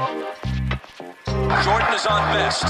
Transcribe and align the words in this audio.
Jordan 0.00 1.92
is 1.92 2.06
on 2.06 2.24
best. 2.32 2.64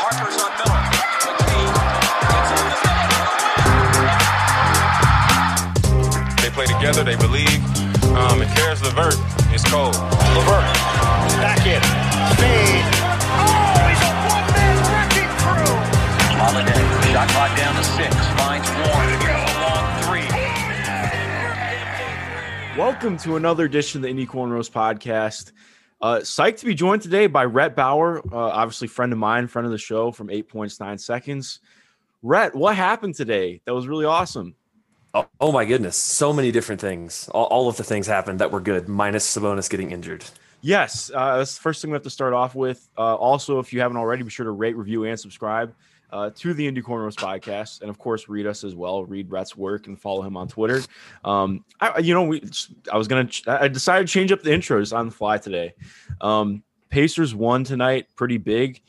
Harper's 0.00 0.40
on 0.40 0.48
Miller. 0.56 0.80
McKee 1.28 1.68
gets 2.24 2.50
in 2.56 2.64
the 2.72 2.76
middle. 3.04 3.28
They 6.40 6.48
play 6.56 6.64
together, 6.64 7.04
they 7.04 7.16
believe. 7.20 7.60
Um, 8.16 8.40
and 8.40 8.48
Caris 8.56 8.80
LeVert 8.80 9.20
is 9.52 9.62
cold. 9.68 9.92
LeVert, 9.92 10.64
back 11.44 11.60
in, 11.68 11.82
fade. 12.40 12.88
Oh, 13.28 13.76
he's 13.84 14.00
a 14.00 14.12
one-man 14.32 14.80
wrecking 14.88 15.28
crew. 15.44 15.68
Holiday, 16.40 16.80
shot 17.12 17.28
clock 17.28 17.52
down 17.58 17.76
to 17.76 17.84
six. 17.84 18.16
Finds 18.40 18.64
Warren. 18.88 19.20
A 19.20 19.52
long 19.60 19.84
three. 20.08 20.32
Welcome 22.80 23.18
to 23.18 23.36
another 23.36 23.66
edition 23.66 23.98
of 23.98 24.02
the 24.04 24.08
Indy 24.08 24.26
Cornrows 24.26 24.70
podcast. 24.70 25.52
Uh, 26.04 26.20
psyched 26.20 26.58
to 26.58 26.66
be 26.66 26.74
joined 26.74 27.00
today 27.00 27.26
by 27.26 27.46
Rhett 27.46 27.74
Bauer, 27.74 28.18
uh, 28.30 28.36
obviously 28.36 28.88
friend 28.88 29.10
of 29.10 29.18
mine, 29.18 29.46
friend 29.46 29.64
of 29.64 29.72
the 29.72 29.78
show 29.78 30.12
from 30.12 30.28
Eight 30.28 30.50
Points 30.50 30.78
Nine 30.78 30.98
Seconds. 30.98 31.60
Rhett, 32.22 32.54
what 32.54 32.76
happened 32.76 33.14
today? 33.14 33.62
That 33.64 33.72
was 33.72 33.88
really 33.88 34.04
awesome. 34.04 34.54
Oh, 35.14 35.26
oh 35.40 35.50
my 35.50 35.64
goodness, 35.64 35.96
so 35.96 36.30
many 36.30 36.52
different 36.52 36.78
things. 36.78 37.30
All, 37.30 37.46
all, 37.46 37.70
of 37.70 37.78
the 37.78 37.84
things 37.84 38.06
happened 38.06 38.40
that 38.40 38.50
were 38.50 38.60
good, 38.60 38.86
minus 38.86 39.34
Sabonis 39.34 39.70
getting 39.70 39.92
injured. 39.92 40.26
Yes, 40.60 41.10
uh, 41.14 41.38
that's 41.38 41.54
the 41.54 41.62
first 41.62 41.80
thing 41.80 41.90
we 41.90 41.94
have 41.94 42.02
to 42.02 42.10
start 42.10 42.34
off 42.34 42.54
with. 42.54 42.86
Uh, 42.98 43.14
also, 43.14 43.58
if 43.58 43.72
you 43.72 43.80
haven't 43.80 43.96
already, 43.96 44.24
be 44.24 44.28
sure 44.28 44.44
to 44.44 44.50
rate, 44.50 44.76
review, 44.76 45.04
and 45.04 45.18
subscribe 45.18 45.74
uh, 46.14 46.30
to 46.30 46.54
the 46.54 46.64
Indy 46.64 46.80
Cornrows 46.80 47.16
podcast, 47.16 47.80
and 47.80 47.90
of 47.90 47.98
course, 47.98 48.28
read 48.28 48.46
us 48.46 48.62
as 48.62 48.76
well. 48.76 49.04
Read 49.04 49.28
Rhett's 49.28 49.56
work 49.56 49.88
and 49.88 50.00
follow 50.00 50.22
him 50.22 50.36
on 50.36 50.46
Twitter. 50.46 50.80
Um, 51.24 51.64
I, 51.80 51.98
you 51.98 52.14
know, 52.14 52.22
we 52.22 52.40
I 52.90 52.96
was 52.96 53.08
gonna 53.08 53.28
I 53.48 53.66
decided 53.66 54.06
to 54.06 54.12
change 54.12 54.30
up 54.30 54.40
the 54.40 54.50
intros 54.50 54.96
on 54.96 55.06
the 55.06 55.12
fly 55.12 55.38
today. 55.38 55.74
Um, 56.20 56.62
Pacers 56.88 57.34
won 57.34 57.64
tonight, 57.64 58.06
pretty 58.14 58.38
big 58.38 58.80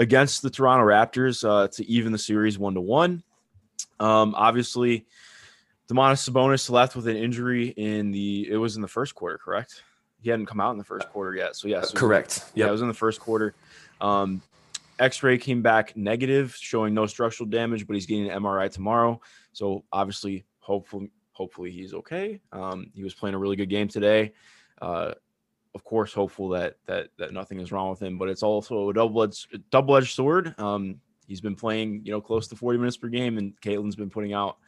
against 0.00 0.42
the 0.42 0.50
Toronto 0.50 0.84
Raptors 0.84 1.48
uh, 1.48 1.68
to 1.68 1.86
even 1.88 2.10
the 2.10 2.18
series 2.18 2.58
one 2.58 2.74
to 2.74 2.80
one. 2.80 3.22
Um, 4.00 4.34
obviously, 4.36 5.06
Domantas 5.88 6.28
Sabonis 6.28 6.68
left 6.70 6.96
with 6.96 7.06
an 7.06 7.16
injury 7.16 7.68
in 7.68 8.10
the 8.10 8.48
it 8.50 8.56
was 8.56 8.74
in 8.74 8.82
the 8.82 8.88
first 8.88 9.14
quarter, 9.14 9.38
correct? 9.38 9.84
He 10.20 10.28
hadn't 10.28 10.46
come 10.46 10.58
out 10.58 10.72
in 10.72 10.78
the 10.78 10.84
first 10.84 11.08
quarter 11.10 11.36
yet, 11.36 11.54
so 11.54 11.68
yes, 11.68 11.94
uh, 11.94 11.98
correct. 11.98 12.50
Yeah, 12.56 12.66
it 12.66 12.72
was 12.72 12.82
in 12.82 12.88
the 12.88 12.94
first 12.94 13.20
quarter. 13.20 13.54
Um, 14.00 14.42
X-ray 14.98 15.38
came 15.38 15.62
back 15.62 15.96
negative, 15.96 16.54
showing 16.58 16.94
no 16.94 17.06
structural 17.06 17.48
damage, 17.48 17.86
but 17.86 17.94
he's 17.94 18.06
getting 18.06 18.30
an 18.30 18.42
MRI 18.42 18.70
tomorrow. 18.70 19.20
So 19.52 19.84
obviously, 19.92 20.44
hopefully, 20.60 21.10
hopefully 21.32 21.70
he's 21.70 21.94
okay. 21.94 22.40
Um, 22.52 22.90
he 22.94 23.02
was 23.02 23.14
playing 23.14 23.34
a 23.34 23.38
really 23.38 23.56
good 23.56 23.68
game 23.68 23.88
today. 23.88 24.32
Uh, 24.80 25.14
of 25.74 25.84
course, 25.84 26.12
hopeful 26.12 26.50
that 26.50 26.76
that 26.86 27.08
that 27.18 27.32
nothing 27.32 27.58
is 27.58 27.72
wrong 27.72 27.90
with 27.90 28.00
him, 28.00 28.16
but 28.16 28.28
it's 28.28 28.42
also 28.42 28.90
a 28.90 28.94
double-edged 28.94 29.70
double-edged 29.70 30.14
sword. 30.14 30.54
Um, 30.58 31.00
he's 31.26 31.40
been 31.40 31.56
playing, 31.56 32.02
you 32.04 32.12
know, 32.12 32.20
close 32.20 32.46
to 32.48 32.56
40 32.56 32.78
minutes 32.78 32.96
per 32.96 33.08
game, 33.08 33.38
and 33.38 33.60
Caitlin's 33.60 33.96
been 33.96 34.10
putting 34.10 34.32
out. 34.32 34.58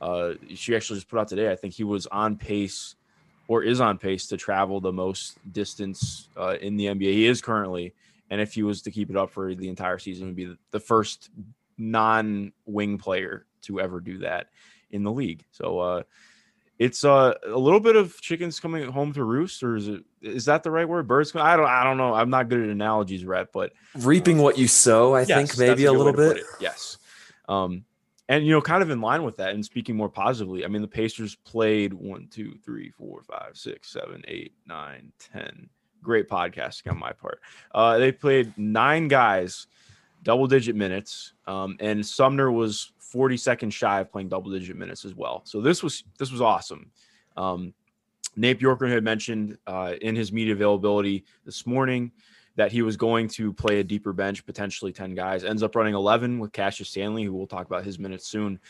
Uh, 0.00 0.32
she 0.54 0.76
actually 0.76 0.98
just 0.98 1.08
put 1.08 1.18
out 1.18 1.28
today. 1.28 1.50
I 1.50 1.56
think 1.56 1.74
he 1.74 1.84
was 1.84 2.06
on 2.06 2.36
pace, 2.36 2.96
or 3.48 3.62
is 3.62 3.80
on 3.80 3.96
pace 3.96 4.26
to 4.28 4.36
travel 4.36 4.80
the 4.80 4.92
most 4.92 5.38
distance 5.52 6.28
uh, 6.36 6.56
in 6.60 6.76
the 6.76 6.86
NBA. 6.86 7.12
He 7.12 7.26
is 7.26 7.40
currently 7.40 7.94
and 8.30 8.40
if 8.40 8.54
he 8.54 8.62
was 8.62 8.82
to 8.82 8.90
keep 8.90 9.10
it 9.10 9.16
up 9.16 9.30
for 9.30 9.54
the 9.54 9.68
entire 9.68 9.98
season, 9.98 10.28
would 10.28 10.36
be 10.36 10.56
the 10.70 10.80
first 10.80 11.30
non-wing 11.76 12.98
player 12.98 13.46
to 13.62 13.80
ever 13.80 14.00
do 14.00 14.18
that 14.18 14.48
in 14.90 15.02
the 15.02 15.12
league. 15.12 15.44
So 15.50 15.78
uh, 15.80 16.02
it's 16.78 17.04
uh, 17.04 17.34
a 17.46 17.58
little 17.58 17.80
bit 17.80 17.96
of 17.96 18.18
chickens 18.20 18.60
coming 18.60 18.90
home 18.90 19.12
to 19.14 19.24
roost, 19.24 19.62
or 19.62 19.76
is 19.76 19.88
it 19.88 20.04
is 20.22 20.44
that 20.46 20.62
the 20.62 20.70
right 20.70 20.88
word? 20.88 21.06
Birds? 21.06 21.34
I 21.34 21.56
don't 21.56 21.66
I 21.66 21.84
don't 21.84 21.96
know. 21.96 22.14
I'm 22.14 22.30
not 22.30 22.48
good 22.48 22.62
at 22.62 22.68
analogies, 22.68 23.24
Rhett, 23.24 23.52
but 23.52 23.72
reaping 23.98 24.38
what 24.38 24.56
you 24.56 24.68
sow, 24.68 25.14
I 25.14 25.22
yes, 25.22 25.36
think 25.36 25.58
maybe 25.58 25.84
a, 25.84 25.90
a 25.90 25.92
little 25.92 26.12
bit. 26.12 26.42
Yes. 26.60 26.98
Um, 27.48 27.84
and 28.28 28.46
you 28.46 28.52
know, 28.52 28.62
kind 28.62 28.82
of 28.82 28.90
in 28.90 29.00
line 29.00 29.24
with 29.24 29.38
that, 29.38 29.54
and 29.54 29.64
speaking 29.64 29.96
more 29.96 30.08
positively, 30.08 30.64
I 30.64 30.68
mean, 30.68 30.82
the 30.82 30.88
Pacers 30.88 31.34
played 31.34 31.92
one, 31.92 32.28
two, 32.30 32.54
three, 32.64 32.90
four, 32.90 33.22
five, 33.24 33.56
six, 33.56 33.90
seven, 33.90 34.22
eight, 34.28 34.52
nine, 34.66 35.10
ten 35.18 35.68
great 36.02 36.28
podcasting 36.28 36.90
on 36.90 36.98
my 36.98 37.12
part. 37.12 37.40
Uh, 37.74 37.98
they 37.98 38.12
played 38.12 38.56
nine 38.56 39.08
guys, 39.08 39.66
double 40.22 40.46
digit 40.46 40.76
minutes, 40.76 41.32
um, 41.46 41.76
and 41.80 42.04
Sumner 42.04 42.50
was 42.50 42.92
40 42.98 43.36
seconds 43.36 43.74
shy 43.74 44.00
of 44.00 44.10
playing 44.10 44.28
double 44.28 44.50
digit 44.50 44.76
minutes 44.76 45.04
as 45.04 45.14
well. 45.14 45.42
So 45.44 45.60
this 45.60 45.82
was 45.82 46.04
this 46.18 46.30
was 46.30 46.40
awesome. 46.40 46.90
Um, 47.36 47.74
Nate 48.36 48.60
Bjorkgren 48.60 48.92
had 48.92 49.04
mentioned 49.04 49.58
uh, 49.66 49.94
in 50.00 50.14
his 50.14 50.32
media 50.32 50.54
availability 50.54 51.24
this 51.44 51.66
morning 51.66 52.12
that 52.56 52.70
he 52.70 52.82
was 52.82 52.96
going 52.96 53.28
to 53.28 53.52
play 53.52 53.80
a 53.80 53.84
deeper 53.84 54.12
bench, 54.12 54.44
potentially 54.44 54.92
10 54.92 55.14
guys. 55.14 55.44
Ends 55.44 55.62
up 55.62 55.74
running 55.74 55.94
11 55.94 56.38
with 56.38 56.52
Cassius 56.52 56.90
Stanley, 56.90 57.24
who 57.24 57.32
we'll 57.32 57.46
talk 57.46 57.66
about 57.66 57.84
his 57.84 57.98
minutes 57.98 58.26
soon. 58.26 58.60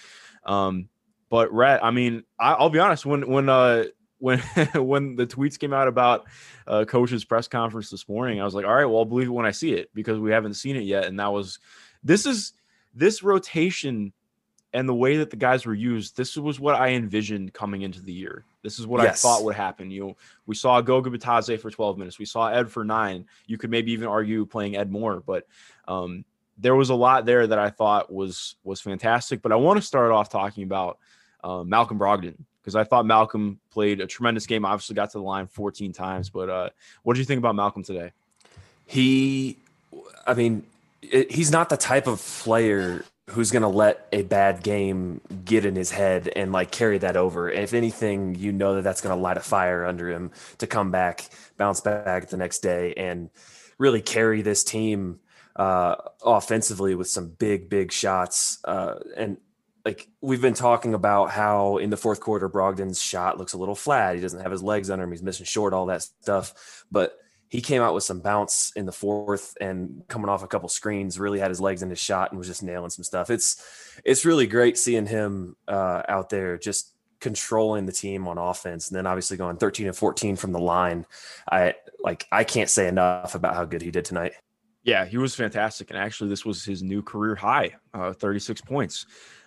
Um, 0.44 0.88
but 1.28 1.52
Rhett, 1.52 1.84
I 1.84 1.90
mean, 1.90 2.24
I, 2.38 2.60
will 2.60 2.70
be 2.70 2.78
honest. 2.78 3.06
When 3.06 3.28
when 3.28 3.48
uh, 3.48 3.84
when 4.20 4.38
when 4.74 5.16
the 5.16 5.26
tweets 5.26 5.58
came 5.58 5.72
out 5.72 5.88
about 5.88 6.26
uh, 6.66 6.84
coach's 6.84 7.24
press 7.24 7.48
conference 7.48 7.90
this 7.90 8.08
morning, 8.08 8.40
I 8.40 8.44
was 8.44 8.54
like, 8.54 8.64
all 8.64 8.74
right, 8.74 8.84
well, 8.84 8.98
I'll 8.98 9.04
believe 9.04 9.26
it 9.26 9.32
when 9.32 9.46
I 9.46 9.50
see 9.50 9.72
it 9.72 9.90
because 9.94 10.18
we 10.18 10.30
haven't 10.30 10.54
seen 10.54 10.76
it 10.76 10.84
yet. 10.84 11.06
And 11.06 11.18
that 11.18 11.32
was 11.32 11.58
this 12.04 12.26
is 12.26 12.52
this 12.94 13.22
rotation 13.22 14.12
and 14.72 14.88
the 14.88 14.94
way 14.94 15.16
that 15.16 15.30
the 15.30 15.36
guys 15.36 15.66
were 15.66 15.74
used. 15.74 16.16
This 16.16 16.36
was 16.36 16.60
what 16.60 16.76
I 16.76 16.90
envisioned 16.90 17.52
coming 17.52 17.82
into 17.82 18.00
the 18.00 18.12
year. 18.12 18.44
This 18.62 18.78
is 18.78 18.86
what 18.86 19.02
yes. 19.02 19.24
I 19.24 19.28
thought 19.28 19.44
would 19.44 19.56
happen. 19.56 19.90
You 19.90 20.00
know, 20.00 20.16
we 20.46 20.54
saw 20.54 20.80
Goga 20.80 21.10
for 21.58 21.70
12 21.70 21.98
minutes. 21.98 22.18
We 22.18 22.24
saw 22.24 22.48
Ed 22.48 22.70
for 22.70 22.84
nine. 22.84 23.26
You 23.46 23.58
could 23.58 23.70
maybe 23.70 23.92
even 23.92 24.06
argue 24.06 24.46
playing 24.46 24.76
Ed 24.76 24.90
more, 24.90 25.20
but 25.26 25.46
um, 25.88 26.24
there 26.56 26.76
was 26.76 26.90
a 26.90 26.94
lot 26.94 27.24
there 27.26 27.46
that 27.46 27.58
I 27.58 27.70
thought 27.70 28.12
was 28.12 28.56
was 28.62 28.80
fantastic. 28.80 29.42
But 29.42 29.50
I 29.50 29.56
want 29.56 29.80
to 29.80 29.86
start 29.86 30.12
off 30.12 30.28
talking 30.28 30.62
about 30.62 30.98
uh, 31.42 31.64
Malcolm 31.64 31.98
Brogdon 31.98 32.36
because 32.60 32.74
I 32.74 32.84
thought 32.84 33.06
Malcolm 33.06 33.60
played 33.70 34.00
a 34.00 34.06
tremendous 34.06 34.46
game. 34.46 34.64
Obviously, 34.64 34.94
got 34.94 35.10
to 35.10 35.18
the 35.18 35.24
line 35.24 35.46
14 35.46 35.92
times. 35.92 36.30
But 36.30 36.50
uh, 36.50 36.70
what 37.02 37.14
did 37.14 37.20
you 37.20 37.26
think 37.26 37.38
about 37.38 37.54
Malcolm 37.54 37.82
today? 37.82 38.12
He, 38.86 39.58
I 40.26 40.34
mean, 40.34 40.64
it, 41.02 41.30
he's 41.30 41.50
not 41.50 41.68
the 41.68 41.76
type 41.76 42.06
of 42.06 42.20
player 42.20 43.04
who's 43.30 43.50
going 43.50 43.62
to 43.62 43.68
let 43.68 44.08
a 44.12 44.22
bad 44.22 44.62
game 44.62 45.20
get 45.44 45.64
in 45.64 45.76
his 45.76 45.90
head 45.90 46.28
and 46.34 46.52
like 46.52 46.70
carry 46.70 46.98
that 46.98 47.16
over. 47.16 47.48
If 47.48 47.72
anything, 47.72 48.34
you 48.34 48.52
know 48.52 48.74
that 48.74 48.82
that's 48.82 49.00
going 49.00 49.16
to 49.16 49.20
light 49.20 49.36
a 49.36 49.40
fire 49.40 49.84
under 49.84 50.10
him 50.10 50.32
to 50.58 50.66
come 50.66 50.90
back, 50.90 51.28
bounce 51.56 51.80
back 51.80 52.28
the 52.28 52.36
next 52.36 52.58
day, 52.58 52.92
and 52.94 53.30
really 53.78 54.02
carry 54.02 54.42
this 54.42 54.64
team 54.64 55.20
uh, 55.56 55.94
offensively 56.24 56.94
with 56.94 57.08
some 57.08 57.28
big, 57.28 57.68
big 57.68 57.92
shots. 57.92 58.58
Uh, 58.64 58.94
and 59.16 59.36
like 59.84 60.08
we've 60.20 60.40
been 60.42 60.54
talking 60.54 60.94
about 60.94 61.30
how 61.30 61.78
in 61.78 61.90
the 61.90 61.96
fourth 61.96 62.20
quarter 62.20 62.48
Brogdon's 62.48 63.00
shot 63.00 63.38
looks 63.38 63.52
a 63.52 63.58
little 63.58 63.74
flat. 63.74 64.14
He 64.14 64.20
doesn't 64.20 64.40
have 64.40 64.52
his 64.52 64.62
legs 64.62 64.90
under 64.90 65.04
him. 65.04 65.10
He's 65.10 65.22
missing 65.22 65.46
short, 65.46 65.72
all 65.72 65.86
that 65.86 66.02
stuff. 66.02 66.84
But 66.90 67.16
he 67.48 67.60
came 67.60 67.82
out 67.82 67.94
with 67.94 68.04
some 68.04 68.20
bounce 68.20 68.72
in 68.76 68.86
the 68.86 68.92
fourth 68.92 69.56
and 69.60 70.02
coming 70.08 70.28
off 70.28 70.44
a 70.44 70.46
couple 70.46 70.68
screens, 70.68 71.18
really 71.18 71.40
had 71.40 71.50
his 71.50 71.60
legs 71.60 71.82
in 71.82 71.90
his 71.90 71.98
shot 71.98 72.30
and 72.30 72.38
was 72.38 72.46
just 72.46 72.62
nailing 72.62 72.90
some 72.90 73.04
stuff. 73.04 73.30
It's 73.30 74.00
it's 74.04 74.24
really 74.24 74.46
great 74.46 74.78
seeing 74.78 75.06
him 75.06 75.56
uh, 75.66 76.02
out 76.08 76.28
there 76.30 76.58
just 76.58 76.94
controlling 77.20 77.86
the 77.86 77.92
team 77.92 78.26
on 78.28 78.38
offense 78.38 78.88
and 78.88 78.96
then 78.96 79.06
obviously 79.06 79.36
going 79.36 79.56
13 79.56 79.88
and 79.88 79.96
14 79.96 80.36
from 80.36 80.52
the 80.52 80.58
line. 80.58 81.06
I 81.50 81.74
like 81.98 82.26
I 82.30 82.44
can't 82.44 82.70
say 82.70 82.86
enough 82.86 83.34
about 83.34 83.54
how 83.54 83.64
good 83.64 83.82
he 83.82 83.90
did 83.90 84.04
tonight. 84.04 84.32
Yeah, 84.82 85.04
he 85.04 85.18
was 85.18 85.34
fantastic. 85.34 85.90
And 85.90 85.98
actually, 85.98 86.30
this 86.30 86.44
was 86.44 86.64
his 86.64 86.82
new 86.82 87.02
career 87.02 87.34
high, 87.34 87.74
uh, 87.92 88.12
36 88.12 88.62
points. 88.62 89.06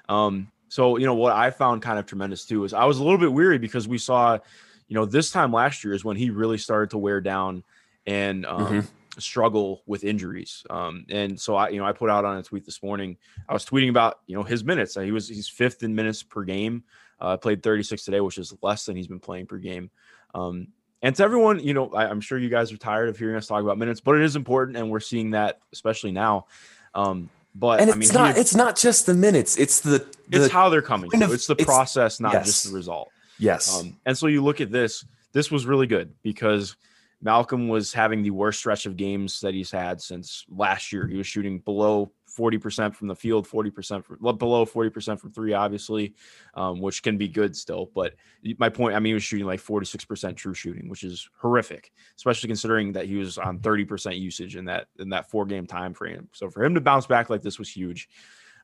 Um, 0.10 0.52
so 0.70 0.98
you 0.98 1.06
know 1.06 1.14
what 1.14 1.34
I 1.34 1.52
found 1.52 1.82
kind 1.82 2.00
of 2.00 2.06
tremendous 2.06 2.46
too 2.46 2.64
is 2.64 2.74
I 2.74 2.86
was 2.86 2.98
a 2.98 3.04
little 3.04 3.20
bit 3.20 3.32
weary 3.32 3.58
because 3.58 3.88
we 3.88 3.98
saw, 3.98 4.40
you 4.88 4.96
know, 4.96 5.06
this 5.06 5.32
time 5.32 5.52
last 5.54 5.84
year 5.84 5.94
is 5.94 6.04
when 6.04 6.18
he 6.18 6.30
really 6.30 6.58
started 6.58 6.90
to 6.92 6.98
wear 6.98 7.22
down 7.22 7.64
and 8.06 8.46
um, 8.46 8.66
mm-hmm. 8.66 9.20
struggle 9.20 9.84
with 9.86 10.04
injuries. 10.04 10.66
Um, 10.70 11.06
and 11.10 11.40
so 11.40 11.56
I, 11.56 11.70
you 11.70 11.78
know, 11.78 11.86
I 11.86 11.92
put 11.92 12.10
out 12.10 12.26
on 12.26 12.38
a 12.38 12.44
tweet 12.44 12.66
this 12.66 12.82
morning. 12.82 13.18
I 13.48 13.54
was 13.54 13.66
tweeting 13.66 13.90
about 13.90 14.20
you 14.26 14.36
know 14.36 14.44
his 14.44 14.64
minutes. 14.64 14.96
He 14.96 15.12
was 15.12 15.28
he's 15.28 15.48
fifth 15.48 15.84
in 15.84 15.94
minutes 15.94 16.24
per 16.24 16.44
game. 16.44 16.84
Uh, 17.20 17.38
played 17.38 17.64
36 17.64 18.04
today, 18.04 18.20
which 18.20 18.38
is 18.38 18.54
less 18.62 18.86
than 18.86 18.98
he's 18.98 19.08
been 19.08 19.20
playing 19.20 19.46
per 19.46 19.58
game. 19.58 19.90
Um, 20.34 20.68
and 21.04 21.16
to 21.16 21.24
everyone, 21.24 21.60
you 21.60 21.74
know, 21.74 21.90
I, 21.92 22.10
am 22.10 22.20
sure 22.20 22.38
you 22.38 22.50
guys 22.50 22.72
are 22.72 22.78
tired 22.78 23.10
of 23.10 23.18
hearing 23.18 23.36
us 23.36 23.48
talk 23.48 23.62
about 23.62 23.78
minutes, 23.78 24.02
but 24.02 24.16
it 24.16 24.24
is 24.24 24.36
important, 24.36 24.78
and 24.78 24.90
we're 24.90 25.00
seeing 25.00 25.32
that 25.32 25.60
especially 25.72 26.12
now. 26.12 26.48
Um, 26.96 27.30
but 27.56 27.80
and 27.80 27.90
it's 27.90 27.96
I 27.96 28.00
mean, 28.00 28.14
not 28.14 28.38
it's 28.38 28.56
not 28.56 28.76
just 28.76 29.06
the 29.06 29.14
minutes; 29.14 29.58
it's 29.58 29.82
the, 29.82 30.06
the 30.30 30.44
it's 30.44 30.54
how 30.54 30.70
they're 30.70 30.82
coming. 30.82 31.10
To. 31.12 31.32
It's 31.32 31.48
the 31.48 31.54
it's, 31.54 31.66
process, 31.66 32.20
not 32.20 32.34
yes. 32.34 32.46
just 32.46 32.70
the 32.70 32.76
result. 32.76 33.10
Yes. 33.38 33.80
Um, 33.80 33.98
and 34.06 34.18
so 34.18 34.28
you 34.28 34.44
look 34.44 34.62
at 34.62 34.72
this. 34.72 35.06
This 35.34 35.52
was 35.52 35.66
really 35.66 35.88
good 35.88 36.14
because 36.22 36.76
Malcolm 37.22 37.68
was 37.68 37.94
having 37.94 38.22
the 38.22 38.32
worst 38.32 38.60
stretch 38.60 38.86
of 38.86 38.98
games 38.98 39.40
that 39.42 39.54
he's 39.54 39.72
had 39.72 40.02
since 40.02 40.46
last 40.50 40.92
year. 40.92 41.08
He 41.08 41.16
was 41.16 41.28
shooting 41.28 41.60
below 41.60 42.12
40% 42.38 42.96
from 42.96 43.08
the 43.08 43.16
field, 43.16 43.48
40% 43.48 44.04
from 44.04 44.38
below 44.38 44.66
40% 44.66 45.20
from 45.20 45.32
three, 45.32 45.54
obviously, 45.54 46.16
um, 46.56 46.80
which 46.80 47.04
can 47.04 47.18
be 47.18 47.28
good 47.28 47.56
still. 47.56 47.90
But 47.94 48.16
my 48.58 48.70
point, 48.70 48.96
I 48.96 49.00
mean, 49.00 49.12
he 49.12 49.14
was 49.14 49.24
shooting 49.24 49.46
like 49.46 49.60
46% 49.60 50.36
true 50.36 50.54
shooting, 50.54 50.90
which 50.90 51.04
is 51.04 51.30
horrific, 51.40 51.92
especially 52.18 52.48
considering 52.48 52.94
that 52.94 53.06
he 53.06 53.16
was 53.16 53.38
on 53.38 53.60
30% 53.60 54.20
usage 54.20 54.56
in 54.56 54.66
that 54.66 54.88
in 55.00 55.10
that 55.10 55.30
four 55.30 55.46
game 55.46 55.68
time 55.68 55.94
frame. 55.94 56.28
So 56.34 56.50
for 56.50 56.64
him 56.64 56.76
to 56.76 56.82
bounce 56.82 57.06
back 57.06 57.30
like 57.30 57.42
this 57.42 57.60
was 57.60 57.70
huge. 57.70 58.10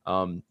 Um, 0.06 0.44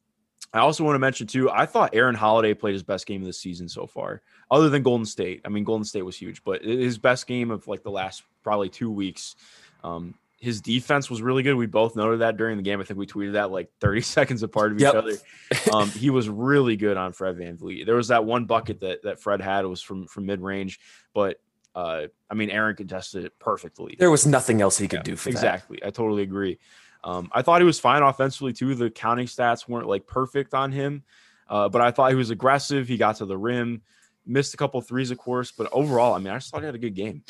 I 0.53 0.61
also 0.61 0.85
want 0.85 0.95
to 0.95 1.01
mention 1.01 1.27
too, 1.27 1.51
I 1.51 1.67
thought 1.67 1.95
Aaron 1.95 2.15
Holiday 2.15 2.55
played 2.55 2.73
his 2.73 2.83
best 2.83 3.07
game 3.07 3.21
of 3.21 3.27
the 3.27 3.33
season 3.33 3.69
so 3.69 3.87
far, 3.87 4.23
other 4.51 4.71
than 4.71 4.83
Golden 4.83 5.05
State. 5.05 5.43
I 5.45 5.49
mean, 5.49 5.65
Golden 5.65 5.85
State 5.85 6.03
was 6.03 6.17
huge, 6.17 6.43
but 6.43 6.63
his 6.65 6.97
best 6.97 7.27
game 7.27 7.51
of 7.51 7.69
like 7.69 7.83
the 7.83 7.91
last 7.91 8.23
probably 8.43 8.69
two 8.69 8.91
weeks. 8.91 9.37
Um, 9.85 10.15
his 10.41 10.61
defense 10.61 11.11
was 11.11 11.21
really 11.21 11.43
good. 11.43 11.55
We 11.55 11.67
both 11.67 11.97
noted 11.97 12.21
that 12.21 12.37
during 12.37 12.57
the 12.57 12.63
game. 12.63 12.81
I 12.81 12.85
think 12.85 12.99
we 12.99 13.07
tweeted 13.07 13.33
that 13.33 13.51
like 13.51 13.71
30 13.81 14.01
seconds 14.17 14.43
apart 14.45 14.71
of 14.73 14.79
each 14.79 14.83
Yep. 14.83 14.95
other. 14.95 15.17
Um, 15.73 15.91
he 15.91 16.09
was 16.11 16.29
really 16.29 16.77
good 16.77 16.97
on 16.97 17.13
Fred 17.13 17.37
VanVleet. 17.37 17.85
There 17.85 17.97
was 17.97 18.09
that 18.09 18.25
one 18.25 18.45
bucket 18.47 18.81
that 18.81 19.03
that 19.03 19.21
Fred 19.21 19.41
had 19.43 19.65
it 19.65 19.69
was 19.69 19.83
from 19.83 20.07
from 20.07 20.25
mid 20.27 20.41
range, 20.41 20.79
but 21.13 21.41
uh, 21.75 22.05
I 22.31 22.35
mean, 22.35 22.49
Aaron 22.51 22.75
contested 22.77 23.25
it 23.25 23.39
perfectly. 23.39 23.95
There 23.99 24.11
was 24.11 24.27
nothing 24.27 24.63
else 24.63 24.79
he 24.79 24.89
could 24.89 24.99
Yeah, 25.01 25.03
do 25.03 25.17
for 25.17 25.29
that. 25.31 25.33
exactly. 25.33 25.79
I 25.85 25.91
totally 25.91 26.23
agree. 26.23 26.59
Um, 27.05 27.29
I 27.33 27.43
thought 27.43 27.61
he 27.61 27.67
was 27.67 27.79
fine 27.79 28.03
offensively 28.03 28.53
too. 28.53 28.75
The 28.75 28.91
counting 28.91 29.27
stats 29.27 29.69
weren't 29.69 29.87
like 29.89 30.07
perfect 30.07 30.55
on 30.55 30.73
him, 30.73 31.03
uh, 31.49 31.69
but 31.69 31.81
I 31.83 31.91
thought 31.91 32.11
he 32.11 32.17
was 32.17 32.31
aggressive. 32.31 32.89
He 32.89 32.97
got 32.97 33.17
to 33.17 33.27
the 33.27 33.37
rim, 33.37 33.83
missed 34.27 34.55
a 34.55 34.57
couple 34.57 34.81
threes, 34.81 35.11
of 35.11 35.19
course, 35.19 35.53
but 35.53 35.69
overall, 35.73 36.15
I 36.15 36.19
mean, 36.19 36.29
I 36.33 36.37
just 36.39 36.51
thought 36.51 36.61
he 36.61 36.67
had 36.67 36.75
a 36.75 36.79
good 36.79 36.95
game. 36.95 37.25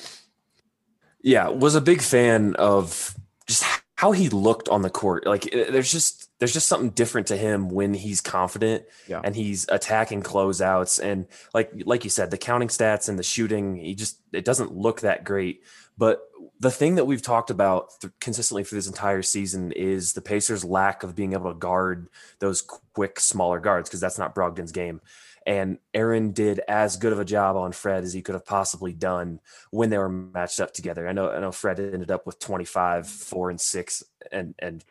Yeah, 1.22 1.48
was 1.48 1.74
a 1.74 1.80
big 1.80 2.00
fan 2.02 2.54
of 2.56 3.14
just 3.46 3.64
how 3.96 4.12
he 4.12 4.28
looked 4.28 4.68
on 4.68 4.82
the 4.82 4.90
court. 4.90 5.26
Like 5.26 5.52
eh, 5.52 5.70
there's 5.70 5.90
just 5.90 6.30
there's 6.38 6.52
just 6.52 6.68
something 6.68 6.90
different 6.90 7.26
to 7.28 7.36
him 7.36 7.68
when 7.68 7.94
he's 7.94 8.20
confident 8.20 8.84
Yeah. 9.08 9.20
and 9.24 9.34
he's 9.34 9.66
attacking 9.68 10.22
closeouts 10.22 11.02
and 11.02 11.26
like 11.52 11.72
like 11.84 12.04
you 12.04 12.10
said, 12.10 12.30
the 12.30 12.38
counting 12.38 12.68
stats 12.68 13.08
and 13.08 13.18
the 13.18 13.24
shooting, 13.24 13.76
he 13.76 13.94
just 13.94 14.20
it 14.32 14.44
doesn't 14.44 14.72
look 14.72 15.00
that 15.00 15.24
great. 15.24 15.62
But 15.96 16.20
the 16.60 16.70
thing 16.70 16.94
that 16.94 17.06
we've 17.06 17.22
talked 17.22 17.50
about 17.50 18.00
th- 18.00 18.12
consistently 18.20 18.62
for 18.62 18.76
this 18.76 18.86
entire 18.86 19.22
season 19.22 19.72
is 19.72 20.12
the 20.12 20.20
Pacers' 20.20 20.64
lack 20.64 21.02
of 21.02 21.16
being 21.16 21.32
able 21.32 21.52
to 21.52 21.58
guard 21.58 22.08
those 22.38 22.62
quick, 22.62 23.18
smaller 23.18 23.58
guards 23.58 23.88
because 23.88 24.00
that's 24.00 24.18
not 24.18 24.34
Brogdon's 24.34 24.70
game. 24.72 25.00
And 25.48 25.78
Aaron 25.94 26.32
did 26.32 26.60
as 26.68 26.98
good 26.98 27.14
of 27.14 27.18
a 27.18 27.24
job 27.24 27.56
on 27.56 27.72
Fred 27.72 28.04
as 28.04 28.12
he 28.12 28.20
could 28.20 28.34
have 28.34 28.44
possibly 28.44 28.92
done 28.92 29.40
when 29.70 29.88
they 29.88 29.96
were 29.96 30.10
matched 30.10 30.60
up 30.60 30.74
together. 30.74 31.08
I 31.08 31.12
know 31.12 31.30
I 31.30 31.40
know 31.40 31.52
Fred 31.52 31.80
ended 31.80 32.10
up 32.10 32.26
with 32.26 32.38
25, 32.38 33.08
4 33.08 33.50
and 33.50 33.60
6 33.60 34.02
and 34.30 34.54
and 34.58 34.84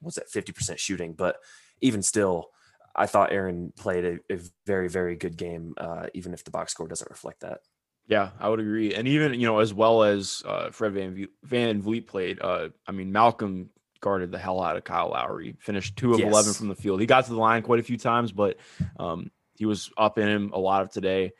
what's 0.00 0.16
that 0.16 0.30
50% 0.30 0.76
shooting, 0.76 1.14
but 1.14 1.36
even 1.80 2.02
still 2.02 2.50
I 2.94 3.06
thought 3.06 3.32
Aaron 3.32 3.72
played 3.74 4.04
a, 4.04 4.34
a 4.34 4.38
very 4.66 4.88
very 4.90 5.16
good 5.16 5.38
game 5.38 5.72
uh, 5.78 6.08
even 6.12 6.34
if 6.34 6.44
the 6.44 6.50
box 6.50 6.72
score 6.72 6.88
doesn't 6.88 7.10
reflect 7.10 7.40
that. 7.40 7.60
Yeah, 8.06 8.30
I 8.38 8.50
would 8.50 8.60
agree. 8.60 8.94
And 8.94 9.08
even, 9.08 9.32
you 9.32 9.46
know, 9.46 9.60
as 9.60 9.72
well 9.72 10.02
as 10.02 10.42
uh, 10.44 10.70
Fred 10.72 10.92
Van, 10.92 11.14
v- 11.14 11.28
VanVleet 11.46 12.06
played, 12.06 12.38
uh, 12.42 12.68
I 12.86 12.92
mean, 12.92 13.12
Malcolm 13.12 13.70
guarded 14.00 14.32
the 14.32 14.38
hell 14.38 14.60
out 14.60 14.76
of 14.76 14.84
Kyle 14.84 15.10
Lowry, 15.10 15.56
finished 15.60 15.96
two 15.96 16.12
of 16.12 16.18
Yes. 16.18 16.28
11 16.28 16.52
from 16.54 16.68
the 16.68 16.74
field. 16.74 17.00
He 17.00 17.06
got 17.06 17.24
to 17.24 17.30
the 17.30 17.38
line 17.38 17.62
quite 17.62 17.78
a 17.78 17.84
few 17.84 17.96
times, 17.96 18.32
but 18.32 18.58
um, 18.98 19.30
he 19.62 19.66
was 19.66 19.92
up 19.96 20.18
in 20.18 20.26
him 20.26 20.50
a 20.52 20.58
lot 20.58 20.82
of 20.82 20.90
today. 20.90 21.32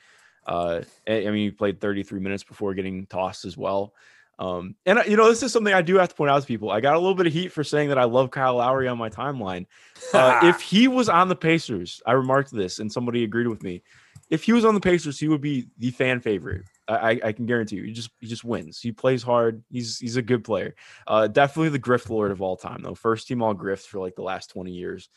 Uh, 0.47 0.83
I 1.09 1.25
mean, 1.25 1.35
he 1.35 1.51
played 1.51 1.81
33 1.81 2.21
minutes 2.21 2.45
before 2.45 2.73
getting 2.73 3.07
tossed 3.07 3.45
as 3.45 3.57
well. 3.57 3.95
Um, 4.39 4.77
and, 4.87 5.01
you 5.09 5.17
know, 5.17 5.29
this 5.29 5.43
is 5.43 5.53
something 5.53 5.75
I 5.75 5.83
do 5.83 5.97
have 5.97 6.09
to 6.09 6.15
point 6.15 6.31
out 6.31 6.41
to 6.41 6.47
people. 6.47 6.71
I 6.71 6.81
got 6.81 6.95
a 6.95 6.99
little 7.01 7.17
bit 7.17 7.27
of 7.27 7.33
heat 7.33 7.51
for 7.51 7.65
saying 7.65 7.89
that 7.89 7.99
I 7.99 8.05
love 8.05 8.31
Kyle 8.31 8.55
Lowry 8.57 8.87
on 8.87 8.97
my 8.97 9.09
timeline. 9.11 9.67
Uh, 10.15 10.41
if 10.43 10.61
he 10.61 10.89
was 10.89 11.09
on 11.09 11.29
the 11.29 11.37
Pacers, 11.37 12.03
I 12.05 12.13
remarked 12.13 12.51
this 12.51 12.81
and 12.81 12.93
somebody 12.93 13.25
agreed 13.25 13.47
with 13.47 13.63
me. 13.63 13.83
If 14.29 14.45
he 14.45 14.53
was 14.53 14.65
on 14.65 14.75
the 14.75 14.81
Pacers, 14.81 15.19
he 15.19 15.27
would 15.29 15.41
be 15.41 15.69
the 15.79 15.91
fan 15.91 16.21
favorite. 16.21 16.65
I, 16.89 17.21
I- 17.25 17.33
can 17.33 17.47
guarantee 17.47 17.77
you. 17.77 17.85
He 17.85 17.93
just 17.93 18.11
he 18.21 18.27
just 18.27 18.45
wins. 18.45 18.81
He 18.81 18.93
plays 18.93 19.23
hard. 19.23 19.63
He's 19.71 19.99
he's 19.99 20.17
a 20.17 20.23
good 20.23 20.45
player. 20.45 20.75
Uh, 21.07 21.29
definitely 21.29 21.71
the 21.71 21.79
grift 21.79 22.11
lord 22.11 22.31
of 22.31 22.43
all 22.43 22.57
time, 22.57 22.83
though. 22.83 22.95
First 22.95 23.29
team 23.29 23.43
all 23.43 23.55
grift 23.55 23.87
for 23.87 24.01
like 24.01 24.17
the 24.17 24.23
last 24.23 24.51
twenty 24.51 24.73
years. 24.73 25.09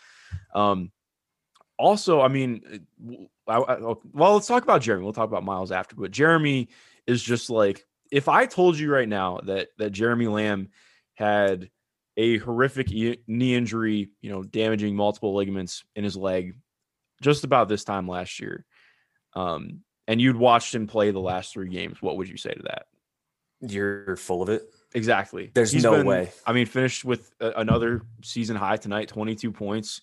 Um, 0.53 0.91
also, 1.77 2.21
I 2.21 2.27
mean, 2.27 2.85
w- 3.03 3.27
I- 3.47 3.57
I- 3.57 3.95
well, 4.13 4.33
let's 4.33 4.47
talk 4.47 4.63
about 4.63 4.81
Jeremy. 4.81 5.03
We'll 5.03 5.13
talk 5.13 5.29
about 5.29 5.43
Miles 5.43 5.71
after, 5.71 5.95
but 5.95 6.11
Jeremy 6.11 6.69
is 7.07 7.21
just 7.21 7.49
like 7.49 7.85
if 8.11 8.27
I 8.27 8.45
told 8.45 8.77
you 8.77 8.91
right 8.91 9.07
now 9.09 9.39
that 9.45 9.69
that 9.77 9.91
Jeremy 9.91 10.27
Lamb 10.27 10.69
had 11.15 11.69
a 12.17 12.37
horrific 12.37 12.91
e- 12.91 13.19
knee 13.27 13.55
injury, 13.55 14.09
you 14.21 14.29
know, 14.31 14.43
damaging 14.43 14.95
multiple 14.95 15.35
ligaments 15.35 15.83
in 15.95 16.03
his 16.03 16.15
leg 16.15 16.55
just 17.21 17.43
about 17.43 17.67
this 17.67 17.83
time 17.83 18.07
last 18.07 18.39
year. 18.39 18.65
Um, 19.35 19.81
and 20.07 20.21
you'd 20.21 20.35
watched 20.37 20.73
him 20.73 20.87
play 20.87 21.11
the 21.11 21.19
last 21.19 21.51
three 21.53 21.67
games. 21.69 22.01
What 22.01 22.17
would 22.17 22.29
you 22.29 22.37
say 22.37 22.53
to 22.53 22.63
that? 22.63 22.85
You're 23.61 24.15
full 24.15 24.41
of 24.41 24.49
it. 24.49 24.63
Exactly. 24.93 25.51
There's 25.53 25.73
no 25.83 25.91
way. 26.05 26.31
I 26.45 26.53
mean, 26.53 26.67
finished 26.67 27.03
with 27.03 27.29
a, 27.41 27.51
another 27.51 28.01
season 28.23 28.55
high 28.55 28.77
tonight, 28.77 29.09
22 29.09 29.51
points. 29.51 29.99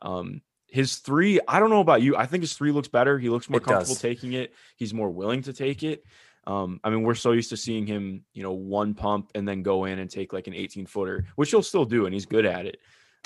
Um, 0.00 0.40
his 0.72 0.96
three, 0.96 1.38
I 1.46 1.60
don't 1.60 1.68
know 1.68 1.80
about 1.80 2.00
you. 2.00 2.16
I 2.16 2.24
think 2.24 2.42
his 2.42 2.54
three 2.54 2.72
looks 2.72 2.88
better. 2.88 3.18
He 3.18 3.28
looks 3.28 3.50
more 3.50 3.58
It 3.58 3.64
comfortable 3.64 3.94
does. 3.94 4.00
taking 4.00 4.32
it. 4.32 4.54
He's 4.76 4.94
more 4.94 5.10
willing 5.10 5.42
to 5.42 5.52
take 5.52 5.82
it. 5.82 6.02
Um, 6.46 6.80
I 6.82 6.88
mean, 6.88 7.02
we're 7.02 7.14
so 7.14 7.32
used 7.32 7.50
to 7.50 7.58
seeing 7.58 7.86
him, 7.86 8.24
you 8.32 8.42
know, 8.42 8.52
one 8.52 8.94
pump 8.94 9.30
and 9.34 9.46
then 9.46 9.62
go 9.62 9.84
in 9.84 9.98
and 9.98 10.10
take 10.10 10.32
like 10.32 10.46
an 10.46 10.54
18 10.54 10.86
footer, 10.86 11.26
which 11.36 11.50
he'll 11.50 11.62
still 11.62 11.84
do, 11.84 12.06
and 12.06 12.14
he's 12.14 12.24
good 12.24 12.46
at 12.46 12.64
it. 12.64 12.78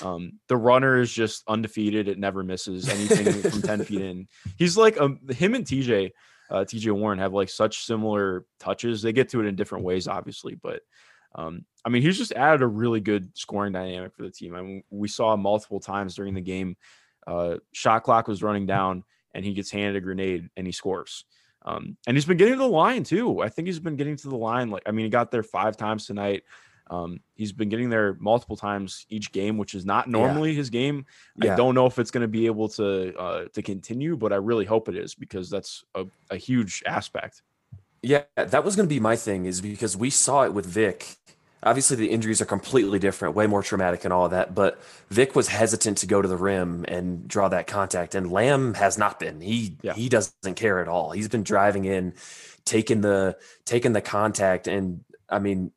Um, 0.03 0.33
the 0.49 0.57
runner 0.57 0.99
is 0.99 1.11
just 1.11 1.43
undefeated. 1.47 2.09
It 2.09 2.19
never 2.19 2.43
misses 2.43 2.89
anything 2.89 3.41
from 3.51 3.61
10 3.61 3.85
feet 3.85 4.01
in. 4.01 4.27
He's 4.57 4.77
like 4.77 4.99
um, 4.99 5.19
him 5.29 5.55
and 5.55 5.65
TJ, 5.65 6.11
uh, 6.51 6.65
TJ 6.65 6.91
Warren 6.91 7.19
have 7.19 7.33
like 7.33 7.49
such 7.49 7.85
similar 7.85 8.45
touches. 8.59 9.01
They 9.01 9.13
get 9.13 9.29
to 9.29 9.39
it 9.39 9.45
in 9.47 9.55
different 9.55 9.85
ways, 9.85 10.07
obviously, 10.07 10.55
but 10.55 10.81
um, 11.33 11.65
I 11.85 11.89
mean, 11.89 12.01
he's 12.01 12.17
just 12.17 12.33
added 12.33 12.61
a 12.61 12.67
really 12.67 12.99
good 12.99 13.35
scoring 13.37 13.71
dynamic 13.71 14.13
for 14.15 14.23
the 14.23 14.31
team. 14.31 14.53
I 14.53 14.61
mean, 14.61 14.83
we 14.89 15.07
saw 15.07 15.35
multiple 15.37 15.79
times 15.79 16.15
during 16.15 16.33
the 16.33 16.41
game, 16.41 16.75
uh, 17.27 17.57
shot 17.73 18.03
clock 18.03 18.27
was 18.27 18.41
running 18.41 18.65
down, 18.65 19.03
and 19.33 19.45
he 19.45 19.53
gets 19.53 19.69
handed 19.69 19.95
a 19.95 20.01
grenade 20.01 20.49
and 20.57 20.65
he 20.65 20.71
scores. 20.71 21.25
Um, 21.65 21.97
and 22.07 22.15
he's 22.15 22.25
been 22.25 22.37
getting 22.37 22.53
to 22.53 22.59
the 22.59 22.67
line 22.67 23.03
too. 23.03 23.41
I 23.41 23.49
think 23.49 23.67
he's 23.67 23.79
been 23.79 23.97
getting 23.97 24.15
to 24.15 24.29
the 24.29 24.37
line. 24.37 24.69
Like, 24.69 24.83
I 24.85 24.91
mean, 24.91 25.05
he 25.05 25.09
got 25.09 25.31
there 25.31 25.43
five 25.43 25.75
times 25.75 26.07
tonight. 26.07 26.43
Um, 26.89 27.19
he's 27.35 27.51
been 27.51 27.67
getting 27.67 27.89
there 27.89 28.15
multiple 28.19 28.55
times 28.55 29.05
each 29.09 29.33
game, 29.33 29.57
which 29.57 29.75
is 29.75 29.85
not 29.85 30.07
normally 30.07 30.53
his 30.53 30.69
game. 30.69 31.05
I 31.41 31.47
don't 31.55 31.75
know 31.75 31.85
if 31.85 31.99
it's 31.99 32.11
going 32.11 32.21
to 32.21 32.29
be 32.29 32.45
able 32.45 32.69
to 32.69 33.13
uh, 33.17 33.45
to 33.53 33.61
continue, 33.61 34.15
but 34.15 34.31
I 34.31 34.37
really 34.37 34.63
hope 34.63 34.87
it 34.87 34.95
is 34.95 35.13
because 35.13 35.49
that's 35.49 35.83
a, 35.95 36.05
a 36.29 36.37
huge 36.37 36.83
aspect. 36.85 37.41
Yeah, 38.01 38.23
that 38.37 38.63
was 38.63 38.77
going 38.77 38.87
to 38.87 38.93
be 38.93 39.01
my 39.01 39.17
thing 39.17 39.45
is 39.45 39.59
because 39.59 39.97
we 39.97 40.09
saw 40.09 40.43
it 40.43 40.53
with 40.53 40.65
Vic. 40.65 41.17
Obviously, 41.63 41.97
the 41.97 42.09
injuries 42.11 42.39
are 42.41 42.45
completely 42.45 42.99
different, 42.99 43.35
way 43.35 43.47
more 43.47 43.63
traumatic 43.63 44.03
and 44.05 44.13
all 44.13 44.25
of 44.25 44.31
that. 44.31 44.53
But 44.53 44.79
Vic 45.09 45.35
was 45.35 45.47
hesitant 45.47 45.97
to 45.99 46.05
go 46.07 46.21
to 46.21 46.27
the 46.27 46.37
rim 46.37 46.85
and 46.87 47.27
draw 47.27 47.47
that 47.49 47.67
contact, 47.67 48.13
and 48.15 48.31
Lamb 48.31 48.75
has 48.75 48.97
not 48.97 49.19
been. 49.19 49.41
He 49.41 49.77
Yeah. 49.81 49.93
he 49.93 50.07
doesn't 50.09 50.55
care 50.55 50.79
at 50.79 50.87
all. 50.87 51.11
He's 51.11 51.27
been 51.27 51.43
driving 51.43 51.85
in, 51.85 52.13
taking 52.65 53.01
the 53.01 53.37
taking 53.65 53.93
the 53.93 54.01
contact, 54.01 54.67
and 54.67 55.03
I 55.29 55.39
mean, 55.39 55.71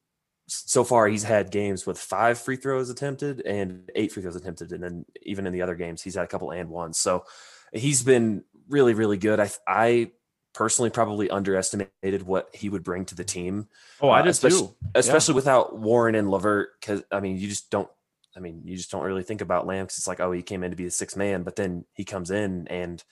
so 0.48 0.84
far 0.84 1.08
he's 1.08 1.22
had 1.22 1.50
games 1.50 1.86
with 1.86 1.98
five 1.98 2.38
free 2.38 2.56
throws 2.56 2.90
attempted 2.90 3.40
and 3.46 3.88
eight 3.94 4.12
free 4.12 4.22
throws 4.22 4.36
attempted, 4.36 4.72
and 4.72 4.82
then 4.82 5.04
even 5.22 5.46
in 5.46 5.52
the 5.52 5.62
other 5.62 5.76
games 5.76 6.02
he's 6.02 6.14
had 6.16 6.24
a 6.24 6.28
couple 6.28 6.50
and 6.50 6.68
ones. 6.68 6.98
So 6.98 7.24
he's 7.72 8.02
been 8.02 8.44
really 8.68 8.94
really 8.94 9.16
good. 9.16 9.40
I 9.40 9.50
I 9.66 10.10
personally 10.52 10.90
probably 10.90 11.30
underestimated 11.30 12.22
what 12.24 12.48
he 12.54 12.68
would 12.68 12.82
bring 12.82 13.04
to 13.06 13.14
the 13.14 13.24
team 13.24 13.68
Oh, 14.00 14.08
I 14.08 14.20
Uh, 14.20 14.22
did 14.22 14.30
especially, 14.30 14.58
too. 14.68 14.74
especially 14.94 15.34
without 15.34 15.78
Warren 15.78 16.14
and 16.14 16.30
Levert. 16.30 16.80
Because 16.80 17.02
I 17.12 17.20
mean, 17.20 17.36
you 17.36 17.48
just 17.48 17.70
don't. 17.70 17.88
I 18.36 18.40
mean, 18.40 18.62
you 18.64 18.76
just 18.76 18.90
don't 18.90 19.02
really 19.04 19.22
think 19.24 19.40
about 19.40 19.66
Lamb 19.66 19.84
because 19.86 19.98
it's 19.98 20.06
like, 20.06 20.20
oh, 20.20 20.30
he 20.32 20.42
came 20.42 20.62
in 20.62 20.70
to 20.70 20.76
be 20.76 20.84
the 20.84 20.90
sixth 20.90 21.16
man, 21.16 21.42
but 21.42 21.56
then 21.56 21.84
he 21.94 22.04
comes 22.04 22.30
in 22.30 22.68
and 22.68 23.02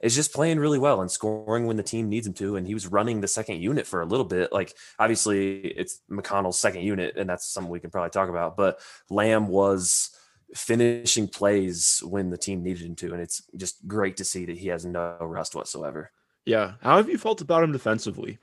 is 0.00 0.14
just 0.14 0.34
playing 0.34 0.58
really 0.58 0.78
well 0.78 1.00
and 1.00 1.10
scoring 1.10 1.66
when 1.66 1.76
the 1.76 1.82
team 1.82 2.08
needs 2.08 2.26
him 2.26 2.34
to. 2.34 2.56
And 2.56 2.66
he 2.66 2.74
was 2.74 2.86
running 2.86 3.20
the 3.20 3.28
second 3.28 3.62
unit 3.62 3.86
for 3.86 4.00
a 4.00 4.06
little 4.06 4.26
bit. 4.26 4.52
Like, 4.52 4.74
obviously, 4.98 5.58
it's 5.60 6.00
McConnell's 6.10 6.58
second 6.58 6.82
unit, 6.82 7.16
and 7.16 7.30
that's 7.30 7.46
something 7.48 7.70
we 7.70 7.80
can 7.80 7.90
probably 7.90 8.10
talk 8.10 8.28
about. 8.28 8.56
But 8.56 8.80
Lamb 9.08 9.46
was 9.48 10.10
finishing 10.54 11.28
plays 11.28 12.02
when 12.04 12.30
the 12.30 12.36
team 12.38 12.62
needed 12.62 12.84
him 12.86 12.94
to, 12.96 13.12
and 13.12 13.22
it's 13.22 13.42
just 13.56 13.86
great 13.86 14.16
to 14.18 14.24
see 14.24 14.44
that 14.46 14.58
he 14.58 14.68
has 14.68 14.84
no 14.84 15.16
rust 15.20 15.54
whatsoever. 15.54 16.10
Yeah. 16.46 16.74
How 16.80 16.96
have 16.96 17.10
you 17.10 17.18
felt 17.18 17.40
about 17.40 17.64
him 17.64 17.72
defensively? 17.72 18.38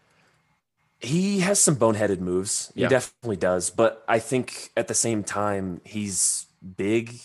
He 1.00 1.40
has 1.40 1.60
some 1.60 1.76
boneheaded 1.76 2.20
moves. 2.20 2.72
Yeah. 2.76 2.86
He 2.86 2.90
definitely 2.90 3.38
does. 3.38 3.70
But 3.70 4.04
I 4.08 4.20
think 4.20 4.72
at 4.78 4.88
the 4.88 4.94
same 4.94 5.24
time, 5.24 5.82
he's 5.84 6.46
big 6.78 7.16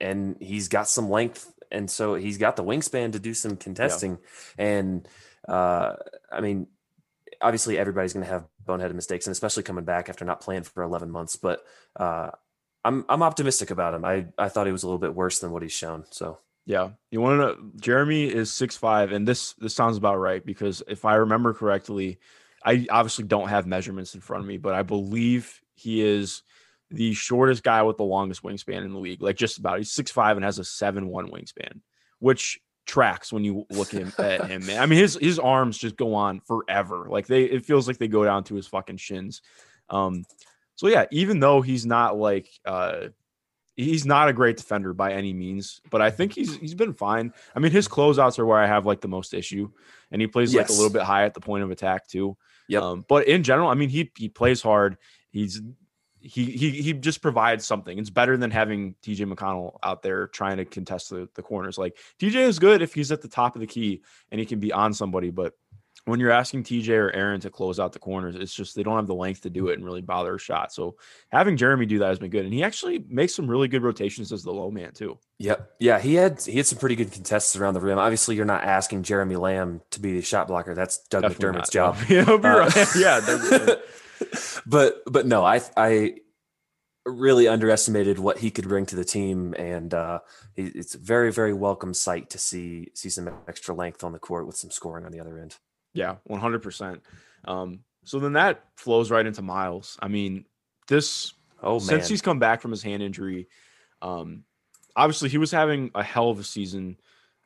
and 0.00 0.36
he's 0.40 0.68
got 0.68 0.88
some 0.88 1.08
length. 1.08 1.52
And 1.70 1.90
so 1.90 2.14
he's 2.14 2.36
got 2.36 2.56
the 2.56 2.64
wingspan 2.64 3.12
to 3.12 3.18
do 3.18 3.32
some 3.32 3.56
contesting. 3.56 4.18
And 4.58 5.08
uh, 5.48 5.94
I 6.30 6.40
mean, 6.40 6.66
obviously, 7.40 7.78
everybody's 7.78 8.12
going 8.12 8.26
to 8.26 8.30
have 8.30 8.46
boneheaded 8.66 8.94
mistakes, 8.94 9.26
and 9.26 9.32
especially 9.32 9.62
coming 9.62 9.84
back 9.84 10.08
after 10.08 10.24
not 10.24 10.40
playing 10.40 10.64
for 10.64 10.82
11 10.82 11.10
months. 11.10 11.36
But 11.36 11.64
uh, 11.96 12.30
I'm 12.84 13.04
I'm 13.08 13.22
optimistic 13.22 13.70
about 13.70 13.94
him. 13.94 14.04
I 14.04 14.26
I 14.36 14.48
thought 14.48 14.66
he 14.66 14.72
was 14.72 14.82
a 14.82 14.86
little 14.86 14.98
bit 14.98 15.14
worse 15.14 15.38
than 15.38 15.50
what 15.50 15.62
he's 15.62 15.72
shown. 15.72 16.04
So 16.10 16.38
Yeah, 16.64 16.90
you 17.10 17.20
want 17.20 17.40
to 17.40 17.46
know? 17.46 17.70
Jeremy 17.80 18.24
is 18.24 18.52
six 18.52 18.76
five, 18.76 19.12
and 19.12 19.26
this 19.26 19.54
this 19.54 19.74
sounds 19.74 19.96
about 19.96 20.18
right 20.18 20.44
because 20.44 20.82
if 20.86 21.04
I 21.04 21.16
remember 21.16 21.52
correctly, 21.54 22.18
I 22.64 22.86
obviously 22.90 23.24
don't 23.24 23.48
have 23.48 23.66
measurements 23.66 24.14
in 24.14 24.20
front 24.20 24.42
of 24.42 24.48
me, 24.48 24.58
but 24.58 24.74
I 24.74 24.82
believe 24.82 25.60
he 25.74 26.02
is 26.02 26.42
the 26.90 27.14
shortest 27.14 27.62
guy 27.62 27.82
with 27.82 27.96
the 27.96 28.04
longest 28.04 28.42
wingspan 28.42 28.84
in 28.84 28.92
the 28.92 28.98
league. 28.98 29.22
Like 29.22 29.36
just 29.36 29.58
about, 29.58 29.78
he's 29.78 29.90
six 29.90 30.10
five 30.10 30.36
and 30.36 30.44
has 30.44 30.58
a 30.58 30.64
seven 30.64 31.08
one 31.08 31.30
wingspan, 31.30 31.80
which 32.20 32.60
tracks 32.86 33.32
when 33.32 33.44
you 33.44 33.64
look 33.70 33.90
him, 33.90 34.12
at 34.18 34.46
him. 34.46 34.66
Man. 34.66 34.80
I 34.80 34.86
mean, 34.86 34.98
his 34.98 35.18
his 35.20 35.38
arms 35.38 35.78
just 35.78 35.96
go 35.96 36.14
on 36.14 36.40
forever. 36.40 37.06
Like 37.08 37.26
they, 37.26 37.44
it 37.44 37.64
feels 37.64 37.88
like 37.88 37.98
they 37.98 38.08
go 38.08 38.24
down 38.24 38.44
to 38.44 38.54
his 38.54 38.66
fucking 38.66 38.98
shins. 38.98 39.42
Um, 39.88 40.24
so 40.76 40.88
yeah, 40.88 41.06
even 41.10 41.40
though 41.40 41.60
he's 41.60 41.86
not 41.86 42.16
like 42.16 42.48
uh 42.64 43.08
he's 43.76 44.04
not 44.04 44.28
a 44.28 44.32
great 44.32 44.56
defender 44.56 44.92
by 44.92 45.12
any 45.12 45.32
means, 45.32 45.80
but 45.90 46.02
I 46.02 46.10
think 46.10 46.32
he's 46.32 46.56
he's 46.56 46.74
been 46.74 46.92
fine. 46.92 47.32
I 47.54 47.58
mean, 47.58 47.72
his 47.72 47.88
closeouts 47.88 48.38
are 48.38 48.46
where 48.46 48.58
I 48.58 48.66
have 48.66 48.86
like 48.86 49.00
the 49.00 49.08
most 49.08 49.34
issue, 49.34 49.70
and 50.10 50.20
he 50.20 50.26
plays 50.26 50.54
like 50.54 50.68
a 50.68 50.72
little 50.72 50.90
bit 50.90 51.02
high 51.02 51.24
at 51.24 51.34
the 51.34 51.40
point 51.40 51.64
of 51.64 51.70
attack 51.70 52.06
too. 52.06 52.36
Yep. 52.68 52.82
Um, 52.82 53.04
but 53.08 53.26
in 53.26 53.42
general, 53.42 53.68
I 53.68 53.74
mean, 53.74 53.88
he 53.88 54.10
he 54.16 54.28
plays 54.28 54.62
hard. 54.62 54.98
He's 55.30 55.60
he 56.20 56.44
he 56.44 56.70
he 56.70 56.92
just 56.92 57.20
provides 57.20 57.66
something. 57.66 57.98
It's 57.98 58.10
better 58.10 58.36
than 58.36 58.50
having 58.50 58.94
TJ 59.02 59.32
McConnell 59.32 59.78
out 59.82 60.02
there 60.02 60.28
trying 60.28 60.58
to 60.58 60.64
contest 60.64 61.10
the, 61.10 61.28
the 61.34 61.42
corners. 61.42 61.78
Like 61.78 61.98
TJ 62.20 62.36
is 62.36 62.58
good 62.58 62.82
if 62.82 62.94
he's 62.94 63.10
at 63.10 63.22
the 63.22 63.28
top 63.28 63.56
of 63.56 63.60
the 63.60 63.66
key 63.66 64.02
and 64.30 64.38
he 64.38 64.46
can 64.46 64.60
be 64.60 64.72
on 64.72 64.92
somebody, 64.92 65.30
but 65.30 65.54
when 66.04 66.18
you're 66.18 66.32
asking 66.32 66.64
TJ 66.64 66.88
or 66.90 67.12
Aaron 67.12 67.40
to 67.42 67.50
close 67.50 67.78
out 67.78 67.92
the 67.92 67.98
corners, 68.00 68.34
it's 68.34 68.52
just 68.52 68.74
they 68.74 68.82
don't 68.82 68.96
have 68.96 69.06
the 69.06 69.14
length 69.14 69.42
to 69.42 69.50
do 69.50 69.68
it 69.68 69.74
and 69.74 69.84
really 69.84 70.00
bother 70.00 70.34
a 70.34 70.38
shot. 70.38 70.72
So 70.72 70.96
having 71.30 71.56
Jeremy 71.56 71.86
do 71.86 72.00
that 72.00 72.08
has 72.08 72.18
been 72.18 72.30
good, 72.30 72.44
and 72.44 72.52
he 72.52 72.64
actually 72.64 73.04
makes 73.08 73.34
some 73.36 73.46
really 73.48 73.68
good 73.68 73.82
rotations 73.84 74.32
as 74.32 74.42
the 74.42 74.52
low 74.52 74.70
man 74.70 74.92
too. 74.92 75.16
Yep. 75.38 75.74
Yeah, 75.78 76.00
he 76.00 76.14
had 76.14 76.40
he 76.42 76.56
had 76.56 76.66
some 76.66 76.78
pretty 76.78 76.96
good 76.96 77.12
contests 77.12 77.54
around 77.54 77.74
the 77.74 77.80
rim. 77.80 77.98
Obviously, 77.98 78.34
you're 78.34 78.44
not 78.44 78.64
asking 78.64 79.04
Jeremy 79.04 79.36
Lamb 79.36 79.80
to 79.90 80.00
be 80.00 80.14
the 80.14 80.22
shot 80.22 80.48
blocker. 80.48 80.74
That's 80.74 80.98
Doug 81.08 81.22
Definitely 81.22 81.60
McDermott's 81.60 81.74
not. 81.74 81.96
job. 81.96 81.96
Yeah, 82.08 82.24
Uh, 82.28 82.38
right. 82.38 82.86
yeah, 82.96 83.74
but 84.66 85.02
but 85.06 85.26
no, 85.26 85.44
I 85.44 85.60
I 85.76 86.16
really 87.06 87.48
underestimated 87.48 88.18
what 88.18 88.38
he 88.38 88.50
could 88.50 88.68
bring 88.68 88.86
to 88.86 88.96
the 88.96 89.04
team, 89.04 89.54
and 89.58 89.92
uh, 89.94 90.18
it's 90.56 90.94
a 90.94 90.98
very 90.98 91.32
very 91.32 91.52
welcome 91.52 91.94
sight 91.94 92.30
to 92.30 92.38
see 92.38 92.88
see 92.94 93.08
some 93.08 93.28
extra 93.46 93.74
length 93.74 94.02
on 94.02 94.12
the 94.12 94.18
court 94.18 94.46
with 94.48 94.56
some 94.56 94.70
scoring 94.70 95.04
on 95.04 95.12
the 95.12 95.20
other 95.20 95.38
end. 95.38 95.56
Yeah, 95.94 96.16
one 96.24 96.40
hundred 96.40 96.62
percent. 96.62 97.02
Um, 97.44 97.80
so 98.04 98.18
then 98.18 98.34
that 98.34 98.64
flows 98.76 99.10
right 99.10 99.26
into 99.26 99.42
Miles. 99.42 99.98
I 100.00 100.08
mean, 100.08 100.46
this 100.88 101.34
Oh 101.62 101.74
man, 101.74 101.80
since 101.80 102.08
he's 102.08 102.22
come 102.22 102.38
back 102.38 102.60
from 102.60 102.70
his 102.70 102.82
hand 102.82 103.02
injury, 103.02 103.48
um, 104.00 104.44
obviously 104.96 105.28
he 105.28 105.38
was 105.38 105.50
having 105.50 105.90
a 105.94 106.02
hell 106.02 106.30
of 106.30 106.38
a 106.38 106.44
season 106.44 106.96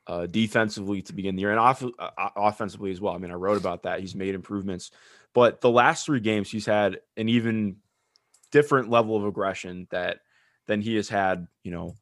uh, 0.07 0.25
defensively 0.25 1.01
to 1.03 1.13
begin 1.13 1.35
the 1.35 1.41
year 1.41 1.51
and 1.51 1.59
off- 1.59 1.83
uh, 1.83 2.29
offensively 2.35 2.91
as 2.91 3.01
well. 3.01 3.13
I 3.13 3.17
mean, 3.17 3.31
I 3.31 3.35
wrote 3.35 3.57
about 3.57 3.83
that. 3.83 3.99
He's 3.99 4.15
made 4.15 4.35
improvements, 4.35 4.91
but 5.33 5.61
the 5.61 5.69
last 5.69 6.05
three 6.05 6.19
games 6.19 6.49
he's 6.49 6.65
had 6.65 6.99
an 7.17 7.29
even 7.29 7.77
different 8.51 8.89
level 8.89 9.17
of 9.17 9.25
aggression 9.25 9.87
that 9.91 10.19
than 10.65 10.81
he 10.81 10.95
has 10.95 11.09
had, 11.09 11.47
you 11.63 11.71
know, 11.71 11.93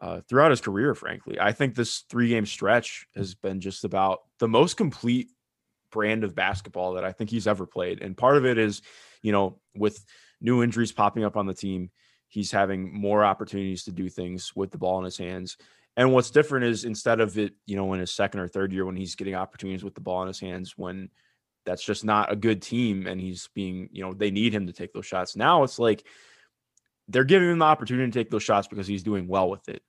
uh, 0.00 0.20
throughout 0.28 0.50
his 0.50 0.60
career. 0.60 0.94
Frankly, 0.94 1.38
I 1.38 1.52
think 1.52 1.74
this 1.74 2.04
three 2.08 2.28
game 2.28 2.46
stretch 2.46 3.06
has 3.14 3.34
been 3.34 3.60
just 3.60 3.84
about 3.84 4.20
the 4.38 4.48
most 4.48 4.76
complete 4.76 5.28
brand 5.90 6.24
of 6.24 6.34
basketball 6.34 6.94
that 6.94 7.04
I 7.04 7.12
think 7.12 7.30
he's 7.30 7.46
ever 7.46 7.66
played. 7.66 8.02
And 8.02 8.16
part 8.16 8.36
of 8.36 8.46
it 8.46 8.58
is, 8.58 8.82
you 9.22 9.32
know, 9.32 9.58
with 9.74 10.04
new 10.40 10.62
injuries 10.62 10.92
popping 10.92 11.24
up 11.24 11.36
on 11.36 11.46
the 11.46 11.54
team, 11.54 11.90
he's 12.28 12.52
having 12.52 12.92
more 12.92 13.24
opportunities 13.24 13.84
to 13.84 13.92
do 13.92 14.08
things 14.08 14.54
with 14.54 14.70
the 14.70 14.78
ball 14.78 14.98
in 14.98 15.04
his 15.04 15.18
hands. 15.18 15.56
And 15.96 16.12
what's 16.12 16.30
different 16.30 16.66
is 16.66 16.84
instead 16.84 17.20
of 17.20 17.36
it, 17.38 17.54
you 17.66 17.76
know, 17.76 17.92
in 17.92 18.00
his 18.00 18.12
second 18.12 18.40
or 18.40 18.48
third 18.48 18.72
year 18.72 18.86
when 18.86 18.96
he's 18.96 19.16
getting 19.16 19.34
opportunities 19.34 19.84
with 19.84 19.94
the 19.94 20.00
ball 20.00 20.22
in 20.22 20.28
his 20.28 20.40
hands, 20.40 20.74
when 20.76 21.10
that's 21.66 21.84
just 21.84 22.04
not 22.04 22.32
a 22.32 22.36
good 22.36 22.62
team 22.62 23.06
and 23.06 23.20
he's 23.20 23.48
being, 23.54 23.88
you 23.92 24.02
know, 24.02 24.14
they 24.14 24.30
need 24.30 24.54
him 24.54 24.66
to 24.66 24.72
take 24.72 24.92
those 24.92 25.06
shots. 25.06 25.36
Now 25.36 25.62
it's 25.64 25.78
like 25.78 26.06
they're 27.08 27.24
giving 27.24 27.50
him 27.50 27.58
the 27.58 27.64
opportunity 27.64 28.10
to 28.10 28.18
take 28.18 28.30
those 28.30 28.42
shots 28.42 28.68
because 28.68 28.86
he's 28.86 29.02
doing 29.02 29.26
well 29.26 29.50
with 29.50 29.68
it. 29.68 29.82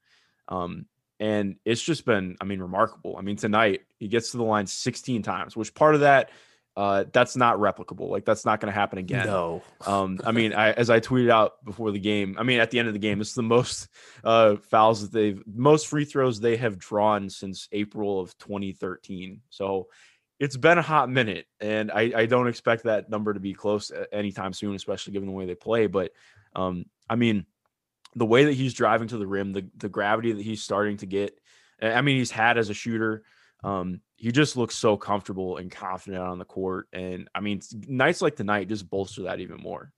Um, 0.48 0.86
and 1.21 1.57
it's 1.65 1.83
just 1.83 2.03
been, 2.03 2.35
I 2.41 2.45
mean, 2.45 2.59
remarkable. 2.59 3.15
I 3.15 3.21
mean, 3.21 3.35
tonight 3.35 3.81
he 3.99 4.07
gets 4.07 4.31
to 4.31 4.37
the 4.37 4.43
line 4.43 4.65
16 4.65 5.21
times, 5.21 5.55
which 5.55 5.75
part 5.75 5.93
of 5.93 6.01
that, 6.01 6.31
uh, 6.75 7.03
that's 7.13 7.35
not 7.35 7.57
replicable. 7.57 8.09
Like 8.09 8.25
that's 8.25 8.43
not 8.43 8.59
going 8.59 8.73
to 8.73 8.79
happen 8.79 8.97
again. 8.97 9.27
no, 9.27 9.61
Um, 9.85 10.19
I 10.25 10.31
mean, 10.31 10.51
I, 10.55 10.71
as 10.71 10.89
I 10.89 10.99
tweeted 10.99 11.29
out 11.29 11.63
before 11.63 11.91
the 11.91 11.99
game, 11.99 12.37
I 12.39 12.43
mean, 12.43 12.59
at 12.59 12.71
the 12.71 12.79
end 12.79 12.87
of 12.87 12.95
the 12.95 12.99
game, 12.99 13.21
it's 13.21 13.35
the 13.35 13.43
most 13.43 13.87
uh, 14.23 14.55
fouls 14.55 15.01
that 15.01 15.11
they've, 15.11 15.43
most 15.45 15.87
free 15.87 16.05
throws 16.05 16.39
they 16.39 16.57
have 16.57 16.79
drawn 16.79 17.29
since 17.29 17.69
April 17.71 18.19
of 18.19 18.35
2013. 18.39 19.41
So 19.51 19.89
it's 20.39 20.57
been 20.57 20.79
a 20.79 20.81
hot 20.81 21.07
minute, 21.07 21.45
and 21.59 21.91
I, 21.91 22.11
I 22.15 22.25
don't 22.25 22.47
expect 22.47 22.85
that 22.85 23.11
number 23.11 23.31
to 23.31 23.39
be 23.39 23.53
close 23.53 23.91
anytime 24.11 24.53
soon, 24.53 24.73
especially 24.73 25.13
given 25.13 25.27
the 25.27 25.35
way 25.35 25.45
they 25.45 25.53
play. 25.53 25.85
But 25.85 26.13
um, 26.55 26.85
I 27.07 27.15
mean, 27.15 27.45
the 28.15 28.25
way 28.25 28.45
that 28.45 28.53
he's 28.53 28.73
driving 28.73 29.07
to 29.09 29.17
the 29.17 29.27
rim, 29.27 29.53
the 29.53 29.65
the 29.77 29.89
gravity 29.89 30.31
that 30.33 30.41
he's 30.43 30.63
starting 30.63 30.97
to 30.97 31.05
get, 31.05 31.37
I 31.81 32.01
mean, 32.01 32.17
he's 32.17 32.31
had 32.31 32.57
as 32.57 32.69
a 32.69 32.73
shooter. 32.73 33.23
Um, 33.63 34.01
he 34.15 34.31
just 34.31 34.57
looks 34.57 34.75
so 34.75 34.97
comfortable 34.97 35.57
and 35.57 35.71
confident 35.71 36.21
on 36.23 36.39
the 36.39 36.45
court, 36.45 36.87
and 36.93 37.29
I 37.33 37.39
mean, 37.41 37.61
nights 37.87 38.21
like 38.21 38.35
tonight 38.35 38.67
just 38.67 38.89
bolster 38.89 39.23
that 39.23 39.39
even 39.39 39.57
more. 39.57 39.91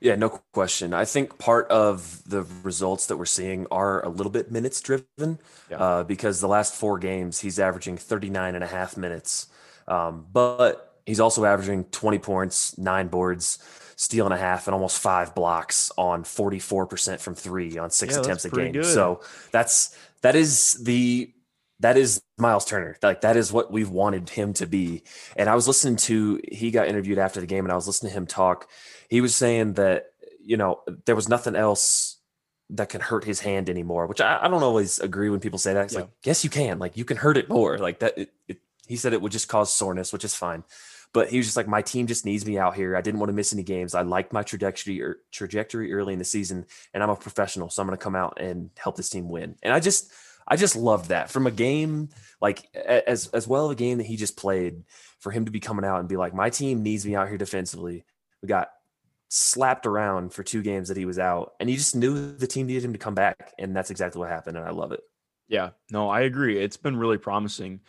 Yeah, 0.00 0.14
no 0.16 0.28
question. 0.52 0.92
I 0.92 1.06
think 1.06 1.38
part 1.38 1.68
of 1.68 2.22
the 2.28 2.44
results 2.62 3.06
that 3.06 3.16
we're 3.16 3.24
seeing 3.24 3.66
are 3.70 4.04
a 4.04 4.10
little 4.10 4.30
bit 4.30 4.52
minutes 4.52 4.80
driven 4.82 5.38
Yeah. 5.70 5.76
uh, 5.78 6.04
because 6.04 6.40
the 6.40 6.48
last 6.48 6.74
four 6.74 6.98
games 6.98 7.40
he's 7.40 7.58
averaging 7.58 7.96
39 7.96 8.54
and 8.54 8.62
a 8.62 8.66
half 8.66 8.98
minutes. 8.98 9.46
Um, 9.88 10.26
but 10.30 11.00
he's 11.06 11.18
also 11.18 11.46
averaging 11.46 11.84
20 11.84 12.18
points, 12.18 12.76
nine 12.76 13.08
boards, 13.08 13.58
steal 13.96 14.26
and 14.26 14.34
a 14.34 14.38
half, 14.38 14.66
and 14.66 14.74
almost 14.74 14.98
five 14.98 15.34
blocks 15.34 15.90
on 15.96 16.22
44% 16.22 17.18
from 17.20 17.34
three 17.34 17.78
on 17.78 17.90
six 17.90 18.14
Yeah, 18.14 18.20
attempts 18.20 18.44
a 18.44 18.50
game. 18.50 18.72
good. 18.72 18.84
So 18.84 19.20
that's 19.52 19.96
that 20.22 20.36
is 20.36 20.74
the 20.74 21.32
that 21.80 21.96
is 21.96 22.22
Miles 22.38 22.64
Turner. 22.64 22.96
Like 23.02 23.20
that 23.22 23.36
is 23.36 23.52
what 23.52 23.70
we've 23.72 23.90
wanted 23.90 24.28
him 24.30 24.52
to 24.54 24.66
be. 24.66 25.02
And 25.36 25.48
I 25.48 25.54
was 25.54 25.66
listening 25.66 25.96
to 25.96 26.40
he 26.50 26.70
got 26.70 26.88
interviewed 26.88 27.18
after 27.18 27.40
the 27.40 27.46
game 27.46 27.64
and 27.64 27.72
I 27.72 27.74
was 27.74 27.86
listening 27.86 28.12
to 28.12 28.18
him 28.18 28.26
talk. 28.26 28.68
He 29.08 29.20
was 29.20 29.34
saying 29.36 29.74
that, 29.74 30.12
you 30.42 30.56
know, 30.56 30.80
there 31.04 31.16
was 31.16 31.28
nothing 31.28 31.54
else 31.56 32.16
that 32.70 32.88
can 32.88 33.00
hurt 33.00 33.24
his 33.24 33.40
hand 33.40 33.70
anymore, 33.70 34.06
which 34.06 34.20
I, 34.20 34.38
I 34.42 34.48
don't 34.48 34.62
always 34.62 34.98
agree 34.98 35.30
when 35.30 35.40
people 35.40 35.58
say 35.58 35.72
that. 35.74 35.84
It's 35.84 35.94
Yeah. 35.94 36.00
like, 36.00 36.10
yes, 36.24 36.44
you 36.44 36.50
can. 36.50 36.78
Like 36.78 36.96
you 36.96 37.04
can 37.04 37.16
hurt 37.18 37.36
it 37.36 37.48
more. 37.48 37.78
Like 37.78 37.98
that 38.00 38.16
it, 38.18 38.30
it, 38.48 38.58
he 38.86 38.96
said 38.96 39.12
it 39.12 39.20
would 39.22 39.32
just 39.32 39.48
cause 39.48 39.72
soreness, 39.72 40.12
which 40.12 40.24
is 40.24 40.34
fine. 40.34 40.64
But 41.16 41.30
he 41.30 41.38
was 41.38 41.46
just 41.46 41.56
like, 41.56 41.66
my 41.66 41.80
team 41.80 42.06
just 42.06 42.26
needs 42.26 42.44
me 42.44 42.58
out 42.58 42.76
here. 42.76 42.94
I 42.94 43.00
didn't 43.00 43.20
want 43.20 43.30
to 43.30 43.34
miss 43.34 43.54
any 43.54 43.62
games. 43.62 43.94
I 43.94 44.02
liked 44.02 44.34
my 44.34 44.42
trajectory 44.42 45.00
or 45.00 45.16
trajectory 45.32 45.94
early 45.94 46.12
in 46.12 46.18
the 46.18 46.26
season, 46.26 46.66
and 46.92 47.02
I'm 47.02 47.08
a 47.08 47.16
professional, 47.16 47.70
so 47.70 47.80
I'm 47.80 47.88
going 47.88 47.96
to 47.96 48.04
come 48.04 48.14
out 48.14 48.38
and 48.38 48.68
help 48.76 48.98
this 48.98 49.08
team 49.08 49.30
win. 49.30 49.56
And 49.62 49.72
I 49.72 49.80
just, 49.80 50.12
I 50.46 50.56
just 50.56 50.76
love 50.76 51.08
that 51.08 51.30
from 51.30 51.46
a 51.46 51.50
game 51.50 52.10
like 52.42 52.68
as 52.74 53.28
as 53.28 53.48
well 53.48 53.70
a 53.70 53.74
game 53.74 53.96
that 53.96 54.06
he 54.06 54.16
just 54.16 54.36
played 54.36 54.82
for 55.20 55.32
him 55.32 55.46
to 55.46 55.50
be 55.50 55.58
coming 55.58 55.86
out 55.86 56.00
and 56.00 56.08
be 56.10 56.18
like, 56.18 56.34
my 56.34 56.50
team 56.50 56.82
needs 56.82 57.06
me 57.06 57.14
out 57.14 57.28
here 57.28 57.38
defensively. 57.38 58.04
We 58.42 58.48
got 58.48 58.68
slapped 59.30 59.86
around 59.86 60.34
for 60.34 60.42
two 60.42 60.62
games 60.62 60.88
that 60.88 60.98
he 60.98 61.06
was 61.06 61.18
out, 61.18 61.54
and 61.58 61.70
he 61.70 61.76
just 61.76 61.96
knew 61.96 62.36
the 62.36 62.46
team 62.46 62.66
needed 62.66 62.84
him 62.84 62.92
to 62.92 62.98
come 62.98 63.14
back, 63.14 63.54
and 63.58 63.74
that's 63.74 63.90
exactly 63.90 64.18
what 64.18 64.28
happened. 64.28 64.58
And 64.58 64.66
I 64.66 64.72
love 64.72 64.92
it. 64.92 65.00
Yeah, 65.48 65.70
no, 65.90 66.10
I 66.10 66.20
agree. 66.28 66.62
It's 66.62 66.76
been 66.76 66.98
really 66.98 67.16
promising. 67.16 67.80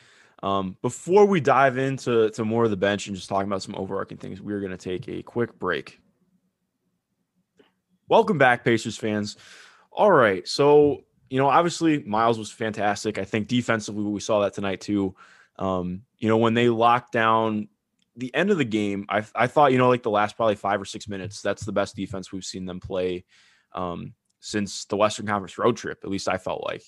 Um, 0.44 0.78
before 0.82 1.26
we 1.26 1.40
dive 1.40 1.78
into 1.78 2.30
to 2.32 2.46
more 2.46 2.66
of 2.66 2.70
the 2.70 2.78
bench 2.78 3.08
and 3.08 3.16
just 3.16 3.30
talking 3.30 3.48
about 3.48 3.64
some 3.64 3.76
overarching 3.76 4.18
things, 4.18 4.42
we're 4.42 4.60
going 4.60 4.72
to 4.72 4.78
take 4.78 5.08
a 5.10 5.24
quick 5.24 5.58
break. 5.58 6.00
Welcome 8.08 8.38
back, 8.38 8.64
Pacers 8.64 8.98
fans. 8.98 9.36
All 9.92 10.12
right, 10.12 10.48
so 10.48 11.02
you 11.30 11.40
know, 11.40 11.50
obviously 11.50 12.04
Miles 12.04 12.38
was 12.38 12.52
fantastic. 12.52 13.18
I 13.18 13.26
think 13.26 13.48
defensively 13.48 14.04
we 14.04 14.20
saw 14.20 14.42
that 14.42 14.54
tonight 14.54 14.82
too. 14.82 15.16
Um, 15.58 16.04
you 16.20 16.30
know, 16.30 16.38
when 16.38 16.54
they 16.54 16.70
locked 16.70 17.12
down 17.12 17.68
the 18.16 18.34
end 18.34 18.52
of 18.52 18.58
the 18.58 18.66
game, 18.66 19.06
I 19.10 19.26
I 19.36 19.48
thought 19.48 19.72
you 19.72 19.78
know 19.78 19.90
like 19.90 20.04
the 20.04 20.10
last 20.10 20.38
probably 20.38 20.56
five 20.56 20.80
or 20.80 20.86
six 20.86 21.08
minutes, 21.08 21.42
that's 21.42 21.66
the 21.66 21.72
best 21.72 21.96
defense 21.96 22.32
we've 22.32 22.46
seen 22.46 22.66
them 22.66 22.80
play 22.80 23.26
um, 23.74 24.14
since 24.40 24.86
the 24.86 24.98
Western 24.98 25.26
Conference 25.26 25.58
road 25.58 25.78
trip. 25.78 26.00
At 26.04 26.10
least 26.10 26.30
I 26.30 26.38
felt 26.38 26.64
like. 26.64 26.84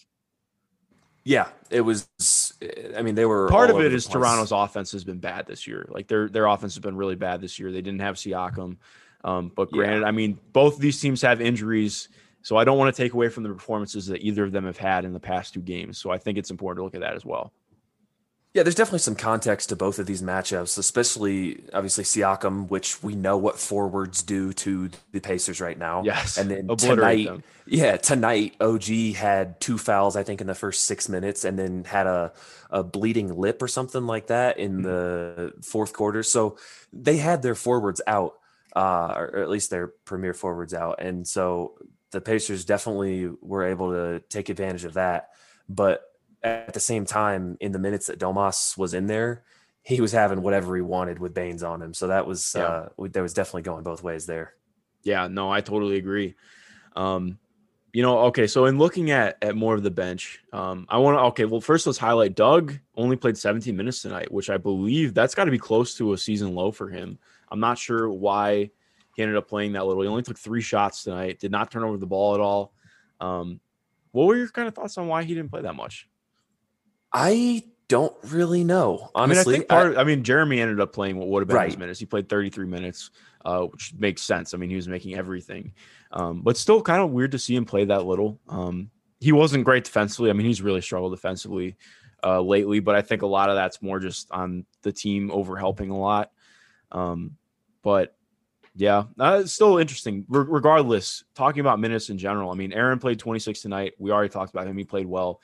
Yeah, 1.23 1.49
it 1.69 1.81
was. 1.81 2.07
I 2.95 3.01
mean, 3.01 3.15
they 3.15 3.25
were 3.25 3.49
part 3.49 3.69
of 3.69 3.79
it 3.79 3.93
is. 3.93 4.07
Toronto's 4.07 4.51
offense 4.51 4.91
has 4.93 5.03
been 5.03 5.19
bad 5.19 5.45
this 5.47 5.67
year. 5.67 5.87
Like 5.89 6.07
their 6.07 6.29
their 6.29 6.45
offense 6.45 6.75
has 6.75 6.81
been 6.81 6.95
really 6.95 7.15
bad 7.15 7.41
this 7.41 7.59
year. 7.59 7.71
They 7.71 7.81
didn't 7.81 8.01
have 8.01 8.15
Siakam, 8.15 8.77
um, 9.23 9.51
but 9.55 9.69
Yeah. 9.71 9.77
granted, 9.77 10.03
I 10.03 10.11
mean 10.11 10.39
both 10.53 10.75
of 10.75 10.81
these 10.81 10.99
teams 10.99 11.21
have 11.21 11.41
injuries, 11.41 12.09
so 12.41 12.57
I 12.57 12.63
don't 12.63 12.77
want 12.77 12.95
to 12.95 13.01
take 13.01 13.13
away 13.13 13.29
from 13.29 13.43
the 13.43 13.49
performances 13.49 14.07
that 14.07 14.21
either 14.23 14.43
of 14.43 14.51
them 14.51 14.65
have 14.65 14.77
had 14.77 15.05
in 15.05 15.13
the 15.13 15.19
past 15.19 15.53
two 15.53 15.61
games. 15.61 15.97
So 15.97 16.09
I 16.09 16.17
think 16.17 16.37
it's 16.37 16.51
important 16.51 16.79
to 16.79 16.83
look 16.85 16.95
at 16.95 17.01
that 17.01 17.15
as 17.15 17.25
well. 17.25 17.51
Yeah, 18.55 18.63
there's 18.63 18.73
definitely 18.75 18.99
some 18.99 19.15
context 19.15 19.69
to 19.69 19.75
both 19.75 19.99
of 19.99 20.07
these 20.07 20.23
matchups, 20.23 20.79
especially 20.79 21.63
obviously 21.71 22.03
Siakam, 22.03 22.67
which 22.69 23.03
we 23.03 23.13
know 23.13 23.37
what 23.37 23.59
forwards 23.59 24.23
do 24.23 24.53
to 24.53 24.89
the 25.11 25.19
Pacers 25.21 25.61
right 25.61 25.77
now. 25.77 26.01
Yes, 26.03 26.35
and 26.37 26.49
then 26.49 26.67
tonight, 26.75 27.25
them. 27.25 27.43
yeah, 27.67 27.97
tonight 27.97 28.55
OG 28.59 29.13
had 29.15 29.59
two 29.61 29.77
fouls, 29.77 30.15
I 30.15 30.23
think, 30.23 30.41
in 30.41 30.47
the 30.47 30.55
first 30.55 30.85
six 30.85 31.07
minutes, 31.07 31.45
and 31.45 31.59
then 31.59 31.83
had 31.83 32.07
a 32.07 32.33
a 32.71 32.83
bleeding 32.83 33.35
lip 33.37 33.61
or 33.61 33.67
something 33.67 34.05
like 34.07 34.27
that 34.27 34.57
in 34.57 34.81
Mm-hmm. 34.81 34.81
the 34.83 35.53
fourth 35.61 35.93
quarter. 35.93 36.23
So 36.23 36.57
they 36.91 37.17
had 37.17 37.43
their 37.43 37.55
forwards 37.55 38.01
out, 38.07 38.33
uh, 38.75 39.13
or 39.15 39.37
at 39.37 39.49
least 39.49 39.69
their 39.69 39.87
premier 40.05 40.33
forwards 40.33 40.73
out, 40.73 40.99
and 41.03 41.27
so 41.27 41.75
the 42.09 42.19
Pacers 42.19 42.65
definitely 42.65 43.29
were 43.41 43.65
able 43.65 43.91
to 43.91 44.21
take 44.27 44.49
advantage 44.49 44.85
of 44.85 44.95
that. 44.95 45.29
But 45.69 46.01
at 46.43 46.73
the 46.73 46.79
same 46.79 47.05
time, 47.05 47.57
in 47.59 47.71
the 47.71 47.79
minutes 47.79 48.07
that 48.07 48.19
Domas 48.19 48.77
was 48.77 48.93
in 48.93 49.07
there, 49.07 49.43
he 49.83 50.01
was 50.01 50.11
having 50.11 50.41
whatever 50.41 50.75
he 50.75 50.81
wanted 50.81 51.19
with 51.19 51.33
Baynes 51.33 51.63
on 51.63 51.81
him. 51.81 51.93
So 51.93 52.07
that 52.07 52.27
was 52.27 52.55
Yeah. 52.55 52.67
uh, 52.67 52.89
there 53.11 53.23
was 53.23 53.33
definitely 53.33 53.63
going 53.63 53.83
both 53.83 54.03
ways 54.03 54.25
there. 54.25 54.53
Yeah, 55.03 55.27
no, 55.27 55.51
I 55.51 55.61
totally 55.61 55.97
agree. 55.97 56.35
Um, 56.95 57.39
you 57.93 58.03
know, 58.03 58.19
okay, 58.25 58.45
so 58.45 58.65
in 58.65 58.77
looking 58.77 59.09
at 59.11 59.37
at 59.41 59.55
more 59.55 59.73
of 59.73 59.81
the 59.81 59.89
bench, 59.89 60.39
um, 60.53 60.85
I 60.89 60.97
want 60.97 61.15
to 61.17 61.21
okay, 61.21 61.45
well, 61.45 61.61
first 61.61 61.87
let's 61.87 61.97
highlight 61.97 62.35
Doug 62.35 62.77
only 62.95 63.15
played 63.15 63.37
17 63.37 63.75
minutes 63.75 64.01
tonight, 64.01 64.31
which 64.31 64.49
I 64.49 64.57
believe 64.57 65.13
that's 65.13 65.33
got 65.33 65.45
to 65.45 65.51
be 65.51 65.57
close 65.57 65.95
to 65.95 66.13
a 66.13 66.17
season 66.17 66.53
low 66.53 66.71
for 66.71 66.89
him. 66.89 67.17
I'm 67.49 67.59
not 67.59 67.77
sure 67.79 68.09
why 68.09 68.69
he 69.15 69.23
ended 69.23 69.37
up 69.37 69.47
playing 69.47 69.73
that 69.73 69.85
little. 69.87 70.03
He 70.03 70.07
only 70.07 70.21
took 70.21 70.37
three 70.37 70.61
shots 70.61 71.03
tonight, 71.03 71.39
did 71.39 71.51
not 71.51 71.71
turn 71.71 71.83
over 71.83 71.97
the 71.97 72.05
ball 72.05 72.35
at 72.35 72.41
all. 72.41 72.73
Um, 73.19 73.59
what 74.11 74.25
were 74.27 74.35
your 74.37 74.49
kind 74.49 74.67
of 74.67 74.75
thoughts 74.75 74.97
on 74.97 75.07
why 75.07 75.23
he 75.23 75.33
didn't 75.33 75.49
play 75.49 75.61
that 75.61 75.75
much? 75.75 76.08
I 77.11 77.63
don't 77.87 78.15
really 78.23 78.63
know 78.63 79.09
I 79.15 79.25
mean, 79.25 79.31
I 79.37 79.39
honestly. 79.39 79.55
think 79.55 79.67
part. 79.67 79.97
I, 79.97 80.03
mean, 80.03 80.23
Jeremy 80.23 80.61
ended 80.61 80.79
up 80.79 80.93
playing 80.93 81.17
what 81.17 81.27
would 81.27 81.41
have 81.41 81.47
been 81.47 81.65
his 81.65 81.77
minutes. 81.77 81.99
He 81.99 82.05
played 82.05 82.29
33 82.29 82.65
minutes, 82.67 83.09
uh, 83.43 83.61
which 83.63 83.93
makes 83.97 84.21
sense. 84.21 84.53
I 84.53 84.57
mean, 84.57 84.69
he 84.69 84.75
was 84.75 84.87
making 84.87 85.15
everything, 85.15 85.73
um, 86.11 86.41
but 86.41 86.55
still 86.55 86.81
kind 86.81 87.01
of 87.01 87.09
weird 87.09 87.31
to 87.31 87.39
see 87.39 87.55
him 87.55 87.65
play 87.65 87.85
that 87.85 88.05
little. 88.05 88.39
Um, 88.47 88.91
he 89.19 89.31
wasn't 89.31 89.65
great 89.65 89.83
defensively. 89.83 90.29
I 90.29 90.33
mean, 90.33 90.45
he's 90.45 90.61
really 90.61 90.81
struggled 90.81 91.13
defensively 91.13 91.77
uh, 92.23 92.41
lately, 92.41 92.79
but 92.79 92.95
I 92.95 93.01
think 93.01 93.21
a 93.21 93.27
lot 93.27 93.49
of 93.49 93.55
that's 93.55 93.81
more 93.81 93.99
just 93.99 94.29
on 94.31 94.65
the 94.83 94.91
team 94.91 95.31
over 95.31 95.57
helping 95.57 95.89
a 95.89 95.97
lot. 95.97 96.31
Um, 96.91 97.37
but 97.81 98.15
yeah, 98.75 99.05
uh, 99.19 99.41
it's 99.43 99.53
still 99.53 99.77
interesting. 99.77 100.25
Re- 100.29 100.45
regardless, 100.47 101.23
talking 101.35 101.59
about 101.59 101.79
minutes 101.79 102.09
in 102.09 102.17
general. 102.17 102.51
I 102.51 102.55
mean, 102.55 102.71
Aaron 102.71 102.99
played 102.99 103.19
26 103.19 103.61
tonight. 103.61 103.93
We 103.97 104.11
already 104.11 104.29
talked 104.29 104.51
about 104.53 104.67
him. 104.67 104.77
He 104.77 104.83
played 104.83 105.07
well. 105.07 105.41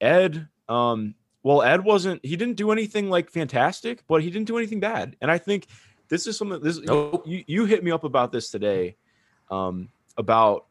Ed, 0.00 0.48
um, 0.68 1.14
well, 1.42 1.62
Ed 1.62 1.84
wasn't. 1.84 2.24
He 2.24 2.36
didn't 2.36 2.56
do 2.56 2.72
anything 2.72 3.08
like 3.08 3.30
fantastic, 3.30 4.02
but 4.08 4.22
he 4.22 4.30
didn't 4.30 4.48
do 4.48 4.58
anything 4.58 4.80
bad. 4.80 5.16
And 5.20 5.30
I 5.30 5.38
think 5.38 5.66
this 6.08 6.26
is 6.26 6.36
something. 6.36 6.60
This 6.60 6.80
Nope. 6.80 7.24
you 7.26 7.44
you 7.46 7.64
hit 7.66 7.84
me 7.84 7.90
up 7.90 8.04
about 8.04 8.32
this 8.32 8.50
today, 8.50 8.96
um, 9.50 9.88
about 10.16 10.66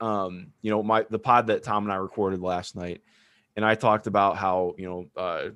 um, 0.00 0.48
you 0.62 0.70
know, 0.70 0.82
my 0.82 1.06
the 1.08 1.18
pod 1.18 1.46
that 1.46 1.62
Tom 1.62 1.84
and 1.84 1.92
I 1.92 1.96
recorded 1.96 2.40
last 2.40 2.76
night, 2.76 3.02
and 3.56 3.64
I 3.64 3.74
talked 3.74 4.06
about 4.06 4.36
how 4.36 4.74
you 4.76 4.86
know, 4.86 5.06
uh, 5.16 5.48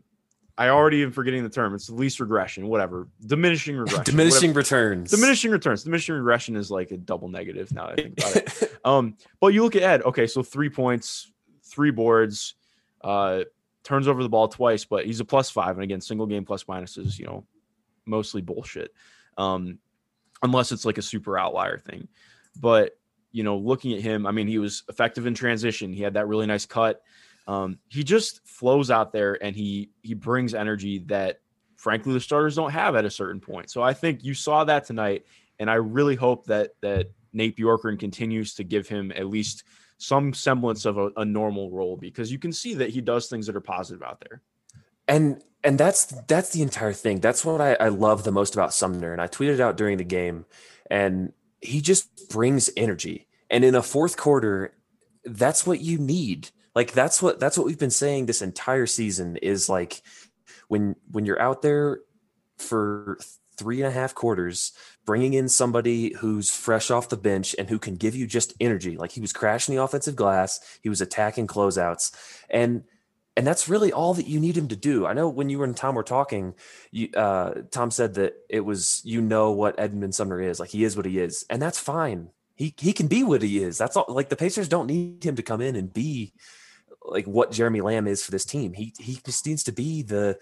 I 0.56 0.68
already 0.68 1.02
am 1.02 1.12
forgetting 1.12 1.42
the 1.42 1.50
term. 1.50 1.74
It's 1.74 1.86
the 1.88 1.94
least 1.94 2.20
regression, 2.20 2.66
whatever, 2.66 3.08
diminishing 3.26 3.76
regression, 3.78 4.04
diminishing 4.04 4.50
whatever. 4.54 4.58
returns. 4.88 5.10
diminishing 5.10 5.50
returns. 5.50 5.84
Diminishing 5.84 6.14
regression 6.14 6.56
is 6.56 6.70
like 6.70 6.90
a 6.92 6.96
double 6.96 7.28
negative 7.28 7.72
now 7.72 7.88
that 7.88 8.00
I 8.00 8.02
think 8.02 8.18
about 8.18 8.36
it. 8.36 8.76
Um, 8.82 9.18
but 9.40 9.48
you 9.48 9.62
look 9.62 9.76
at 9.76 9.82
Ed. 9.82 10.00
Okay, 10.04 10.26
so 10.26 10.42
three 10.42 10.70
points, 10.70 11.30
three 11.62 11.90
boards, 11.90 12.54
uh, 13.02 13.44
turns 13.82 14.08
over 14.08 14.22
the 14.22 14.28
ball 14.28 14.48
twice, 14.48 14.84
but 14.84 15.06
he's 15.06 15.20
a 15.20 15.24
plus 15.24 15.50
five, 15.50 15.76
and 15.76 15.84
again, 15.84 16.00
single 16.00 16.26
game 16.26 16.44
plus 16.44 16.64
minuses, 16.64 17.18
you 17.18 17.26
know, 17.26 17.44
mostly 18.06 18.42
bullshit. 18.42 18.92
Um, 19.36 19.78
unless 20.42 20.72
it's 20.72 20.84
like 20.84 20.98
a 20.98 21.02
super 21.02 21.38
outlier 21.38 21.78
thing. 21.78 22.08
But 22.56 22.92
you 23.32 23.44
know, 23.44 23.58
looking 23.58 23.92
at 23.92 24.00
him, 24.00 24.26
I 24.26 24.32
mean, 24.32 24.48
he 24.48 24.58
was 24.58 24.82
effective 24.88 25.26
in 25.26 25.34
transition. 25.34 25.92
He 25.92 26.02
had 26.02 26.14
that 26.14 26.26
really 26.26 26.46
nice 26.46 26.66
cut. 26.66 27.02
Um, 27.46 27.78
he 27.88 28.02
just 28.04 28.46
flows 28.46 28.90
out 28.90 29.12
there 29.12 29.42
and 29.42 29.54
he 29.56 29.90
he 30.02 30.14
brings 30.14 30.54
energy 30.54 31.00
that 31.06 31.40
frankly 31.76 32.12
the 32.12 32.20
starters 32.20 32.56
don't 32.56 32.70
have 32.70 32.96
at 32.96 33.04
a 33.04 33.10
certain 33.10 33.40
point. 33.40 33.70
So 33.70 33.82
I 33.82 33.94
think 33.94 34.22
you 34.24 34.34
saw 34.34 34.64
that 34.64 34.84
tonight, 34.84 35.24
and 35.58 35.70
I 35.70 35.74
really 35.74 36.16
hope 36.16 36.46
that 36.46 36.72
that 36.80 37.10
Nate 37.32 37.56
Bjorkgren 37.56 37.98
continues 37.98 38.54
to 38.54 38.64
give 38.64 38.88
him 38.88 39.12
at 39.14 39.26
least 39.26 39.64
some 40.00 40.32
semblance 40.32 40.86
of 40.86 40.96
a, 40.96 41.10
a 41.18 41.24
normal 41.24 41.70
role 41.70 41.96
because 41.96 42.32
you 42.32 42.38
can 42.38 42.52
see 42.52 42.74
that 42.74 42.88
he 42.88 43.02
does 43.02 43.28
things 43.28 43.46
that 43.46 43.54
are 43.54 43.60
positive 43.60 44.02
out 44.02 44.20
there. 44.26 44.40
and 45.06 45.42
and 45.62 45.78
that's 45.78 46.06
that's 46.26 46.50
the 46.50 46.62
entire 46.62 46.94
thing. 46.94 47.20
That's 47.20 47.44
what 47.44 47.60
I, 47.60 47.74
I 47.74 47.88
love 47.88 48.24
the 48.24 48.32
most 48.32 48.54
about 48.54 48.72
Sumner. 48.72 49.12
And 49.12 49.20
I 49.20 49.26
tweeted 49.26 49.60
out 49.60 49.76
during 49.76 49.98
the 49.98 50.04
game, 50.04 50.46
and 50.90 51.32
he 51.60 51.82
just 51.82 52.30
brings 52.30 52.70
energy. 52.76 53.26
And 53.50 53.62
in 53.64 53.74
a 53.74 53.82
fourth 53.82 54.16
quarter, 54.16 54.72
that's 55.24 55.66
what 55.66 55.80
you 55.80 55.98
need. 55.98 56.48
Like 56.74 56.92
that's 56.92 57.20
what 57.20 57.40
that's 57.40 57.58
what 57.58 57.66
we've 57.66 57.78
been 57.78 57.90
saying 57.90 58.24
this 58.24 58.40
entire 58.40 58.86
season 58.86 59.36
is 59.36 59.68
like 59.68 60.02
when 60.68 60.96
when 61.10 61.26
you're 61.26 61.42
out 61.42 61.60
there 61.60 62.00
for 62.56 63.18
three 63.56 63.82
and 63.82 63.88
a 63.88 63.92
half 63.92 64.14
quarters, 64.14 64.72
bringing 65.10 65.34
in 65.34 65.48
somebody 65.48 66.14
who's 66.18 66.52
fresh 66.52 66.88
off 66.88 67.08
the 67.08 67.16
bench 67.16 67.52
and 67.58 67.68
who 67.68 67.80
can 67.80 67.96
give 67.96 68.14
you 68.14 68.28
just 68.28 68.54
energy. 68.60 68.96
Like 68.96 69.10
he 69.10 69.20
was 69.20 69.32
crashing 69.32 69.74
the 69.74 69.82
offensive 69.82 70.14
glass, 70.14 70.60
he 70.82 70.88
was 70.88 71.00
attacking 71.00 71.48
closeouts, 71.48 72.14
and 72.48 72.84
and 73.36 73.44
that's 73.44 73.68
really 73.68 73.92
all 73.92 74.14
that 74.14 74.28
you 74.28 74.38
need 74.38 74.56
him 74.56 74.68
to 74.68 74.76
do. 74.76 75.06
I 75.06 75.12
know 75.12 75.28
when 75.28 75.50
you 75.50 75.64
and 75.64 75.76
Tom 75.76 75.96
were 75.96 76.04
talking, 76.04 76.54
you, 76.92 77.08
uh, 77.16 77.62
Tom 77.72 77.90
said 77.90 78.14
that 78.14 78.34
it 78.48 78.60
was 78.60 79.02
you 79.04 79.20
know 79.20 79.50
what 79.50 79.80
Edmund 79.80 80.14
Sumner 80.14 80.40
is 80.40 80.60
like. 80.60 80.70
He 80.70 80.84
is 80.84 80.96
what 80.96 81.06
he 81.06 81.18
is, 81.18 81.44
and 81.50 81.60
that's 81.60 81.80
fine. 81.80 82.28
He 82.54 82.72
he 82.78 82.92
can 82.92 83.08
be 83.08 83.24
what 83.24 83.42
he 83.42 83.64
is. 83.64 83.78
That's 83.78 83.96
all. 83.96 84.04
Like 84.06 84.28
the 84.28 84.36
Pacers 84.36 84.68
don't 84.68 84.86
need 84.86 85.24
him 85.24 85.34
to 85.34 85.42
come 85.42 85.60
in 85.60 85.74
and 85.74 85.92
be 85.92 86.34
like 87.04 87.26
what 87.26 87.50
Jeremy 87.50 87.80
Lamb 87.80 88.06
is 88.06 88.22
for 88.22 88.30
this 88.30 88.44
team. 88.44 88.74
He 88.74 88.94
he 89.00 89.18
just 89.26 89.44
needs 89.44 89.64
to 89.64 89.72
be 89.72 90.02
the 90.02 90.38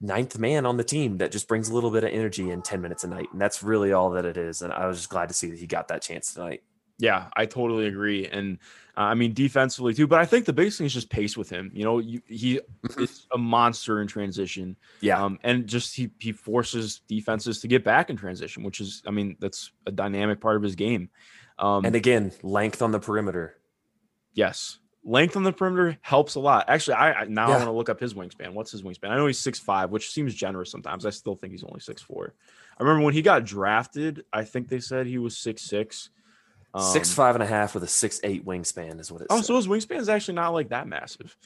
ninth 0.00 0.38
man 0.38 0.66
on 0.66 0.76
the 0.76 0.84
team 0.84 1.18
that 1.18 1.32
just 1.32 1.46
brings 1.48 1.68
a 1.68 1.74
little 1.74 1.90
bit 1.90 2.04
of 2.04 2.10
energy 2.10 2.50
in 2.50 2.62
10 2.62 2.80
minutes 2.80 3.04
a 3.04 3.08
night. 3.08 3.28
And 3.32 3.40
that's 3.40 3.62
really 3.62 3.92
all 3.92 4.10
that 4.10 4.24
it 4.24 4.36
is. 4.36 4.62
And 4.62 4.72
I 4.72 4.86
was 4.86 4.98
just 4.98 5.10
glad 5.10 5.28
to 5.28 5.34
see 5.34 5.50
that 5.50 5.58
he 5.58 5.66
got 5.66 5.88
that 5.88 6.02
chance 6.02 6.32
tonight. 6.32 6.62
Yeah, 7.00 7.28
I 7.34 7.46
totally 7.46 7.86
agree, 7.86 8.26
and 8.26 8.58
uh, 8.94 9.00
I 9.00 9.14
mean 9.14 9.32
defensively 9.32 9.94
too. 9.94 10.06
But 10.06 10.20
I 10.20 10.26
think 10.26 10.44
the 10.44 10.52
biggest 10.52 10.76
thing 10.76 10.86
is 10.86 10.92
just 10.92 11.08
pace 11.08 11.34
with 11.34 11.48
him. 11.48 11.70
You 11.72 11.82
know, 11.82 11.98
you, 11.98 12.20
he 12.26 12.60
is 12.98 13.26
a 13.32 13.38
monster 13.38 14.02
in 14.02 14.06
transition. 14.06 14.76
Yeah. 15.00 15.24
um, 15.24 15.38
and 15.42 15.66
just 15.66 15.96
he 15.96 16.10
he 16.18 16.32
forces 16.32 17.00
defenses 17.08 17.60
to 17.60 17.68
get 17.68 17.84
back 17.84 18.10
in 18.10 18.16
transition, 18.16 18.64
which 18.64 18.82
is, 18.82 19.02
I 19.06 19.12
mean, 19.12 19.36
that's 19.40 19.72
a 19.86 19.90
dynamic 19.90 20.42
part 20.42 20.56
of 20.56 20.62
his 20.62 20.74
game. 20.74 21.08
Um, 21.58 21.86
and 21.86 21.96
again, 21.96 22.32
length 22.42 22.82
on 22.82 22.92
the 22.92 23.00
perimeter. 23.00 23.56
yes, 24.34 24.78
length 25.04 25.36
on 25.36 25.42
the 25.42 25.52
perimeter 25.52 25.98
helps 26.02 26.34
a 26.34 26.40
lot. 26.40 26.66
Actually, 26.68 26.94
I, 26.94 27.12
I 27.12 27.24
now 27.24 27.46
I 27.46 27.50
want 27.52 27.64
to 27.64 27.70
look 27.72 27.88
up 27.88 28.00
his 28.00 28.14
wingspan. 28.14 28.52
What's 28.52 28.70
his 28.70 28.82
wingspan? 28.82 29.10
I 29.10 29.16
know 29.16 29.26
he's 29.26 29.38
six 29.40 29.58
five, 29.58 29.90
which 29.90 30.10
seems 30.10 30.34
generous 30.34 30.70
sometimes. 30.70 31.06
I 31.06 31.10
still 31.10 31.34
think 31.36 31.52
he's 31.52 31.64
only 31.64 31.80
six 31.80 32.02
four. 32.02 32.34
I 32.78 32.82
remember 32.82 33.04
when 33.04 33.14
he 33.14 33.22
got 33.22 33.44
drafted. 33.44 34.24
I 34.32 34.44
think 34.44 34.68
they 34.68 34.80
said 34.80 35.06
he 35.06 35.18
was 35.18 35.36
six 35.36 35.62
six. 35.62 36.10
six 36.92 37.12
five 37.12 37.34
and 37.34 37.42
a 37.42 37.46
half 37.46 37.74
with 37.74 37.82
a 37.82 37.88
six 37.88 38.20
eight 38.24 38.44
wingspan 38.46 39.00
is 39.00 39.10
what 39.10 39.22
it 39.22 39.26
Oh, 39.30 39.36
said. 39.38 39.46
so 39.46 39.56
his 39.56 39.66
wingspan 39.66 39.98
is 39.98 40.08
actually 40.08 40.34
not 40.34 40.50
like 40.50 40.68
that 40.68 40.86
massive. 40.86 41.36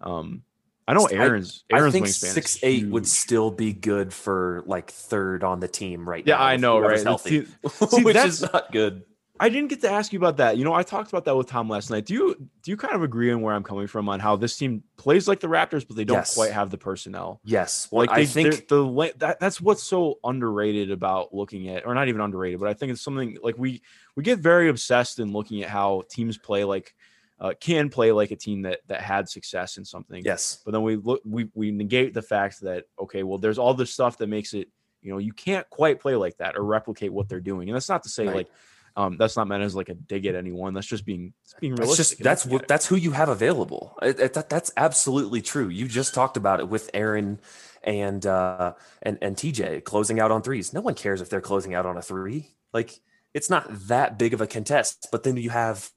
Um, 0.00 0.42
I 0.88 0.94
know 0.94 1.06
I- 1.08 1.12
Aaron's 1.12 1.64
I 1.72 1.90
think 1.90 2.06
wingspan 2.06 2.32
six 2.32 2.58
eight 2.64 2.88
would 2.88 3.06
still 3.06 3.50
be 3.52 3.72
good 3.72 4.12
for 4.12 4.64
like 4.66 4.90
third 4.90 5.44
on 5.44 5.60
the 5.60 5.68
team 5.68 6.08
right 6.08 6.26
Yeah, 6.26 6.36
now. 6.36 6.40
Yeah, 6.40 6.46
I 6.46 6.56
know, 6.56 6.78
right? 6.80 7.02
Healthy, 7.02 7.46
See, 7.88 8.02
which 8.02 8.16
is 8.16 8.42
not 8.42 8.72
good. 8.72 9.04
I 9.42 9.48
didn't 9.48 9.70
get 9.70 9.80
to 9.80 9.90
ask 9.90 10.12
you 10.12 10.20
about 10.20 10.36
that. 10.36 10.56
You 10.56 10.62
know, 10.64 10.72
I 10.72 10.84
talked 10.84 11.10
about 11.10 11.24
that 11.24 11.36
with 11.36 11.48
Tom 11.48 11.68
last 11.68 11.90
night. 11.90 12.06
Do 12.06 12.14
you 12.14 12.48
do 12.62 12.70
you 12.70 12.76
kind 12.76 12.94
of 12.94 13.02
agree 13.02 13.32
on 13.32 13.40
where 13.40 13.52
I'm 13.52 13.64
coming 13.64 13.88
from 13.88 14.08
on 14.08 14.20
how 14.20 14.36
this 14.36 14.56
team 14.56 14.84
plays 14.96 15.26
like 15.26 15.40
the 15.40 15.48
Raptors, 15.48 15.86
but 15.86 15.96
they 15.96 16.04
don't 16.04 16.18
Yes. 16.18 16.34
quite 16.34 16.52
have 16.52 16.70
the 16.70 16.78
personnel? 16.78 17.40
Yes, 17.44 17.88
well, 17.90 18.02
Like 18.02 18.10
they, 18.10 18.22
I 18.22 18.26
think 18.26 18.68
the 18.68 19.12
that, 19.18 19.40
that's 19.40 19.60
what's 19.60 19.82
so 19.82 20.20
underrated 20.22 20.92
about 20.92 21.34
looking 21.34 21.68
at, 21.70 21.84
or 21.84 21.92
not 21.92 22.06
even 22.06 22.20
underrated, 22.20 22.60
but 22.60 22.68
I 22.68 22.74
think 22.74 22.92
it's 22.92 23.02
something 23.02 23.36
like 23.42 23.58
we 23.58 23.82
we 24.14 24.22
get 24.22 24.38
very 24.38 24.68
obsessed 24.68 25.18
in 25.18 25.32
looking 25.32 25.64
at 25.64 25.68
how 25.70 26.04
teams 26.08 26.38
play 26.38 26.62
like 26.62 26.94
uh, 27.40 27.52
can 27.60 27.88
play 27.90 28.12
like 28.12 28.30
a 28.30 28.36
team 28.36 28.62
that 28.62 28.78
that 28.86 29.00
had 29.00 29.28
success 29.28 29.76
in 29.76 29.84
something. 29.84 30.22
yes, 30.24 30.60
but 30.64 30.70
then 30.70 30.82
we 30.82 30.94
look 30.94 31.20
we 31.24 31.50
we 31.54 31.72
negate 31.72 32.14
the 32.14 32.22
fact 32.22 32.60
that 32.60 32.84
okay 32.96 33.24
well 33.24 33.38
there's 33.38 33.58
all 33.58 33.74
this 33.74 33.92
stuff 33.92 34.18
that 34.18 34.28
makes 34.28 34.54
it 34.54 34.68
you 35.00 35.10
know 35.10 35.18
you 35.18 35.32
can't 35.32 35.68
quite 35.68 35.98
play 35.98 36.14
like 36.14 36.36
that 36.36 36.56
or 36.56 36.64
replicate 36.64 37.12
what 37.12 37.28
they're 37.28 37.40
doing 37.40 37.68
and 37.68 37.74
that's 37.74 37.88
not 37.88 38.04
to 38.04 38.08
say 38.08 38.28
Right. 38.28 38.36
like 38.36 38.48
um 38.96 39.16
that's 39.16 39.36
not 39.36 39.48
meant 39.48 39.62
as 39.62 39.74
like 39.74 39.88
a 39.88 39.94
dig 39.94 40.26
at 40.26 40.34
anyone 40.34 40.74
that's 40.74 40.86
just 40.86 41.04
being 41.06 41.32
being 41.60 41.74
That's 41.74 41.80
realistic 41.80 42.18
just 42.18 42.22
that's 42.24 42.46
what 42.46 42.68
that's 42.68 42.86
who 42.86 42.96
you 42.96 43.12
have 43.12 43.28
available. 43.28 43.96
It- 44.02 44.20
it- 44.20 44.32
that- 44.34 44.48
that's 44.48 44.70
absolutely 44.76 45.42
true. 45.42 45.68
You 45.68 45.88
just 45.88 46.14
talked 46.14 46.36
about 46.36 46.60
it 46.60 46.68
with 46.68 46.90
Aaron 46.94 47.40
and 47.82 48.24
uh 48.26 48.74
and 49.02 49.18
and 49.22 49.36
TJ 49.36 49.84
closing 49.84 50.20
out 50.20 50.30
on 50.30 50.42
threes. 50.42 50.72
No 50.72 50.80
one 50.80 50.94
cares 50.94 51.20
if 51.20 51.28
they're 51.30 51.40
closing 51.40 51.74
out 51.74 51.86
on 51.86 51.96
a 51.96 52.02
three. 52.02 52.54
Like 52.72 53.00
it's 53.34 53.48
not 53.48 53.66
that 53.88 54.18
big 54.18 54.34
of 54.34 54.40
a 54.40 54.46
contest. 54.46 55.08
But 55.10 55.22
then 55.22 55.36
you 55.36 55.50
have 55.50 55.90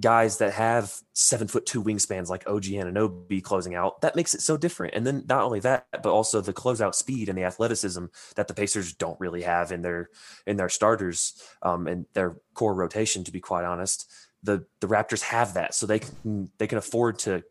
guys 0.00 0.38
that 0.38 0.52
have 0.54 0.92
seven 1.12 1.48
foot 1.48 1.66
two 1.66 1.82
wingspans 1.82 2.28
like 2.28 2.48
OG 2.48 2.64
Anunoby 2.64 3.42
closing 3.42 3.74
out, 3.74 4.00
that 4.00 4.16
makes 4.16 4.34
it 4.34 4.40
so 4.40 4.56
different. 4.56 4.94
And 4.94 5.06
then 5.06 5.24
not 5.28 5.42
only 5.42 5.60
that, 5.60 5.86
but 6.02 6.12
also 6.12 6.40
the 6.40 6.52
closeout 6.52 6.94
speed 6.94 7.28
and 7.28 7.38
the 7.38 7.44
athleticism 7.44 8.06
that 8.36 8.48
the 8.48 8.54
Pacers 8.54 8.92
don't 8.92 9.18
really 9.20 9.42
have 9.42 9.72
in 9.72 9.82
their 9.82 10.10
in 10.46 10.56
their 10.56 10.68
starters 10.68 11.40
um, 11.62 11.86
and 11.86 12.06
their 12.12 12.36
core 12.54 12.74
rotation. 12.74 13.24
To 13.24 13.32
be 13.32 13.40
quite 13.40 13.64
honest, 13.64 14.10
the 14.42 14.66
the 14.80 14.88
Raptors 14.88 15.22
have 15.22 15.54
that, 15.54 15.74
so 15.74 15.86
they 15.86 16.00
can 16.00 16.50
they 16.58 16.66
can 16.66 16.78
afford 16.78 17.18
to 17.20 17.44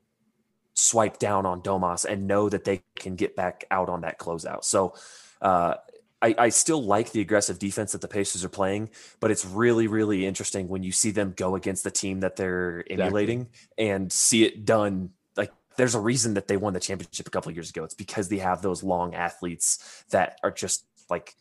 swipe 0.73 1.17
down 1.17 1.45
on 1.45 1.61
Domas 1.61 2.05
and 2.05 2.27
know 2.27 2.49
that 2.49 2.63
they 2.63 2.83
can 2.95 3.15
get 3.15 3.35
back 3.35 3.65
out 3.71 3.89
on 3.89 4.01
that 4.01 4.19
closeout. 4.19 4.63
So. 4.63 4.93
Uh, 5.39 5.75
I, 6.21 6.35
I, 6.37 6.49
still 6.49 6.83
like 6.83 7.11
the 7.11 7.21
aggressive 7.21 7.59
defense 7.59 7.91
that 7.91 8.01
the 8.01 8.07
Pacers 8.07 8.43
are 8.43 8.49
playing, 8.49 8.89
but 9.19 9.29
it's 9.29 9.45
really, 9.45 9.87
really 9.87 10.25
interesting 10.25 10.67
when 10.67 10.83
you 10.83 10.91
see 10.91 11.11
them 11.11 11.33
go 11.35 11.55
against 11.55 11.83
the 11.83 11.91
team 11.91 12.21
that 12.21 12.35
they're 12.35 12.83
emulating 12.89 13.41
exactly. 13.41 13.89
and 13.89 14.11
see 14.11 14.43
it 14.43 14.65
done. 14.65 15.11
Like 15.35 15.51
there's 15.77 15.95
a 15.95 15.99
reason 15.99 16.33
that 16.33 16.47
they 16.47 16.57
won 16.57 16.73
the 16.73 16.79
championship 16.79 17.27
a 17.27 17.31
couple 17.31 17.51
years 17.51 17.69
ago. 17.69 17.83
It's 17.83 17.93
because 17.93 18.29
they 18.29 18.39
have 18.39 18.61
those 18.61 18.83
long 18.83 19.13
athletes 19.13 20.03
that 20.09 20.39
are 20.43 20.51
just 20.51 20.85
like 21.09 21.35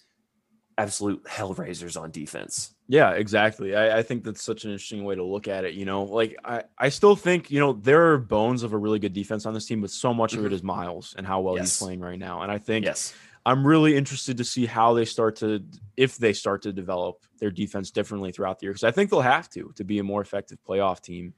absolute 0.79 1.25
hellraisers 1.25 1.99
on 1.99 2.11
defense. 2.11 2.75
Yeah, 2.87 3.13
exactly. 3.13 3.75
I, 3.75 3.99
I, 3.99 4.03
think 4.03 4.25
that's 4.25 4.43
such 4.43 4.65
an 4.65 4.73
interesting 4.73 5.05
way 5.05 5.15
to 5.15 5.25
look 5.25 5.49
at 5.49 5.65
it. 5.65 5.73
You 5.73 5.87
know, 5.87 6.03
like 6.05 6.37
I, 6.45 6.65
I 6.79 6.91
still 6.91 7.17
think, 7.17 7.51
you 7.51 7.59
know, 7.61 7.73
there 7.73 8.13
are 8.13 8.19
bones 8.19 8.63
of 8.63 8.75
a 8.75 8.77
really 8.77 8.99
good 8.99 9.15
defense 9.15 9.47
on 9.47 9.55
this 9.55 9.65
team, 9.65 9.81
but 9.81 9.91
so 9.91 10.13
much 10.13 10.35
of 10.35 10.45
it 10.45 10.53
mm-hmm. 10.53 10.67
Miles 10.67 11.15
and 11.17 11.27
how 11.27 11.41
well 11.41 11.57
yes. 11.57 11.71
he's 11.71 11.79
playing 11.79 12.01
right 12.01 12.19
now. 12.19 12.43
And 12.43 12.53
I 12.53 12.59
think 12.59 12.85
yes 12.85 13.15
I'm 13.47 13.65
really 13.65 13.97
interested 13.97 14.39
to 14.39 14.45
see 14.45 14.67
how 14.67 14.95
they 14.95 15.05
start 15.05 15.37
to, 15.37 15.65
if 15.97 16.19
they 16.19 16.33
start 16.33 16.63
to 16.63 16.73
develop 16.73 17.25
their 17.39 17.53
defense 17.53 17.93
differently 17.93 18.33
throughout 18.33 18.59
the 18.59 18.67
year, 18.67 18.73
because 18.73 18.83
I 18.83 18.91
think 18.91 19.09
they'll 19.09 19.21
have 19.21 19.49
to 19.51 19.73
to 19.77 19.85
be 19.85 20.01
a 20.01 20.03
more 20.03 20.21
effective 20.21 20.59
playoff 20.69 21.01
team. 21.01 21.33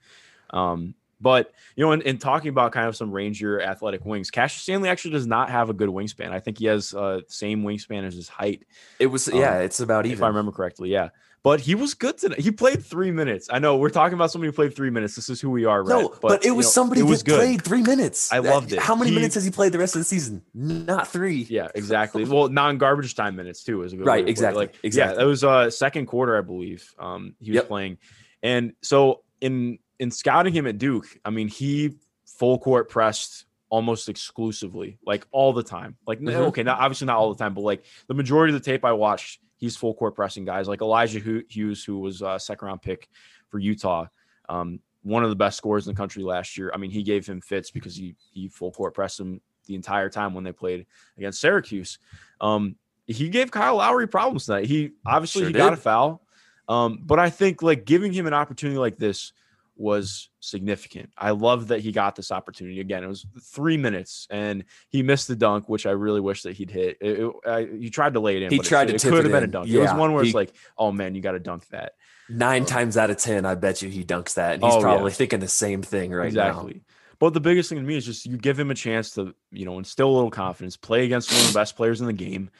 Um, 0.48 0.94
but 1.20 1.52
you 1.76 1.84
know, 1.84 1.92
in, 1.92 2.00
in, 2.02 2.16
talking 2.16 2.48
about 2.48 2.72
kind 2.72 2.86
of 2.86 2.96
some 2.96 3.12
Ranger 3.12 3.60
athletic 3.60 4.06
wings, 4.06 4.30
Cassius 4.30 4.62
Stanley 4.62 4.88
actually 4.88 5.10
does 5.10 5.26
not 5.26 5.50
have 5.50 5.68
a 5.68 5.74
good 5.74 5.90
wingspan. 5.90 6.30
I 6.30 6.40
think 6.40 6.58
he 6.58 6.64
has 6.64 6.94
uh, 6.94 7.20
same 7.28 7.62
wingspan 7.62 8.04
as 8.06 8.14
his 8.14 8.28
height. 8.28 8.64
It 8.98 9.08
was 9.08 9.28
yeah, 9.28 9.56
um, 9.56 9.62
it's 9.62 9.80
about 9.80 10.06
even 10.06 10.16
if 10.16 10.22
I 10.22 10.28
remember 10.28 10.52
correctly. 10.52 10.88
Yeah, 10.88 11.10
but 11.42 11.60
he 11.60 11.74
was 11.74 11.94
good 11.94 12.18
tonight. 12.18 12.40
He 12.40 12.50
played 12.50 12.84
three 12.84 13.10
minutes. 13.10 13.48
I 13.50 13.58
know 13.58 13.76
we're 13.76 13.90
talking 13.90 14.14
about 14.14 14.30
somebody 14.30 14.48
who 14.48 14.52
played 14.52 14.74
three 14.74 14.90
minutes. 14.90 15.16
This 15.16 15.28
is 15.28 15.40
who 15.40 15.50
we 15.50 15.64
are, 15.64 15.82
right? 15.82 16.02
No, 16.02 16.08
but, 16.08 16.20
but 16.20 16.44
it 16.44 16.50
was 16.50 16.66
know, 16.66 16.70
somebody 16.70 17.00
who 17.00 17.16
played 17.16 17.62
three 17.62 17.82
minutes. 17.82 18.32
I 18.32 18.38
loved 18.38 18.72
it. 18.72 18.78
How 18.78 18.94
many 18.94 19.10
he, 19.10 19.16
minutes 19.16 19.34
has 19.34 19.44
he 19.44 19.50
played 19.50 19.72
the 19.72 19.78
rest 19.78 19.94
of 19.94 20.00
the 20.00 20.04
season? 20.04 20.42
Not 20.54 21.08
three. 21.08 21.46
Yeah, 21.48 21.68
exactly. 21.74 22.24
well, 22.24 22.48
non-garbage 22.48 23.14
time 23.14 23.36
minutes 23.36 23.62
too 23.62 23.82
is 23.82 23.92
a 23.92 23.96
good 23.96 24.06
right. 24.06 24.28
Exactly. 24.28 24.66
Like, 24.66 24.74
exactly. 24.82 25.14
Yeah, 25.14 25.18
that 25.18 25.26
was 25.26 25.44
uh 25.44 25.70
second 25.70 26.06
quarter, 26.06 26.36
I 26.36 26.42
believe. 26.42 26.94
Um, 26.98 27.34
he 27.40 27.50
was 27.50 27.56
yep. 27.56 27.68
playing, 27.68 27.98
and 28.42 28.72
so 28.82 29.22
in 29.40 29.78
in 29.98 30.10
scouting 30.10 30.52
him 30.52 30.66
at 30.66 30.78
Duke, 30.78 31.06
I 31.24 31.30
mean, 31.30 31.48
he 31.48 31.96
full 32.26 32.58
court 32.58 32.88
pressed 32.88 33.46
almost 33.70 34.08
exclusively, 34.08 34.98
like 35.04 35.26
all 35.30 35.52
the 35.52 35.62
time. 35.62 35.96
Like, 36.06 36.20
mm-hmm. 36.20 36.42
okay, 36.44 36.62
not 36.62 36.80
obviously 36.80 37.06
not 37.06 37.16
all 37.16 37.32
the 37.32 37.42
time, 37.42 37.54
but 37.54 37.62
like 37.62 37.84
the 38.06 38.14
majority 38.14 38.54
of 38.54 38.62
the 38.62 38.64
tape 38.64 38.84
I 38.84 38.92
watched 38.92 39.40
he's 39.58 39.76
full 39.76 39.94
court 39.94 40.14
pressing 40.14 40.44
guys 40.44 40.66
like 40.68 40.80
Elijah 40.80 41.20
Hughes, 41.48 41.84
who 41.84 41.98
was 41.98 42.22
a 42.22 42.38
second 42.38 42.66
round 42.66 42.80
pick 42.80 43.08
for 43.48 43.58
Utah. 43.58 44.06
Um, 44.48 44.80
one 45.02 45.22
of 45.22 45.30
the 45.30 45.36
best 45.36 45.56
scorers 45.56 45.86
in 45.86 45.94
the 45.94 45.96
country 45.96 46.22
last 46.22 46.56
year. 46.56 46.70
I 46.74 46.78
mean, 46.78 46.90
he 46.90 47.02
gave 47.02 47.26
him 47.26 47.40
fits 47.40 47.70
because 47.70 47.94
he 47.94 48.16
he 48.32 48.48
full 48.48 48.72
court 48.72 48.94
pressed 48.94 49.20
him 49.20 49.40
the 49.66 49.74
entire 49.74 50.08
time 50.08 50.34
when 50.34 50.44
they 50.44 50.52
played 50.52 50.86
against 51.16 51.40
Syracuse. 51.40 51.98
Um, 52.40 52.76
he 53.06 53.28
gave 53.28 53.50
Kyle 53.50 53.76
Lowry 53.76 54.06
problems 54.06 54.46
tonight. 54.46 54.66
He 54.66 54.92
obviously 55.06 55.42
sure 55.42 55.48
he 55.48 55.52
did. 55.52 55.58
got 55.58 55.72
a 55.72 55.76
foul, 55.76 56.22
um, 56.68 57.00
but 57.04 57.18
I 57.18 57.30
think 57.30 57.62
like 57.62 57.84
giving 57.84 58.12
him 58.12 58.26
an 58.26 58.34
opportunity 58.34 58.78
like 58.78 58.96
this 58.96 59.32
was 59.78 60.28
significant. 60.40 61.10
I 61.16 61.30
love 61.30 61.68
that 61.68 61.80
he 61.80 61.92
got 61.92 62.16
this 62.16 62.32
opportunity 62.32 62.80
again. 62.80 63.04
It 63.04 63.06
was 63.06 63.26
three 63.40 63.76
minutes, 63.76 64.26
and 64.28 64.64
he 64.88 65.02
missed 65.02 65.28
the 65.28 65.36
dunk, 65.36 65.68
which 65.68 65.86
I 65.86 65.92
really 65.92 66.20
wish 66.20 66.42
that 66.42 66.56
he'd 66.56 66.70
hit. 66.70 66.98
It, 67.00 67.20
it, 67.20 67.32
I, 67.46 67.68
he 67.78 67.88
tried 67.88 68.14
to 68.14 68.20
lay 68.20 68.36
it 68.36 68.42
in. 68.42 68.50
He 68.50 68.58
tried 68.58 68.90
it, 68.90 68.98
to. 68.98 69.08
It 69.08 69.10
could 69.10 69.24
have 69.24 69.32
been 69.32 69.44
a 69.44 69.46
dunk. 69.46 69.68
Yeah, 69.68 69.78
it 69.78 69.82
was 69.82 69.94
one 69.94 70.12
where 70.12 70.24
he, 70.24 70.30
it's 70.30 70.34
like, 70.34 70.52
oh 70.76 70.90
man, 70.90 71.14
you 71.14 71.20
got 71.20 71.32
to 71.32 71.38
dunk 71.38 71.66
that. 71.68 71.92
Nine 72.28 72.62
um, 72.62 72.66
times 72.66 72.96
out 72.96 73.08
of 73.10 73.16
ten, 73.16 73.46
I 73.46 73.54
bet 73.54 73.80
you 73.80 73.88
he 73.88 74.04
dunks 74.04 74.34
that, 74.34 74.54
and 74.54 74.64
he's 74.64 74.74
oh, 74.74 74.80
probably 74.80 75.12
yeah. 75.12 75.16
thinking 75.16 75.40
the 75.40 75.48
same 75.48 75.82
thing 75.82 76.10
right 76.10 76.26
exactly. 76.26 76.74
now. 76.74 76.80
But 77.20 77.34
the 77.34 77.40
biggest 77.40 77.68
thing 77.68 77.78
to 77.78 77.84
me 77.84 77.96
is 77.96 78.04
just 78.04 78.26
you 78.26 78.36
give 78.36 78.58
him 78.58 78.70
a 78.70 78.74
chance 78.74 79.12
to, 79.12 79.34
you 79.50 79.64
know, 79.64 79.78
instill 79.78 80.10
a 80.10 80.14
little 80.14 80.30
confidence, 80.30 80.76
play 80.76 81.04
against 81.04 81.32
one 81.32 81.40
of 81.40 81.48
the 81.48 81.54
best 81.54 81.76
players 81.76 82.00
in 82.00 82.06
the 82.06 82.12
game, 82.12 82.50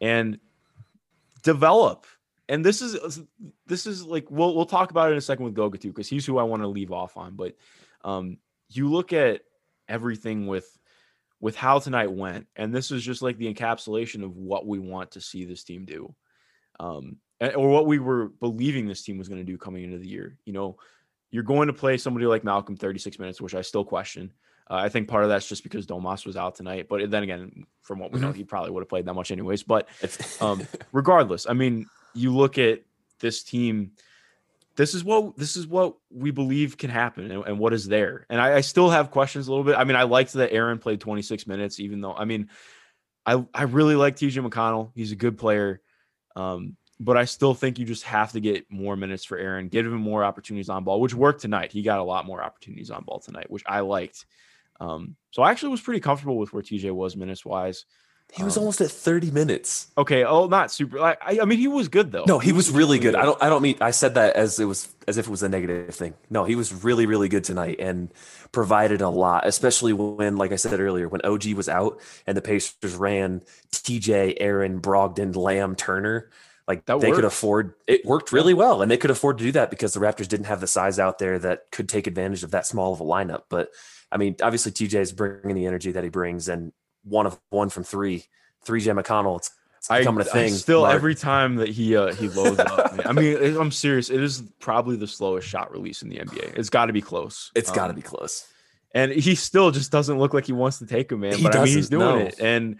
and 0.00 0.38
develop 1.42 2.06
and 2.52 2.62
this 2.62 2.82
is 2.82 3.18
this 3.66 3.86
is 3.86 4.04
like 4.04 4.30
we'll 4.30 4.54
we'll 4.54 4.66
talk 4.66 4.90
about 4.90 5.08
it 5.08 5.12
in 5.12 5.18
a 5.18 5.22
second 5.22 5.46
with 5.46 5.54
Goga 5.54 5.78
too 5.78 5.88
because 5.88 6.06
he's 6.06 6.26
who 6.26 6.36
I 6.36 6.42
want 6.42 6.60
to 6.62 6.68
leave 6.68 6.92
off 6.92 7.16
on. 7.16 7.34
But 7.34 7.56
um, 8.04 8.36
you 8.68 8.90
look 8.90 9.14
at 9.14 9.40
everything 9.88 10.46
with 10.46 10.78
with 11.40 11.56
how 11.56 11.78
tonight 11.78 12.12
went, 12.12 12.46
and 12.54 12.74
this 12.74 12.90
is 12.90 13.02
just 13.02 13.22
like 13.22 13.38
the 13.38 13.52
encapsulation 13.52 14.22
of 14.22 14.36
what 14.36 14.66
we 14.66 14.78
want 14.78 15.12
to 15.12 15.20
see 15.22 15.46
this 15.46 15.64
team 15.64 15.86
do, 15.86 16.14
um, 16.78 17.16
or 17.40 17.70
what 17.70 17.86
we 17.86 17.98
were 17.98 18.28
believing 18.28 18.86
this 18.86 19.02
team 19.02 19.16
was 19.16 19.28
going 19.28 19.40
to 19.40 19.50
do 19.50 19.56
coming 19.56 19.84
into 19.84 19.98
the 19.98 20.08
year. 20.08 20.36
You 20.44 20.52
know, 20.52 20.76
you're 21.30 21.44
going 21.44 21.68
to 21.68 21.72
play 21.72 21.96
somebody 21.96 22.26
like 22.26 22.44
Malcolm 22.44 22.76
36 22.76 23.18
minutes, 23.18 23.40
which 23.40 23.54
I 23.54 23.62
still 23.62 23.84
question. 23.84 24.30
Uh, 24.70 24.74
I 24.74 24.90
think 24.90 25.08
part 25.08 25.24
of 25.24 25.30
that's 25.30 25.48
just 25.48 25.62
because 25.62 25.86
Domas 25.86 26.26
was 26.26 26.36
out 26.36 26.54
tonight, 26.54 26.86
but 26.86 27.10
then 27.10 27.22
again, 27.22 27.64
from 27.80 27.98
what 27.98 28.12
we 28.12 28.20
know, 28.20 28.28
mm-hmm. 28.28 28.36
he 28.36 28.44
probably 28.44 28.72
would 28.72 28.82
have 28.82 28.90
played 28.90 29.06
that 29.06 29.14
much 29.14 29.30
anyways. 29.30 29.62
But 29.62 29.88
um, 30.42 30.66
regardless, 30.92 31.46
I 31.48 31.54
mean, 31.54 31.86
you 32.14 32.34
look 32.34 32.58
at 32.58 32.82
this 33.20 33.42
team 33.42 33.92
this 34.76 34.94
is 34.94 35.04
what 35.04 35.36
this 35.36 35.56
is 35.56 35.66
what 35.66 35.96
we 36.10 36.30
believe 36.30 36.78
can 36.78 36.90
happen 36.90 37.30
and, 37.30 37.44
and 37.44 37.58
what 37.58 37.72
is 37.72 37.86
there. 37.86 38.26
And 38.30 38.40
I, 38.40 38.56
I, 38.56 38.60
still 38.62 38.90
have 38.90 39.10
questions 39.10 39.46
a 39.46 39.50
little 39.50 39.64
bit. 39.64 39.76
I 39.76 39.84
mean 39.84 39.96
i 39.96 40.04
liked 40.04 40.32
that 40.34 40.52
aaron 40.52 40.78
played 40.78 41.00
26 41.00 41.46
minutes 41.46 41.80
even 41.80 42.00
though 42.00 42.14
i 42.14 42.24
mean 42.24 42.48
i 43.26 43.44
i 43.54 43.64
really 43.64 43.96
like 43.96 44.16
tj 44.16 44.46
mcconnell. 44.46 44.92
He's 44.94 45.12
a 45.12 45.16
good 45.16 45.38
player. 45.38 45.80
Um, 46.36 46.76
but 46.98 47.16
i 47.16 47.24
still 47.24 47.54
think 47.54 47.78
you 47.78 47.84
just 47.84 48.04
have 48.04 48.32
to 48.32 48.40
get 48.40 48.70
more 48.70 48.96
minutes 48.96 49.24
for 49.24 49.36
aaron 49.36 49.68
give 49.68 49.86
him 49.86 49.94
more 49.94 50.24
opportunities 50.24 50.68
on 50.68 50.84
ball 50.84 51.00
which 51.00 51.14
worked 51.14 51.42
tonight. 51.42 51.72
He 51.72 51.82
got 51.82 51.98
a 51.98 52.04
lot 52.04 52.26
more 52.26 52.42
opportunities 52.42 52.90
on 52.90 53.04
ball 53.04 53.20
tonight 53.20 53.50
which 53.50 53.64
i 53.66 53.80
liked. 53.80 54.24
Um, 54.80 55.16
so 55.30 55.42
i 55.42 55.50
actually 55.50 55.70
was 55.70 55.80
pretty 55.80 56.00
comfortable 56.00 56.38
with 56.38 56.52
where 56.52 56.62
tj 56.62 56.90
was 56.90 57.16
minutes 57.16 57.44
wise 57.44 57.84
he 58.32 58.42
was 58.42 58.56
um, 58.56 58.62
almost 58.62 58.80
at 58.80 58.90
30 58.90 59.30
minutes. 59.30 59.88
Okay. 59.98 60.24
Oh, 60.24 60.46
not 60.46 60.72
super. 60.72 60.98
I, 60.98 61.16
I 61.20 61.44
mean, 61.44 61.58
he 61.58 61.68
was 61.68 61.88
good 61.88 62.10
though. 62.10 62.24
No, 62.26 62.38
he 62.38 62.52
was 62.52 62.70
really 62.70 62.98
good. 62.98 63.14
I 63.14 63.24
don't. 63.24 63.42
I 63.42 63.50
don't 63.50 63.60
mean. 63.60 63.76
I 63.82 63.90
said 63.90 64.14
that 64.14 64.36
as 64.36 64.58
it 64.58 64.64
was 64.64 64.88
as 65.06 65.18
if 65.18 65.26
it 65.26 65.30
was 65.30 65.42
a 65.42 65.50
negative 65.50 65.94
thing. 65.94 66.14
No, 66.30 66.44
he 66.44 66.54
was 66.54 66.72
really, 66.72 67.04
really 67.04 67.28
good 67.28 67.44
tonight 67.44 67.76
and 67.78 68.10
provided 68.50 69.02
a 69.02 69.10
lot. 69.10 69.46
Especially 69.46 69.92
when, 69.92 70.36
like 70.36 70.50
I 70.50 70.56
said 70.56 70.80
earlier, 70.80 71.08
when 71.08 71.20
OG 71.20 71.52
was 71.52 71.68
out 71.68 72.00
and 72.26 72.34
the 72.34 72.40
Pacers 72.40 72.96
ran 72.96 73.42
TJ, 73.70 74.38
Aaron, 74.40 74.80
Brogdon, 74.80 75.36
Lamb, 75.36 75.76
Turner. 75.76 76.30
Like 76.66 76.86
that 76.86 77.00
they 77.00 77.08
worked. 77.08 77.16
could 77.16 77.24
afford. 77.26 77.74
It 77.86 78.06
worked 78.06 78.32
really 78.32 78.54
well, 78.54 78.80
and 78.80 78.90
they 78.90 78.96
could 78.96 79.10
afford 79.10 79.38
to 79.38 79.44
do 79.44 79.52
that 79.52 79.68
because 79.68 79.92
the 79.92 80.00
Raptors 80.00 80.28
didn't 80.28 80.46
have 80.46 80.60
the 80.60 80.66
size 80.66 80.98
out 80.98 81.18
there 81.18 81.38
that 81.40 81.70
could 81.70 81.88
take 81.88 82.06
advantage 82.06 82.44
of 82.44 82.52
that 82.52 82.66
small 82.66 82.94
of 82.94 83.00
a 83.00 83.04
lineup. 83.04 83.42
But 83.50 83.68
I 84.10 84.16
mean, 84.16 84.36
obviously 84.40 84.72
TJ 84.72 84.94
is 85.00 85.12
bringing 85.12 85.56
the 85.56 85.66
energy 85.66 85.92
that 85.92 86.04
he 86.04 86.08
brings, 86.08 86.48
and 86.48 86.72
one 87.04 87.26
of 87.26 87.38
one 87.50 87.68
from 87.68 87.84
three, 87.84 88.24
three 88.64 88.80
J 88.80 88.92
McConnell. 88.92 89.38
It's, 89.38 89.50
it's 89.78 89.88
becoming 89.88 90.24
I, 90.24 90.28
a 90.28 90.32
thing. 90.32 90.52
I 90.52 90.56
still, 90.56 90.82
Mark. 90.82 90.94
every 90.94 91.14
time 91.14 91.56
that 91.56 91.68
he 91.68 91.96
uh, 91.96 92.14
he 92.14 92.28
loads 92.28 92.58
up, 92.58 93.00
I 93.06 93.12
mean, 93.12 93.56
I'm 93.56 93.70
serious. 93.70 94.10
It 94.10 94.22
is 94.22 94.42
probably 94.60 94.96
the 94.96 95.06
slowest 95.06 95.48
shot 95.48 95.72
release 95.72 96.02
in 96.02 96.08
the 96.08 96.18
NBA. 96.18 96.56
It's 96.56 96.70
got 96.70 96.86
to 96.86 96.92
be 96.92 97.00
close. 97.00 97.50
It's 97.54 97.70
um, 97.70 97.74
got 97.76 97.86
to 97.88 97.94
be 97.94 98.02
close. 98.02 98.46
And 98.94 99.10
he 99.10 99.34
still 99.34 99.70
just 99.70 99.90
doesn't 99.90 100.18
look 100.18 100.34
like 100.34 100.44
he 100.44 100.52
wants 100.52 100.78
to 100.80 100.86
take 100.86 101.10
him, 101.10 101.20
man. 101.20 101.34
He 101.34 101.42
but 101.42 101.56
I 101.56 101.64
mean, 101.64 101.74
he's 101.74 101.88
doing 101.88 102.18
no. 102.18 102.26
it, 102.26 102.38
and 102.40 102.78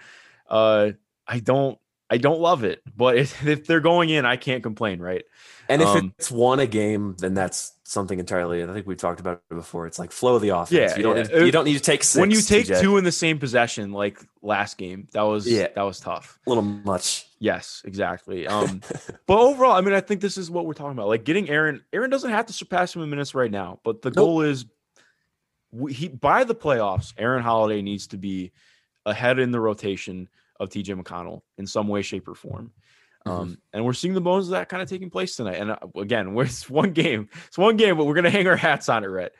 uh, 0.48 0.90
I 1.26 1.40
don't, 1.40 1.78
I 2.10 2.18
don't 2.18 2.40
love 2.40 2.64
it. 2.64 2.82
But 2.94 3.16
if, 3.16 3.46
if 3.46 3.66
they're 3.66 3.80
going 3.80 4.10
in, 4.10 4.24
I 4.24 4.36
can't 4.36 4.62
complain, 4.62 5.00
right? 5.00 5.24
And 5.68 5.80
if 5.80 5.88
um, 5.88 6.14
it's 6.18 6.30
one 6.30 6.60
a 6.60 6.66
game, 6.66 7.16
then 7.18 7.34
that's 7.34 7.72
something 7.84 8.18
entirely. 8.18 8.62
I 8.62 8.66
think 8.66 8.86
we've 8.86 8.98
talked 8.98 9.20
about 9.20 9.42
it 9.50 9.54
before. 9.54 9.86
It's 9.86 9.98
like 9.98 10.12
flow 10.12 10.34
of 10.34 10.42
the 10.42 10.50
offense. 10.50 10.70
Yeah, 10.72 10.96
you 10.96 11.02
don't 11.02 11.16
yeah. 11.16 11.22
Need, 11.22 11.46
you 11.46 11.52
don't 11.52 11.64
need 11.64 11.74
to 11.74 11.80
take 11.80 12.02
six, 12.02 12.20
when 12.20 12.30
you 12.30 12.40
take 12.40 12.66
TJ. 12.66 12.80
two 12.80 12.96
in 12.96 13.04
the 13.04 13.12
same 13.12 13.38
possession, 13.38 13.92
like 13.92 14.18
last 14.42 14.76
game. 14.76 15.08
That 15.12 15.22
was 15.22 15.48
yeah, 15.48 15.68
that 15.74 15.82
was 15.82 16.00
tough. 16.00 16.38
A 16.46 16.50
little 16.50 16.64
much. 16.64 17.26
Yes, 17.38 17.82
exactly. 17.84 18.46
Um, 18.52 18.82
but 19.26 19.38
overall, 19.38 19.72
I 19.72 19.80
mean, 19.80 19.94
I 19.94 20.00
think 20.00 20.20
this 20.20 20.36
is 20.36 20.50
what 20.50 20.66
we're 20.66 20.74
talking 20.74 20.92
about. 20.92 21.08
Like 21.08 21.24
getting 21.24 21.48
Aaron. 21.48 21.82
Aaron 21.92 22.10
doesn't 22.10 22.30
have 22.30 22.46
to 22.46 22.52
surpass 22.52 22.94
him 22.94 23.02
in 23.02 23.08
minutes 23.08 23.34
right 23.34 23.50
now, 23.50 23.80
but 23.82 24.02
the 24.02 24.10
nope. 24.10 24.16
goal 24.16 24.40
is 24.42 24.66
he 25.88 26.08
by 26.08 26.44
the 26.44 26.54
playoffs. 26.54 27.14
Aaron 27.16 27.42
Holiday 27.42 27.80
needs 27.80 28.08
to 28.08 28.18
be 28.18 28.52
ahead 29.06 29.38
in 29.38 29.52
the 29.52 29.60
rotation 29.60 30.28
of 30.62 30.70
TJ 30.70 31.02
McConnell 31.02 31.42
in 31.58 31.66
some 31.66 31.88
way, 31.88 32.02
shape, 32.02 32.28
or 32.28 32.34
form. 32.34 32.72
Mm-hmm. 33.26 33.40
Um, 33.40 33.58
and 33.72 33.84
we're 33.84 33.92
seeing 33.92 34.14
the 34.14 34.20
bones 34.20 34.46
of 34.46 34.52
that 34.52 34.68
kind 34.68 34.82
of 34.82 34.88
taking 34.88 35.10
place 35.10 35.36
tonight. 35.36 35.56
And 35.56 35.72
uh, 35.72 35.76
again, 35.96 36.34
we're, 36.34 36.44
it's 36.44 36.68
one 36.68 36.92
game, 36.92 37.28
it's 37.46 37.58
one 37.58 37.76
game, 37.76 37.96
but 37.96 38.04
we're 38.04 38.14
gonna 38.14 38.30
hang 38.30 38.46
our 38.46 38.56
hats 38.56 38.88
on 38.88 39.04
it, 39.04 39.08
Rhett. 39.08 39.32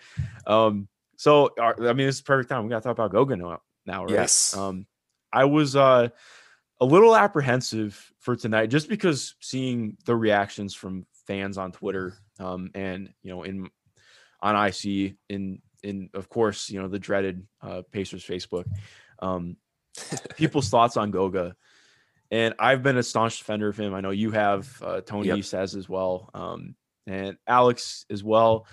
Um, 0.47 0.89
so 1.17 1.51
our, 1.59 1.75
I 1.89 1.93
mean, 1.93 2.07
this 2.07 2.17
is 2.17 2.23
perfect 2.23 2.51
time. 2.51 2.65
We 2.65 2.71
gotta 2.71 2.83
talk 2.83 2.93
about 2.93 3.13
Goga 3.13 3.37
now, 3.37 3.61
now 3.87 4.05
right? 4.05 4.13
Yes. 4.13 4.57
Um, 4.57 4.87
I 5.33 5.45
was 5.45 5.77
uh 5.77 6.09
a 6.81 6.85
little 6.85 7.15
apprehensive 7.15 8.13
for 8.19 8.35
tonight 8.35 8.67
just 8.67 8.89
because 8.89 9.37
seeing 9.41 9.97
the 10.05 10.17
reactions 10.17 10.75
from 10.75 11.07
fans 11.27 11.57
on 11.57 11.73
Twitter, 11.73 12.15
um, 12.41 12.71
and 12.75 13.13
you 13.23 13.31
know, 13.31 13.45
in 13.45 13.71
on 14.41 14.67
IC 14.67 15.15
in 15.29 15.63
in 15.83 16.11
of 16.15 16.29
course 16.29 16.71
you 16.71 16.81
know 16.83 16.89
the 16.89 16.99
dreaded 16.99 17.47
uh, 17.63 17.83
Pacers 17.93 18.25
Facebook. 18.25 18.65
Um, 19.21 19.57
people's 20.37 20.69
thoughts 20.69 20.97
on 20.97 21.11
Goga, 21.11 21.55
and 22.31 22.55
I've 22.59 22.83
been 22.83 22.97
a 22.97 23.03
staunch 23.03 23.39
defender 23.39 23.69
of 23.69 23.77
him. 23.77 23.95
I 23.95 24.01
know 24.01 24.11
you 24.11 24.31
have. 24.31 24.83
Uh, 24.83 25.01
Tony 25.01 25.29
Yep. 25.29 25.45
says 25.45 25.75
as 25.75 25.89
well, 25.89 26.31
um, 26.35 26.75
and 27.07 27.37
Alex 27.47 28.07
as 28.11 28.25
well. 28.25 28.67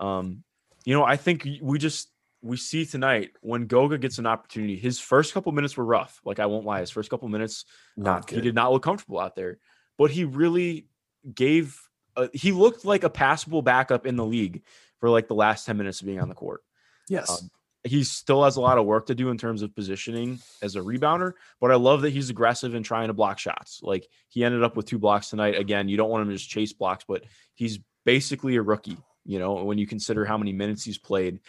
Um, 0.00 0.42
you 0.84 0.94
know, 0.94 1.04
I 1.04 1.16
think 1.16 1.48
we 1.62 1.78
just 1.78 2.10
we 2.42 2.56
see 2.56 2.86
tonight 2.86 3.30
when 3.40 3.66
Goga 3.66 3.98
gets 3.98 4.18
an 4.18 4.26
opportunity. 4.26 4.76
His 4.76 5.00
first 5.00 5.34
couple 5.34 5.50
minutes 5.52 5.76
were 5.76 5.84
rough. 5.84 6.20
Like 6.24 6.38
I 6.38 6.46
won't 6.46 6.64
lie, 6.66 6.80
his 6.80 6.90
first 6.90 7.10
couple 7.10 7.28
minutes 7.28 7.64
Not 7.96 8.16
um, 8.16 8.22
good. 8.26 8.34
He 8.36 8.40
did 8.42 8.54
not 8.54 8.72
look 8.72 8.82
comfortable 8.82 9.18
out 9.18 9.34
there, 9.34 9.58
but 9.98 10.10
he 10.10 10.24
really 10.24 10.86
gave. 11.34 11.80
Uh, 12.16 12.28
he 12.32 12.52
looked 12.52 12.84
like 12.84 13.04
a 13.04 13.10
passable 13.10 13.62
backup 13.62 14.06
in 14.06 14.16
the 14.16 14.24
league 14.24 14.62
for 15.00 15.10
like 15.10 15.28
the 15.28 15.34
last 15.34 15.66
ten 15.66 15.76
minutes 15.76 16.00
of 16.00 16.06
being 16.06 16.20
on 16.20 16.28
the 16.28 16.34
court. 16.34 16.62
yes. 17.08 17.30
um, 17.30 17.50
He 17.86 18.04
still 18.04 18.44
has 18.44 18.56
a 18.56 18.60
lot 18.60 18.78
of 18.78 18.84
work 18.84 19.06
to 19.06 19.14
do 19.14 19.30
in 19.30 19.38
terms 19.38 19.62
of 19.62 19.74
positioning 19.74 20.40
as 20.62 20.76
a 20.76 20.80
rebounder, 20.80 21.32
but 21.60 21.70
I 21.70 21.76
love 21.76 22.02
that 22.02 22.10
he's 22.10 22.30
aggressive 22.30 22.74
and 22.74 22.84
trying 22.84 23.08
to 23.08 23.14
block 23.14 23.38
shots. 23.38 23.80
Like 23.82 24.06
he 24.28 24.44
ended 24.44 24.62
up 24.62 24.76
with 24.76 24.86
two 24.86 24.98
blocks 24.98 25.30
tonight. 25.30 25.56
Again, 25.56 25.88
you 25.88 25.96
don't 25.96 26.10
want 26.10 26.22
him 26.22 26.28
to 26.28 26.36
just 26.36 26.50
chase 26.50 26.72
blocks, 26.72 27.04
but 27.06 27.24
he's 27.54 27.78
basically 28.04 28.56
a 28.56 28.62
rookie. 28.62 28.98
You 29.24 29.38
know, 29.38 29.64
when 29.64 29.78
you 29.78 29.86
consider 29.86 30.24
how 30.24 30.38
many 30.38 30.52
minutes 30.52 30.84
he's 30.84 30.98
played, 30.98 31.40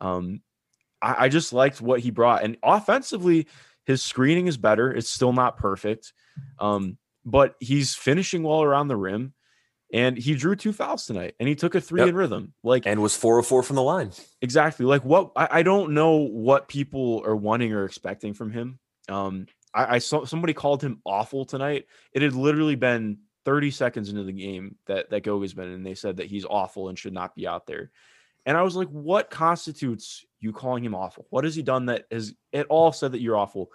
um, 0.00 0.42
I, 1.00 1.26
I 1.26 1.28
just 1.28 1.52
liked 1.52 1.80
what 1.80 2.00
he 2.00 2.10
brought. 2.10 2.42
And 2.42 2.56
offensively, 2.62 3.46
his 3.84 4.02
screening 4.02 4.46
is 4.46 4.56
better. 4.56 4.92
It's 4.92 5.08
still 5.08 5.32
not 5.32 5.56
perfect, 5.56 6.12
um, 6.58 6.98
but 7.24 7.54
he's 7.60 7.94
finishing 7.94 8.42
well 8.42 8.62
around 8.62 8.88
the 8.88 8.96
rim. 8.96 9.34
And 9.92 10.16
he 10.16 10.34
drew 10.36 10.54
two 10.54 10.72
fouls 10.72 11.06
tonight, 11.06 11.34
and 11.40 11.48
he 11.48 11.56
took 11.56 11.74
a 11.74 11.80
three 11.80 12.00
Yep. 12.00 12.08
in 12.10 12.14
rhythm. 12.14 12.54
Like 12.62 12.86
and 12.86 13.02
was 13.02 13.16
404 13.16 13.62
from 13.64 13.76
the 13.76 13.82
line. 13.82 14.12
exactly. 14.40 14.86
Like 14.86 15.04
what 15.04 15.32
I, 15.36 15.48
I 15.50 15.62
don't 15.62 15.92
know 15.94 16.16
what 16.16 16.68
people 16.68 17.22
are 17.26 17.34
wanting 17.36 17.72
or 17.72 17.84
expecting 17.84 18.32
from 18.34 18.50
him. 18.52 18.78
Um 19.08 19.46
I, 19.74 19.96
I 19.96 19.98
saw 19.98 20.24
somebody 20.24 20.52
called 20.52 20.82
him 20.82 21.00
awful 21.04 21.44
tonight. 21.44 21.86
It 22.12 22.22
had 22.22 22.34
literally 22.34 22.76
been 22.76 23.18
30 23.44 23.70
seconds 23.70 24.08
into 24.10 24.22
the 24.22 24.32
game 24.32 24.76
that 24.86 25.10
that 25.10 25.22
goga's 25.24 25.54
been 25.54 25.68
and 25.70 25.84
they 25.84 25.94
said 25.94 26.18
that 26.18 26.26
he's 26.26 26.44
awful 26.44 26.88
and 26.88 26.98
should 26.98 27.12
not 27.14 27.34
be 27.34 27.46
out 27.48 27.66
there. 27.66 27.90
And 28.46 28.56
i 28.56 28.62
was 28.62 28.76
like 28.76 28.88
what 28.88 29.28
constitutes 29.30 30.24
you 30.38 30.52
calling 30.52 30.84
him 30.84 30.94
awful? 30.94 31.26
What 31.30 31.44
has 31.44 31.54
he 31.56 31.62
done 31.62 31.86
that 31.86 32.06
has 32.12 32.32
at 32.52 32.66
all 32.68 32.92
said 32.92 33.12
that 33.12 33.20
you're 33.20 33.36
awful? 33.36 33.72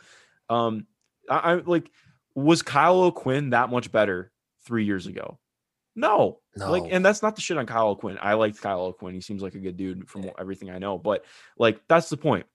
Um 0.49 0.87
i, 1.29 1.35
I 1.35 1.53
like 1.55 1.91
was 2.35 2.61
kyle 2.61 2.99
o'quinn 3.01 3.49
that 3.49 3.69
much 3.69 3.91
better 3.91 4.31
three 4.65 4.85
years 4.85 5.07
ago 5.07 5.39
no 5.95 6.39
like, 6.57 6.83
and 6.89 7.05
that's 7.05 7.21
not 7.21 7.35
the 7.35 7.41
shit 7.41 7.57
on 7.57 7.65
Kyle 7.65 7.89
O'Quinn. 7.89 8.17
I 8.21 8.33
like 8.33 8.59
Kyle 8.59 8.81
O'Quinn. 8.81 9.13
He 9.13 9.21
seems 9.21 9.41
like 9.41 9.55
a 9.55 9.59
good 9.59 9.77
dude 9.77 10.09
from 10.09 10.29
everything 10.39 10.69
I 10.69 10.79
know. 10.79 10.97
But 10.97 11.25
like, 11.57 11.79
that's 11.87 12.09
the 12.09 12.17
point. 12.17 12.45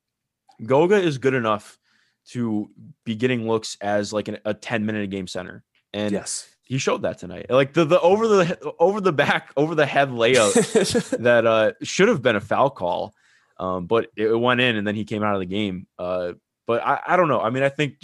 Goga 0.64 0.96
is 0.96 1.18
good 1.18 1.34
enough 1.34 1.78
to 2.28 2.70
be 3.04 3.14
getting 3.14 3.46
looks 3.46 3.76
as 3.80 4.12
like 4.12 4.28
an, 4.28 4.38
a 4.44 4.54
10 4.54 4.86
minute 4.86 5.10
game 5.10 5.26
center. 5.26 5.64
And 5.92 6.12
yes. 6.12 6.48
he 6.62 6.78
showed 6.78 7.02
that 7.02 7.18
tonight. 7.18 7.46
Like 7.50 7.72
the, 7.72 7.84
the 7.84 8.00
over 8.00 8.28
the 8.28 8.74
over 8.78 9.00
the 9.00 9.12
back, 9.12 9.50
over 9.56 9.74
the 9.74 9.86
head 9.86 10.10
layup 10.10 11.18
that 11.18 11.46
uh 11.46 11.72
should 11.82 12.08
have 12.08 12.22
been 12.22 12.36
a 12.36 12.40
foul 12.40 12.70
call. 12.70 13.14
Um, 13.58 13.86
but 13.86 14.08
it 14.16 14.34
went 14.38 14.60
in 14.60 14.76
and 14.76 14.86
then 14.86 14.94
he 14.94 15.04
came 15.04 15.22
out 15.22 15.34
of 15.34 15.40
the 15.40 15.46
game. 15.46 15.86
Uh, 15.98 16.32
but 16.66 16.82
I, 16.82 17.00
I 17.08 17.16
don't 17.16 17.28
know. 17.28 17.40
I 17.40 17.50
mean, 17.50 17.62
I 17.62 17.68
think 17.68 17.96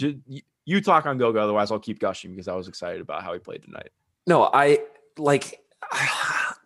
you 0.65 0.81
talk 0.81 1.07
on 1.07 1.17
Goga, 1.17 1.39
otherwise 1.39 1.71
I'll 1.71 1.79
keep 1.79 1.99
gushing 1.99 2.31
because 2.31 2.47
I 2.47 2.53
was 2.53 2.67
excited 2.67 3.01
about 3.01 3.23
how 3.23 3.33
he 3.33 3.39
played 3.39 3.63
tonight. 3.63 3.89
No, 4.27 4.43
I 4.43 4.81
like 5.17 5.59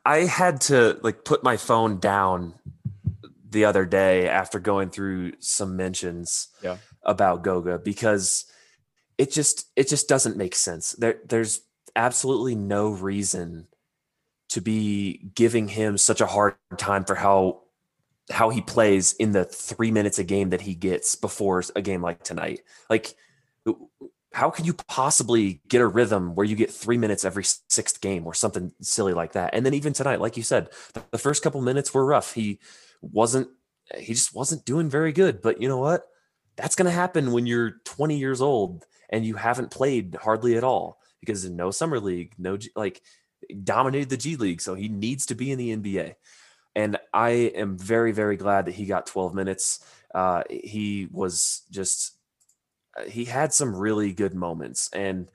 I 0.06 0.20
had 0.20 0.62
to 0.62 1.00
like 1.04 1.24
put 1.26 1.44
my 1.44 1.58
phone 1.58 2.00
down 2.00 2.56
the 3.50 3.66
other 3.66 3.86
day 3.86 4.28
after 4.28 4.60
going 4.60 4.90
through 4.90 5.34
some 5.40 5.76
mentions 5.76 6.48
Yeah. 6.64 6.78
about 7.04 7.44
Goga 7.44 7.80
because 7.80 8.46
it 9.18 9.32
just 9.32 9.68
it 9.76 9.88
just 9.88 10.08
doesn't 10.08 10.38
make 10.38 10.56
sense. 10.56 10.94
There 10.94 11.20
there's 11.28 11.62
absolutely 11.96 12.56
no 12.56 12.90
reason 12.90 13.68
to 14.50 14.62
be 14.62 15.30
giving 15.36 15.68
him 15.68 15.98
such 15.98 16.22
a 16.22 16.26
hard 16.26 16.56
time 16.78 17.04
for 17.04 17.16
how 17.16 17.62
how 18.30 18.50
he 18.50 18.62
plays 18.62 19.14
in 19.14 19.34
the 19.34 19.44
3 19.44 19.92
minutes 19.92 20.18
a 20.18 20.24
game 20.24 20.52
that 20.52 20.62
he 20.62 20.74
gets 20.74 21.16
before 21.16 21.62
a 21.76 21.82
game 21.82 22.02
like 22.02 22.24
tonight. 22.24 22.62
Like 22.90 23.14
how 24.34 24.50
can 24.50 24.66
you 24.66 24.74
possibly 24.74 25.62
get 25.68 25.82
a 25.82 25.88
rhythm 25.88 26.36
where 26.36 26.46
you 26.46 26.56
get 26.56 26.72
three 26.72 26.98
minutes 26.98 27.26
every 27.26 27.44
sixth 27.44 28.00
game 28.00 28.26
or 28.26 28.34
something 28.34 28.72
silly 28.82 29.14
like 29.14 29.34
that? 29.34 29.54
And 29.54 29.66
then 29.66 29.74
even 29.74 29.92
tonight, 29.92 30.22
like 30.22 30.38
you 30.38 30.44
said, 30.44 30.70
the, 31.12 31.18
first 31.18 31.44
couple 31.44 31.62
minutes 31.62 31.94
were 31.94 32.06
rough. 32.06 32.34
He 32.34 32.60
wasn't, 33.02 33.50
he 33.98 34.14
just 34.14 34.34
wasn't 34.34 34.66
doing 34.66 34.90
very 34.90 35.12
good. 35.12 35.42
But 35.42 35.62
you 35.62 35.68
know 35.68 35.80
what? 35.80 36.08
That's 36.56 36.76
going 36.76 36.86
to 36.86 36.92
happen 36.92 37.34
when 37.34 37.46
you're 37.46 37.82
20 37.84 38.18
years 38.18 38.42
old 38.42 38.86
and 39.10 39.26
you 39.26 39.36
haven't 39.36 39.72
played 39.72 40.16
hardly 40.16 40.56
at 40.56 40.64
all 40.64 41.02
because 41.20 41.50
no 41.50 41.70
summer 41.70 42.00
league, 42.00 42.34
no 42.38 42.58
like 42.76 43.02
dominated 43.64 44.10
the 44.10 44.18
G 44.18 44.38
League. 44.38 44.62
So 44.62 44.76
he 44.76 44.88
needs 44.88 45.26
to 45.28 45.36
be 45.36 45.52
in 45.52 45.58
the 45.58 45.76
NBA. 45.76 46.16
And 46.74 46.98
I 47.14 47.30
am 47.30 47.78
very, 47.78 48.14
very 48.14 48.38
glad 48.38 48.66
that 48.66 48.76
he 48.76 48.86
got 48.86 49.08
12 49.08 49.34
minutes. 49.34 49.86
Uh, 50.16 50.44
he 50.50 51.10
was 51.12 51.64
just 51.70 52.18
he 53.08 53.26
had 53.26 53.54
some 53.54 53.76
really 53.76 54.12
good 54.14 54.34
moments 54.34 54.90
and 54.94 55.30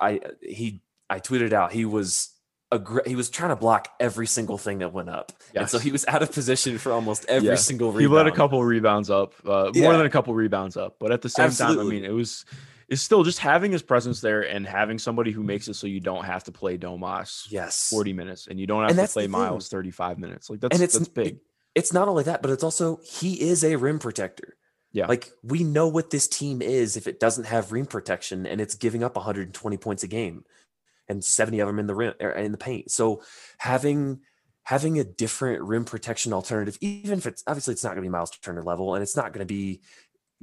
i 0.00 0.20
he 0.40 0.80
i 1.10 1.20
tweeted 1.20 1.52
out 1.52 1.72
he 1.72 1.84
was 1.84 2.30
a 2.72 2.78
gr- 2.78 3.06
he 3.06 3.14
was 3.14 3.30
trying 3.30 3.50
to 3.50 3.56
block 3.56 3.88
every 4.00 4.26
single 4.26 4.58
thing 4.58 4.78
that 4.78 4.92
went 4.92 5.08
up 5.08 5.32
and 5.54 5.68
so 5.68 5.78
he 5.78 5.92
was 5.92 6.04
out 6.08 6.22
of 6.22 6.32
position 6.32 6.78
for 6.78 6.90
almost 6.92 7.24
every 7.28 7.48
Yeah. 7.50 7.54
single 7.56 7.92
He 7.92 7.98
rebound 7.98 8.14
let 8.14 8.26
a 8.26 8.32
couple 8.32 8.64
rebounds 8.64 9.10
up, 9.10 9.34
uh, 9.46 9.70
more 9.76 9.96
than 9.96 10.06
a 10.06 10.10
couple 10.10 10.34
rebounds 10.34 10.76
up. 10.76 10.96
But 10.98 11.12
at 11.12 11.22
the 11.22 11.28
same 11.28 11.50
time, 11.52 11.78
I 11.78 11.84
mean, 11.84 12.04
it 12.04 12.10
was 12.10 12.44
it's 12.88 13.00
still 13.02 13.22
just 13.22 13.38
having 13.38 13.70
his 13.70 13.82
presence 13.82 14.20
there 14.20 14.42
and 14.42 14.66
having 14.66 14.98
somebody 14.98 15.30
who 15.30 15.42
makes 15.44 15.68
it 15.68 15.74
so 15.74 15.86
you 15.86 16.00
don't 16.00 16.24
have 16.24 16.44
to 16.44 16.52
play 16.52 16.76
Domas 16.76 17.46
yes 17.50 17.88
40 17.90 18.12
minutes 18.14 18.46
and 18.48 18.58
you 18.58 18.66
don't 18.66 18.82
have 18.82 18.90
And 18.98 19.06
to 19.06 19.12
play. 19.12 19.26
Miles 19.28 19.68
35 19.68 20.18
minutes. 20.18 20.50
Like 20.50 20.60
that's 20.60 20.74
and 20.74 20.82
it's 20.82 20.98
that's 20.98 21.08
big. 21.08 21.38
it's 21.76 21.92
not 21.92 22.08
only 22.08 22.24
that 22.24 22.42
but 22.42 22.50
it's 22.50 22.64
also 22.64 22.98
he 23.04 23.40
is 23.40 23.62
a 23.62 23.76
rim 23.76 23.98
protector 24.00 24.56
Yeah. 24.94 25.06
like 25.06 25.32
we 25.42 25.64
know 25.64 25.88
what 25.88 26.10
this 26.10 26.28
team 26.28 26.62
is 26.62 26.96
if 26.96 27.08
it 27.08 27.18
doesn't 27.18 27.46
have 27.46 27.72
rim 27.72 27.84
protection 27.84 28.46
and 28.46 28.60
it's 28.60 28.76
giving 28.76 29.02
up 29.02 29.16
120 29.16 29.76
points 29.76 30.04
a 30.04 30.06
game 30.06 30.44
and 31.08 31.22
70 31.22 31.58
of 31.58 31.66
them 31.66 31.80
in 31.80 31.88
the 31.88 31.96
rim 31.96 32.14
er, 32.22 32.30
in 32.30 32.52
the 32.52 32.58
paint 32.58 32.92
so 32.92 33.20
having 33.58 34.20
having 34.62 35.00
a 35.00 35.04
different 35.04 35.62
rim 35.62 35.84
protection 35.84 36.32
alternative 36.32 36.78
even 36.80 37.18
if 37.18 37.26
it's 37.26 37.42
obviously 37.48 37.72
it's 37.72 37.82
not 37.82 37.90
going 37.90 38.02
to 38.04 38.08
be 38.08 38.08
miles 38.08 38.30
turner 38.30 38.62
level 38.62 38.94
and 38.94 39.02
it's 39.02 39.16
not 39.16 39.32
going 39.32 39.44
to 39.44 39.52
be 39.52 39.80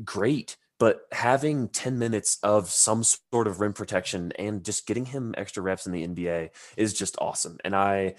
great 0.04 0.58
but 0.80 1.04
having 1.14 1.70
10 1.70 1.98
minutes 1.98 2.38
of 2.44 2.70
some 2.70 3.04
sort 3.04 3.48
of 3.48 3.62
rim 3.62 3.72
protection 3.72 4.34
and 4.38 4.66
just 4.66 4.86
getting 4.86 5.06
him 5.06 5.34
extra 5.38 5.64
reps 5.64 5.86
in 5.86 5.94
the 5.94 6.06
nba 6.06 6.50
is 6.76 6.94
just 6.94 7.16
awesome 7.20 7.58
and 7.64 7.74
i 7.74 8.16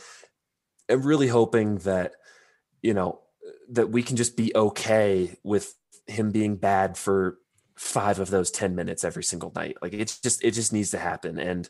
am 0.89 1.03
really 1.03 1.29
hoping 1.29 1.77
that 1.79 2.15
you 2.81 2.95
know 2.95 3.21
that 3.71 3.91
we 3.91 4.03
can 4.03 4.17
just 4.17 4.37
be 4.37 4.53
okay 4.55 5.37
with 5.43 5.75
him 6.07 6.31
being 6.31 6.57
bad 6.57 6.97
for 6.97 7.39
five 7.77 8.19
of 8.19 8.31
those 8.31 8.51
10 8.51 8.75
minutes 8.75 9.05
every 9.05 9.25
single 9.25 9.53
night 9.55 9.77
like 9.83 9.93
it's 9.93 10.21
just 10.21 10.45
it 10.45 10.53
just 10.53 10.73
needs 10.73 10.91
to 10.91 10.99
happen 10.99 11.39
and 11.39 11.69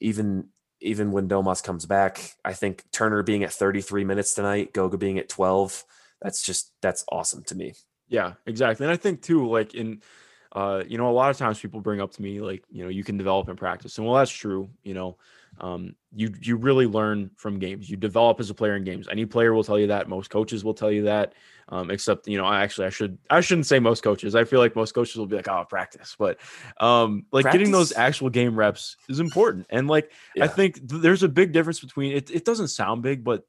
even 0.00 0.48
even 0.80 1.12
when 1.12 1.28
domas 1.28 1.62
comes 1.62 1.86
back 1.86 2.32
i 2.44 2.52
think 2.52 2.84
turner 2.92 3.22
being 3.22 3.44
at 3.44 3.52
33 3.52 4.04
minutes 4.04 4.34
tonight 4.34 4.72
goga 4.72 4.98
being 4.98 5.18
at 5.18 5.28
12 5.28 5.84
that's 6.20 6.42
just 6.44 6.72
that's 6.82 7.04
awesome 7.10 7.44
to 7.44 7.54
me 7.54 7.72
Yeah, 8.08 8.34
exactly. 8.46 8.86
And 8.86 8.92
I 8.92 8.96
think 8.96 9.22
too, 9.22 9.48
like 9.48 9.74
in 9.74 10.02
uh, 10.52 10.82
you 10.88 10.96
know, 10.96 11.10
a 11.10 11.12
lot 11.12 11.30
of 11.30 11.36
times 11.36 11.60
people 11.60 11.80
bring 11.80 12.00
up 12.00 12.10
to 12.12 12.22
me 12.22 12.40
like, 12.40 12.64
you 12.70 12.82
know, 12.82 12.88
you 12.88 13.04
can 13.04 13.18
develop 13.18 13.48
in 13.50 13.56
practice. 13.56 13.98
And 13.98 14.06
well, 14.06 14.16
that's 14.16 14.30
true. 14.30 14.70
You 14.82 14.94
know, 14.94 15.18
um, 15.60 15.94
you 16.14 16.32
you 16.40 16.56
really 16.56 16.86
learn 16.86 17.30
from 17.36 17.58
games. 17.58 17.90
You 17.90 17.96
develop 17.96 18.40
as 18.40 18.50
a 18.50 18.54
player 18.54 18.76
in 18.76 18.84
games. 18.84 19.08
Any 19.10 19.26
player 19.26 19.52
will 19.52 19.64
tell 19.64 19.78
you 19.78 19.88
that. 19.88 20.08
Most 20.08 20.30
coaches 20.30 20.64
will 20.64 20.74
tell 20.74 20.90
you 20.90 21.02
that. 21.04 21.34
Um, 21.70 21.90
except, 21.90 22.26
you 22.26 22.38
know, 22.38 22.46
I 22.46 22.62
actually 22.62 22.86
I 22.86 22.90
should 22.90 23.18
I 23.28 23.40
shouldn't 23.40 23.66
say 23.66 23.78
most 23.78 24.02
coaches. 24.02 24.34
I 24.34 24.44
feel 24.44 24.60
like 24.60 24.74
most 24.74 24.92
coaches 24.92 25.16
will 25.16 25.26
be 25.26 25.36
like, 25.36 25.48
oh, 25.48 25.64
practice. 25.68 26.16
But 26.18 26.38
um, 26.78 27.26
like 27.32 27.50
getting 27.50 27.72
those 27.72 27.92
actual 27.92 28.30
game 28.30 28.56
reps 28.56 28.96
is 29.08 29.20
important. 29.20 29.66
And 29.68 29.88
like 29.88 30.10
I 30.40 30.46
think 30.46 30.88
th- 30.88 31.02
there's 31.02 31.22
a 31.22 31.28
big 31.28 31.52
difference 31.52 31.80
between 31.80 32.12
it. 32.12 32.30
It 32.30 32.44
doesn't 32.44 32.68
sound 32.68 33.02
big, 33.02 33.22
but 33.22 33.44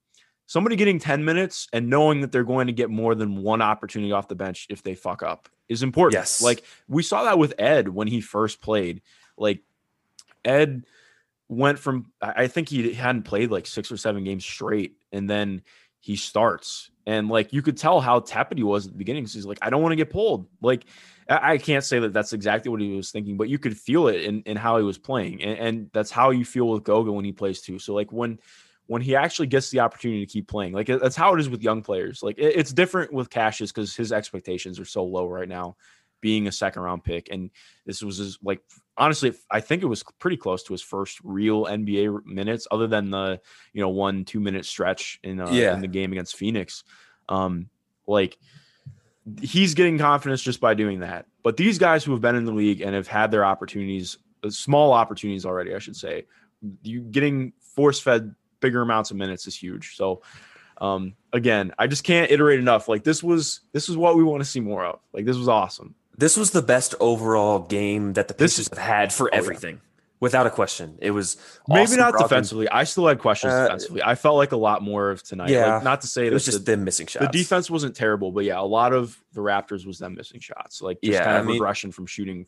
somebody 0.47 0.75
getting 0.75 0.99
10 0.99 1.23
minutes 1.23 1.67
and 1.71 1.89
knowing 1.89 2.21
that 2.21 2.31
they're 2.31 2.43
going 2.43 2.67
to 2.67 2.73
get 2.73 2.89
more 2.89 3.13
than 3.13 3.43
one 3.43 3.61
opportunity 3.61 4.11
off 4.11 4.27
the 4.27 4.35
bench 4.35 4.65
if 4.69 4.81
they 4.81 4.95
fuck 4.95 5.21
up 5.21 5.47
is 5.69 5.83
important. 5.83 6.19
Yes. 6.19 6.41
Like 6.41 6.63
we 6.87 7.03
saw 7.03 7.23
that 7.25 7.37
with 7.37 7.53
Ed 7.59 7.87
when 7.87 8.07
he 8.07 8.19
first 8.19 8.59
played. 8.59 9.03
Like 9.37 9.61
Ed 10.43 10.83
went 11.49 11.79
from 11.79 12.11
I 12.21 12.47
think 12.47 12.69
he 12.69 12.93
hadn't 12.93 13.23
played 13.23 13.51
like 13.51 13.67
six 13.67 13.91
or 13.91 13.97
seven 13.97 14.23
games 14.23 14.45
straight, 14.45 14.93
and 15.11 15.29
then 15.29 15.63
he 15.99 16.15
starts. 16.15 16.91
And 17.05 17.27
like 17.27 17.51
you 17.51 17.61
could 17.61 17.75
tell 17.77 17.99
how 17.99 18.19
tepid 18.21 18.57
he 18.57 18.63
was 18.63 18.85
at 18.85 18.93
the 18.93 18.97
beginning. 18.97 19.23
'cause 19.25 19.33
he's 19.33 19.45
like, 19.45 19.57
I 19.61 19.69
don't 19.69 19.81
want 19.81 19.91
to 19.91 19.97
get 19.97 20.11
pulled. 20.11 20.47
Like 20.61 20.85
I 21.27 21.53
I 21.53 21.57
can't 21.57 21.83
say 21.83 21.99
that 21.99 22.13
that's 22.13 22.33
exactly 22.33 22.69
what 22.71 22.81
he 22.81 22.95
was 22.95 23.11
thinking, 23.11 23.35
but 23.37 23.49
you 23.49 23.59
could 23.59 23.77
feel 23.77 24.07
it 24.07 24.21
in, 24.23 24.41
in 24.43 24.55
how 24.57 24.77
he 24.77 24.83
was 24.83 24.97
playing, 24.99 25.41
and, 25.43 25.59
and 25.59 25.89
that's 25.93 26.11
how 26.11 26.29
you 26.29 26.45
feel 26.45 26.69
with 26.69 26.83
Goga 26.83 27.11
when 27.11 27.25
he 27.25 27.31
plays 27.31 27.61
too. 27.61 27.79
So 27.79 27.93
like 27.95 28.11
when 28.13 28.39
when 28.87 29.01
he 29.03 29.15
actually 29.15 29.47
gets 29.47 29.69
the 29.69 29.79
opportunity 29.81 30.25
to 30.25 30.31
keep 30.31 30.47
playing. 30.47 30.73
Like 30.73 30.87
that's 30.87 31.15
how 31.15 31.33
it 31.35 31.39
is 31.39 31.47
with 31.49 31.61
young 31.61 31.83
players. 31.83 32.23
Like 32.23 32.39
it- 32.39 32.55
it's 32.57 32.73
different 32.73 33.13
with 33.13 33.29
Cassius 33.29 33.71
because 33.71 33.95
his 33.95 34.11
expectations 34.11 34.79
are 34.79 34.85
so 34.85 35.03
low 35.03 35.27
right 35.27 35.47
now, 35.49 35.77
being 36.21 36.47
a 36.47 36.51
second 36.51 36.81
round 36.81 37.03
pick, 37.03 37.29
and 37.31 37.49
this 37.85 38.01
was 38.01 38.17
his 38.17 38.37
like 38.43 38.61
honestly, 38.97 39.33
I 39.49 39.61
think 39.61 39.81
it 39.83 39.87
was 39.87 40.03
pretty 40.19 40.37
close 40.37 40.63
to 40.63 40.73
his 40.73 40.81
first 40.81 41.19
real 41.23 41.65
NBA 41.65 42.25
minutes, 42.25 42.67
other 42.71 42.87
than 42.87 43.09
the 43.09 43.39
you 43.73 43.81
know 43.81 43.89
one 43.89 44.25
two 44.25 44.39
minute 44.39 44.65
stretch 44.65 45.19
in 45.23 45.39
uh, 45.39 45.51
Yeah. 45.51 45.73
in 45.73 45.81
the 45.81 45.87
game 45.87 46.11
against 46.11 46.35
Phoenix. 46.35 46.83
Um, 47.29 47.69
like 48.07 48.37
he's 49.41 49.73
getting 49.73 49.97
confidence 49.97 50.41
just 50.41 50.59
by 50.59 50.73
doing 50.73 50.99
that. 51.01 51.25
But 51.43 51.57
these 51.57 51.77
guys 51.77 52.03
who 52.03 52.11
have 52.11 52.21
been 52.21 52.35
in 52.35 52.45
the 52.45 52.51
league 52.51 52.81
and 52.81 52.95
have 52.95 53.07
had 53.07 53.31
their 53.31 53.45
opportunities, 53.45 54.17
uh, 54.43 54.49
small 54.49 54.91
opportunities 54.93 55.45
already, 55.45 55.73
I 55.75 55.79
should 55.79 55.95
say, 55.95 56.25
you 56.81 57.01
getting 57.01 57.53
force 57.75 57.99
fed 57.99 58.33
bigger 58.59 58.81
amounts 58.81 59.11
of 59.11 59.17
minutes 59.17 59.47
is 59.47 59.55
huge. 59.55 59.95
So 59.95 60.21
um 60.81 61.13
again, 61.33 61.73
I 61.77 61.87
just 61.87 62.03
can't 62.03 62.31
iterate 62.31 62.59
enough. 62.59 62.87
Like 62.87 63.03
this 63.03 63.21
was 63.23 63.61
this 63.73 63.87
is 63.89 63.95
what 63.97 64.17
we 64.17 64.23
want 64.23 64.41
to 64.41 64.49
see 64.49 64.59
more 64.61 64.83
of. 64.85 64.99
Like 65.13 65.25
this 65.25 65.37
was 65.37 65.47
awesome. 65.47 65.95
This 66.19 66.35
was 66.37 66.51
the 66.51 66.61
best 66.61 66.95
overall 66.99 67.59
game 67.59 68.13
that 68.13 68.27
the 68.27 68.33
Pacers 68.33 68.67
have 68.69 68.77
had 68.77 69.13
for 69.13 69.29
yeah. 69.31 69.37
everything, 69.37 69.79
without 70.19 70.45
a 70.45 70.49
question. 70.49 70.97
It 71.01 71.11
was 71.11 71.37
Maybe 71.67 71.81
awesome 71.83 71.99
not 71.99 72.13
defensively. 72.17 72.67
I 72.69 72.83
still 72.83 73.07
had 73.07 73.19
questions 73.19 73.53
Uh, 73.53 73.63
defensively. 73.63 74.03
I 74.03 74.15
felt 74.15 74.35
like 74.35 74.51
a 74.51 74.57
lot 74.57 74.81
more 74.81 75.11
of 75.11 75.23
tonight. 75.23 75.49
Yeah. 75.49 75.75
Like, 75.75 75.83
not 75.85 76.01
to 76.01 76.07
say 76.07 76.27
It 76.27 76.33
was 76.33 76.43
just 76.43 76.65
the, 76.65 76.71
them 76.75 76.83
missing 76.83 77.07
shots. 77.07 77.25
the 77.25 77.31
defense 77.31 77.71
wasn't 77.71 77.95
terrible, 77.95 78.31
but 78.33 78.43
yeah, 78.43 78.59
a 78.59 78.67
lot 78.79 78.91
of 78.93 79.17
the 79.33 79.39
Raptors 79.41 79.85
was 79.87 79.97
them 79.99 80.15
missing 80.15 80.41
shots. 80.41 80.81
Like 80.81 80.99
just 81.01 81.13
Yeah, 81.13 81.23
kind 81.23 81.37
of 81.37 81.43
I 81.43 81.47
mean- 81.47 81.53
regression 81.55 81.91
from 81.93 82.05
shooting 82.05 82.45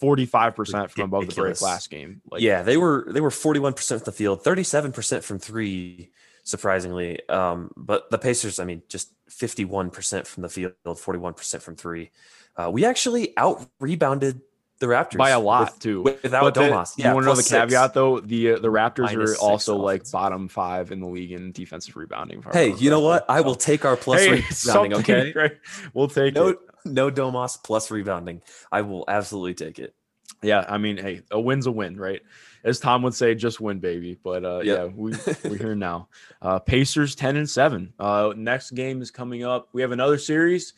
45% 0.00 0.90
from 0.90 1.02
above 1.04 1.26
the 1.26 1.34
break 1.34 1.60
last 1.60 1.90
game. 1.90 2.22
Like 2.30 2.40
yeah, 2.40 2.62
they 2.62 2.76
were 2.76 3.06
they 3.10 3.20
were 3.20 3.32
forty 3.32 3.58
one 3.58 3.72
percent 3.72 4.00
from 4.02 4.12
the 4.12 4.16
field, 4.16 4.44
thirty 4.44 4.62
seven 4.62 4.92
percent 4.92 5.24
from 5.24 5.40
three, 5.40 6.10
surprisingly. 6.44 7.28
Um, 7.28 7.72
but 7.76 8.08
the 8.10 8.18
Pacers, 8.18 8.60
I 8.60 8.64
mean, 8.64 8.82
just 8.88 9.12
fifty 9.28 9.64
one 9.64 9.90
percent 9.90 10.28
from 10.28 10.44
the 10.44 10.48
field, 10.48 10.74
forty 10.98 11.18
one 11.18 11.34
percent 11.34 11.64
from 11.64 11.74
three. 11.74 12.12
Uh, 12.58 12.70
we 12.70 12.84
actually 12.84 13.36
out 13.36 13.64
rebounded 13.80 14.40
the 14.80 14.86
Raptors 14.86 15.16
by 15.16 15.30
a 15.30 15.40
lot 15.40 15.72
with- 15.72 15.78
too. 15.80 16.02
without 16.02 16.42
But 16.42 16.54
Domas. 16.54 16.96
you 16.98 17.04
want 17.12 17.24
to 17.24 17.30
know 17.30 17.34
the 17.34 17.42
six. 17.42 17.50
caveat 17.50 17.94
though? 17.94 18.20
The 18.20 18.52
uh, 18.52 18.58
the 18.58 18.68
Raptors 18.68 19.06
Minus 19.14 19.36
are 19.38 19.42
also 19.42 19.76
like 19.76 20.02
offense. 20.02 20.10
bottom 20.12 20.48
five 20.48 20.92
in 20.92 21.00
the 21.00 21.06
league 21.08 21.32
in 21.32 21.52
defensive 21.52 21.96
rebounding. 21.96 22.44
Hey, 22.52 22.74
you 22.74 22.90
know 22.90 23.00
what? 23.00 23.24
I 23.28 23.40
will 23.40 23.54
take 23.56 23.84
our 23.84 23.96
plus 23.96 24.20
Hey, 24.20 24.44
rebounding. 24.66 24.98
Okay, 25.00 25.32
right? 25.36 25.52
We'll 25.94 26.08
take 26.08 26.34
no, 26.34 26.48
it. 26.48 26.58
no 26.84 27.10
Domas 27.10 27.62
plus 27.62 27.90
rebounding. 27.90 28.42
I 28.70 28.82
will 28.82 29.04
absolutely 29.08 29.54
take 29.54 29.78
it. 29.78 29.94
Yeah, 30.42 30.64
I 30.68 30.78
mean, 30.78 30.96
hey, 30.98 31.22
a 31.32 31.40
win's 31.40 31.66
a 31.66 31.72
win, 31.72 31.96
right? 31.98 32.22
As 32.62 32.78
Tom 32.78 33.02
would 33.02 33.14
say, 33.14 33.34
just 33.34 33.60
win, 33.60 33.80
baby. 33.80 34.16
But 34.22 34.44
uh, 34.44 34.60
Yep. 34.62 34.64
yeah, 34.78 34.84
we 34.94 35.12
we're 35.50 35.56
here 35.56 35.74
now. 35.74 36.08
Uh, 36.40 36.58
Pacers 36.60 37.16
ten 37.16 37.36
and 37.36 37.48
seven. 37.50 37.92
Uh, 37.98 38.32
next 38.36 38.72
game 38.72 39.02
is 39.02 39.10
coming 39.10 39.42
up. 39.42 39.68
We 39.72 39.82
have 39.82 39.90
another 39.90 40.18
series. 40.18 40.74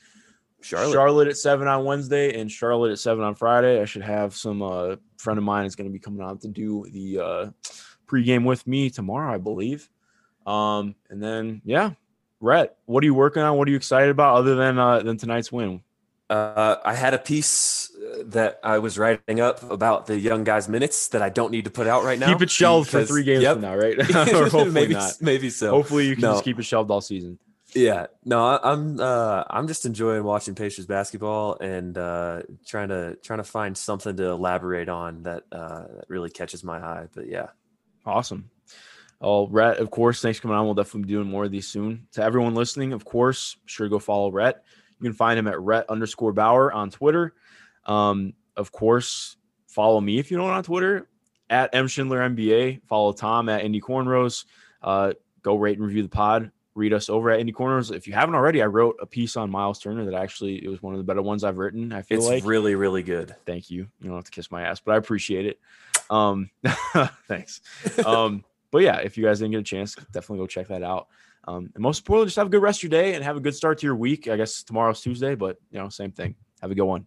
Charlotte. 0.62 0.92
Charlotte 0.92 1.29
at 1.29 1.37
seven 1.37 1.68
on 1.68 1.85
Wednesday 1.85 2.38
and 2.38 2.51
Charlotte 2.51 2.92
at 2.92 2.99
seven 2.99 3.25
on 3.25 3.35
Friday. 3.35 3.81
I 3.81 3.85
should 3.85 4.03
have 4.03 4.35
some 4.35 4.62
uh, 4.62 4.96
friend 5.16 5.38
of 5.38 5.44
mine 5.44 5.66
is 5.66 5.75
going 5.75 5.88
to 5.88 5.92
be 5.92 5.99
coming 5.99 6.23
out 6.23 6.40
to 6.42 6.49
do 6.49 6.87
the 6.90 7.18
uh, 7.18 7.51
pregame 8.07 8.44
with 8.44 8.66
me 8.66 8.90
tomorrow, 8.90 9.35
I 9.35 9.38
believe. 9.38 9.88
Um, 10.46 10.94
and 11.09 11.23
then 11.23 11.62
yeah, 11.64 11.92
Rhett, 12.40 12.77
what 12.87 13.03
are 13.03 13.07
you 13.07 13.14
working 13.14 13.42
on? 13.42 13.57
What 13.57 13.68
are 13.68 13.70
you 13.70 13.77
excited 13.77 14.11
about 14.11 14.37
other 14.37 14.55
than 14.55 14.79
uh, 14.79 15.01
than 15.01 15.16
tonight's 15.16 15.53
win? 15.53 15.83
Uh, 16.31 16.77
I 16.85 16.94
had 16.94 17.12
a 17.12 17.18
piece 17.18 17.90
uh, 17.96 18.23
that 18.27 18.61
I 18.62 18.79
was 18.79 18.96
writing 18.96 19.40
up 19.40 19.68
about 19.68 20.07
the 20.07 20.16
young 20.16 20.44
guys' 20.44 20.68
minutes 20.68 21.09
that 21.09 21.23
I 21.23 21.29
don't 21.29 21.51
need 21.51 21.64
to 21.64 21.73
put 21.73 21.88
out 21.88 22.05
right 22.05 22.20
now. 22.20 22.29
Keep 22.29 22.42
it 22.42 22.51
shelved 22.51 22.88
for 22.88 23.05
three 23.05 23.25
games 23.25 23.42
yep. 23.42 23.55
from 23.55 23.62
now, 23.62 23.75
right? 23.75 23.96
maybe, 24.73 24.96
maybe 25.20 25.51
so. 25.51 25.70
Hopefully 25.70 26.07
you 26.07 26.14
can 26.14 26.23
No. 26.23 26.33
just 26.35 26.44
keep 26.44 26.61
it 26.61 26.62
shelved 26.62 26.88
all 26.92 27.01
season. 27.01 27.37
Yeah, 27.72 28.06
no, 28.24 28.44
I'm 28.44 28.98
uh, 28.98 29.44
I'm 29.48 29.68
just 29.68 29.87
enjoying 29.87 30.24
watching 30.24 30.54
Pacers 30.56 30.87
basketball 30.87 31.56
and 31.61 31.96
uh, 31.96 32.42
trying 32.66 32.88
to 32.88 33.16
trying 33.22 33.38
to 33.38 33.44
find 33.44 33.76
something 33.76 34.16
to 34.16 34.24
elaborate 34.24 34.88
on 34.88 35.22
that 35.22 35.44
uh, 35.52 35.83
that 35.83 36.04
really 36.09 36.30
catches 36.30 36.64
my 36.64 36.78
eye. 36.78 37.06
But 37.14 37.28
yeah, 37.28 37.48
Awesome. 38.04 38.50
Oh, 39.20 39.46
Rhett, 39.48 39.78
of 39.78 39.90
course, 39.90 40.22
thanks 40.22 40.38
for 40.38 40.42
coming 40.42 40.56
on. 40.56 40.64
We'll 40.64 40.74
definitely 40.74 41.02
be 41.02 41.12
doing 41.12 41.28
more 41.28 41.44
of 41.44 41.50
these 41.50 41.68
soon. 41.68 42.06
To 42.12 42.22
everyone 42.22 42.54
listening, 42.54 42.92
of 42.92 43.04
course, 43.04 43.56
sure 43.66 43.88
go 43.88 43.98
follow 43.98 44.30
Rhett. 44.30 44.64
You 44.98 45.04
can 45.04 45.12
find 45.12 45.38
him 45.38 45.46
at 45.46 45.61
Rhett 45.61 45.90
underscore 45.90 46.33
Bauer 46.33 46.72
on 46.72 46.90
Twitter. 46.90 47.35
Um, 47.85 48.33
of 48.56 48.72
course, 48.72 49.37
follow 49.68 50.00
me 50.00 50.18
if 50.18 50.30
you 50.30 50.38
don't 50.38 50.50
on 50.50 50.64
Twitter 50.64 51.09
at 51.50 51.74
M 51.74 51.87
Schindler 51.87 52.20
MBA. 52.30 52.83
Follow 52.87 53.12
Tom 53.12 53.48
at 53.48 53.64
Indy 53.64 53.80
Cornrows. 53.80 54.46
Uh, 54.83 55.12
go 55.42 55.56
rate 55.56 55.76
and 55.76 55.87
review 55.87 56.02
the 56.02 56.09
pod. 56.09 56.50
Read 56.74 56.92
us 56.92 57.09
over 57.09 57.30
at 57.30 57.40
Indy 57.40 57.52
Cornrows. 57.52 57.94
If 57.94 58.06
you 58.06 58.12
haven't 58.12 58.35
already, 58.35 58.62
I 58.62 58.66
wrote 58.66 58.96
a 59.00 59.06
piece 59.06 59.37
on 59.37 59.50
Miles 59.50 59.78
Turner 59.78 60.04
that 60.04 60.14
actually 60.14 60.64
it 60.64 60.68
was 60.68 60.80
one 60.83 60.94
of 60.94 60.98
the 60.98 61.04
better 61.04 61.22
ones 61.22 61.42
I've 61.42 61.59
written. 61.59 61.92
I 61.92 62.02
feel 62.02 62.18
it's 62.18 62.28
like 62.28 62.44
really 62.44 62.74
really 62.74 63.02
good. 63.02 63.35
thank 63.44 63.70
you. 63.70 63.88
You 64.00 64.09
don't 64.09 64.16
have 64.16 64.24
to 64.24 64.30
kiss 64.30 64.50
my 64.50 64.62
ass, 64.62 64.80
but 64.80 64.92
I 64.92 64.96
appreciate 64.96 65.46
it. 65.46 65.59
Um, 66.11 66.50
thanks. 67.28 67.61
Um, 68.04 68.44
but 68.70 68.83
yeah, 68.83 68.98
if 68.98 69.18
you 69.18 69.24
guys 69.24 69.40
didn't 69.40 69.52
get 69.52 69.61
a 69.61 69.64
chance, 69.64 69.94
definitely 70.12 70.38
go 70.38 70.46
check 70.46 70.68
that 70.68 70.83
out. 70.83 71.09
Um, 71.44 71.70
and 71.74 71.83
most 71.83 72.00
importantly, 72.00 72.26
just 72.26 72.37
have 72.37 72.46
a 72.46 72.50
good 72.50 72.62
rest 72.62 72.80
of 72.80 72.85
your 72.85 73.02
day 73.02 73.14
and 73.14 73.24
have 73.24 73.37
a 73.37 73.40
good 73.40 73.54
start 73.54 73.78
to 73.78 73.87
your 73.87 73.96
week. 73.96 74.28
I 74.28 74.37
guess 74.37 74.62
tomorrow's 74.62 75.00
Tuesday, 75.00 75.35
but 75.35 75.56
you 75.70 75.78
know, 75.78 75.88
same 75.88 76.12
thing. 76.12 76.35
Have 76.61 76.70
a 76.70 76.74
good 76.74 76.85
one. 76.85 77.06